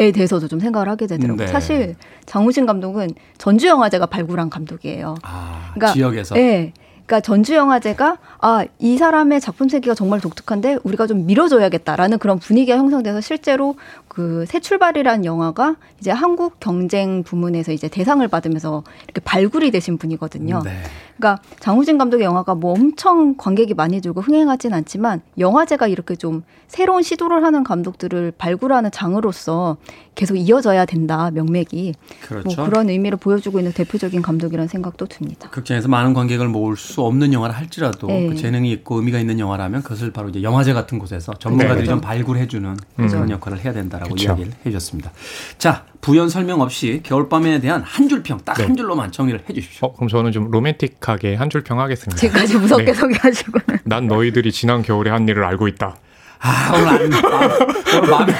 에 0.00 0.12
대해서도 0.12 0.46
좀 0.46 0.60
생각을 0.60 0.88
하게 0.88 1.08
되더라고요. 1.08 1.46
네. 1.46 1.52
사실 1.52 1.96
장우진 2.24 2.66
감독은 2.66 3.10
전주 3.36 3.66
영화제가 3.66 4.06
발굴한 4.06 4.48
감독이에요. 4.48 5.16
아, 5.22 5.70
그러니까, 5.74 5.92
지역에서? 5.92 6.36
네. 6.36 6.72
그러니까 7.08 7.20
전주 7.20 7.54
영화제가 7.54 8.18
아, 8.40 8.66
이 8.78 8.98
사람의 8.98 9.40
작품 9.40 9.70
세계가 9.70 9.94
정말 9.94 10.20
독특한데 10.20 10.80
우리가 10.84 11.06
좀 11.06 11.24
밀어줘야겠다라는 11.24 12.18
그런 12.18 12.38
분위기가 12.38 12.76
형성돼서 12.76 13.22
실제로 13.22 13.74
그 14.08 14.44
새 14.46 14.60
출발이라는 14.60 15.24
영화가 15.24 15.76
이제 16.00 16.10
한국 16.10 16.58
경쟁 16.60 17.22
부문에서 17.22 17.72
이제 17.72 17.88
대상을 17.88 18.26
받으면서 18.26 18.82
이렇게 19.04 19.20
발굴이 19.20 19.70
되신 19.70 19.98
분이거든요. 19.98 20.60
네. 20.64 20.70
그러니까 21.16 21.42
장우진 21.60 21.98
감독의 21.98 22.24
영화가 22.24 22.54
뭐 22.54 22.72
엄청 22.72 23.36
관객이 23.36 23.74
많이 23.74 24.00
들고 24.00 24.20
흥행하진 24.20 24.72
않지만 24.72 25.20
영화제가 25.38 25.88
이렇게 25.88 26.14
좀 26.16 26.42
새로운 26.68 27.02
시도를 27.02 27.44
하는 27.44 27.64
감독들을 27.64 28.32
발굴하는 28.38 28.90
장으로서 28.90 29.76
계속 30.18 30.34
이어져야 30.34 30.84
된다 30.84 31.30
명맥이 31.32 31.94
뭐 31.96 32.28
그렇죠. 32.28 32.56
뭐 32.60 32.68
그런 32.68 32.90
의미를 32.90 33.16
보여주고 33.18 33.60
있는 33.60 33.72
대표적인 33.72 34.20
감독이라는 34.20 34.66
생각도 34.66 35.06
듭니다. 35.06 35.48
극장에서 35.50 35.86
많은 35.86 36.12
관객을 36.12 36.48
모을 36.48 36.76
수 36.76 37.02
없는 37.02 37.32
영화를 37.32 37.56
할지라도 37.56 38.08
네. 38.08 38.26
그 38.28 38.34
재능이 38.34 38.72
있고 38.72 38.96
의미가 38.96 39.20
있는 39.20 39.38
영화라면 39.38 39.82
그것을 39.84 40.10
바로 40.10 40.28
이제 40.28 40.42
영화제 40.42 40.72
같은 40.72 40.98
곳에서 40.98 41.32
전문가들이 41.34 41.82
네. 41.82 41.84
좀 41.86 42.00
발굴해주는 42.00 42.76
음. 42.98 43.06
그런 43.08 43.30
역할을 43.30 43.64
해야 43.64 43.72
된다라고 43.72 44.08
그렇죠. 44.14 44.30
이야기를 44.30 44.52
해주셨습니다. 44.66 45.12
자 45.56 45.84
부연 46.00 46.28
설명 46.28 46.60
없이 46.62 47.00
겨울밤에 47.04 47.60
대한 47.60 47.82
한 47.82 48.08
줄 48.08 48.22
평, 48.22 48.38
딱한 48.44 48.68
네. 48.68 48.74
줄로만 48.74 49.12
정리를 49.12 49.44
해 49.48 49.52
주십시오. 49.54 49.88
어, 49.88 49.92
그럼 49.94 50.08
저는 50.08 50.32
좀 50.32 50.50
로맨틱하게 50.50 51.36
한 51.36 51.48
줄 51.50 51.62
평 51.62 51.78
하겠습니다. 51.78 52.16
지금까지 52.18 52.56
무섭게 52.58 52.84
네. 52.86 52.94
소개하시고. 52.94 53.58
난 53.84 54.06
너희들이 54.08 54.50
지난 54.50 54.82
겨울에 54.82 55.10
한 55.10 55.28
일을 55.28 55.44
알고 55.44 55.68
있다. 55.68 55.96
아, 56.40 56.72
오늘 56.74 56.88
안, 56.88 56.94
아, 57.24 57.58
오늘 57.98 58.10
마음에 58.10 58.32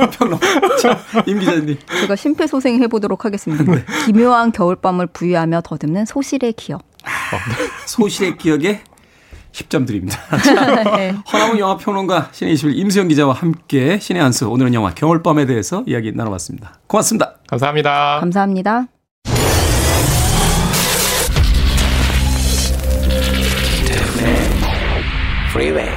안 0.00 0.10
평론. 0.10 0.38
임 1.26 1.38
기자님. 1.40 1.78
제가 2.00 2.16
심폐소생 2.16 2.80
해보도록 2.82 3.24
하겠습니다. 3.24 3.64
네. 3.64 3.84
기묘한 4.06 4.52
겨울밤을 4.52 5.08
부유하며 5.08 5.62
더듬는 5.64 6.04
소실의 6.06 6.52
기억. 6.54 6.82
아, 7.04 7.10
소실의 7.86 8.36
기억에 8.38 8.82
10점 9.52 9.86
드립니다. 9.86 10.18
자, 10.44 10.84
네. 10.96 11.14
허나문 11.32 11.58
영화평론가 11.58 12.28
신의 12.32 12.54
21 12.54 12.78
임수영 12.78 13.08
기자와 13.08 13.34
함께 13.34 13.98
신의 13.98 14.22
한수 14.22 14.48
오늘은 14.48 14.74
영화 14.74 14.94
겨울밤에 14.94 15.46
대해서 15.46 15.82
이야기 15.86 16.12
나눠봤습니다. 16.12 16.74
고맙습니다. 16.86 17.34
감사합니다. 17.48 18.20
감사합니다. 18.20 18.86
Freeway. 25.52 25.89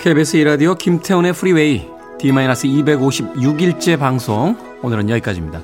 KBS 0.00 0.38
이라디오 0.38 0.76
김태훈의 0.76 1.34
프리웨이 1.34 1.86
D-256일째 2.20 3.98
방송 3.98 4.56
오늘은 4.82 5.10
여기까지입니다. 5.10 5.60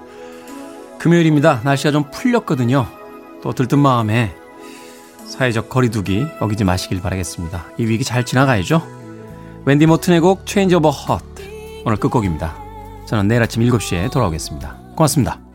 금요일입니다. 0.99 1.63
날씨가 1.65 1.91
좀 1.91 2.11
풀렸거든요. 2.11 2.87
또 3.43 3.55
들뜬 3.55 3.79
마음에 3.79 4.35
사회적 5.27 5.71
거리두기 5.71 6.27
어기지 6.39 6.65
마시길 6.65 7.01
바라겠습니다. 7.01 7.65
이 7.79 7.87
위기 7.87 8.05
잘 8.05 8.27
지나가야죠. 8.27 8.87
웬디 9.65 9.87
모튼의 9.87 10.21
곡 10.21 10.43
Change 10.45 10.77
of 10.77 10.87
a 10.87 10.93
Heart 10.95 11.83
오늘 11.87 11.97
끝곡입니다. 11.97 12.55
저는 13.07 13.29
내일 13.29 13.41
아침 13.43 13.63
7시에 13.63 14.13
돌아오겠습니다. 14.13 14.77
고맙습니다. 14.97 15.46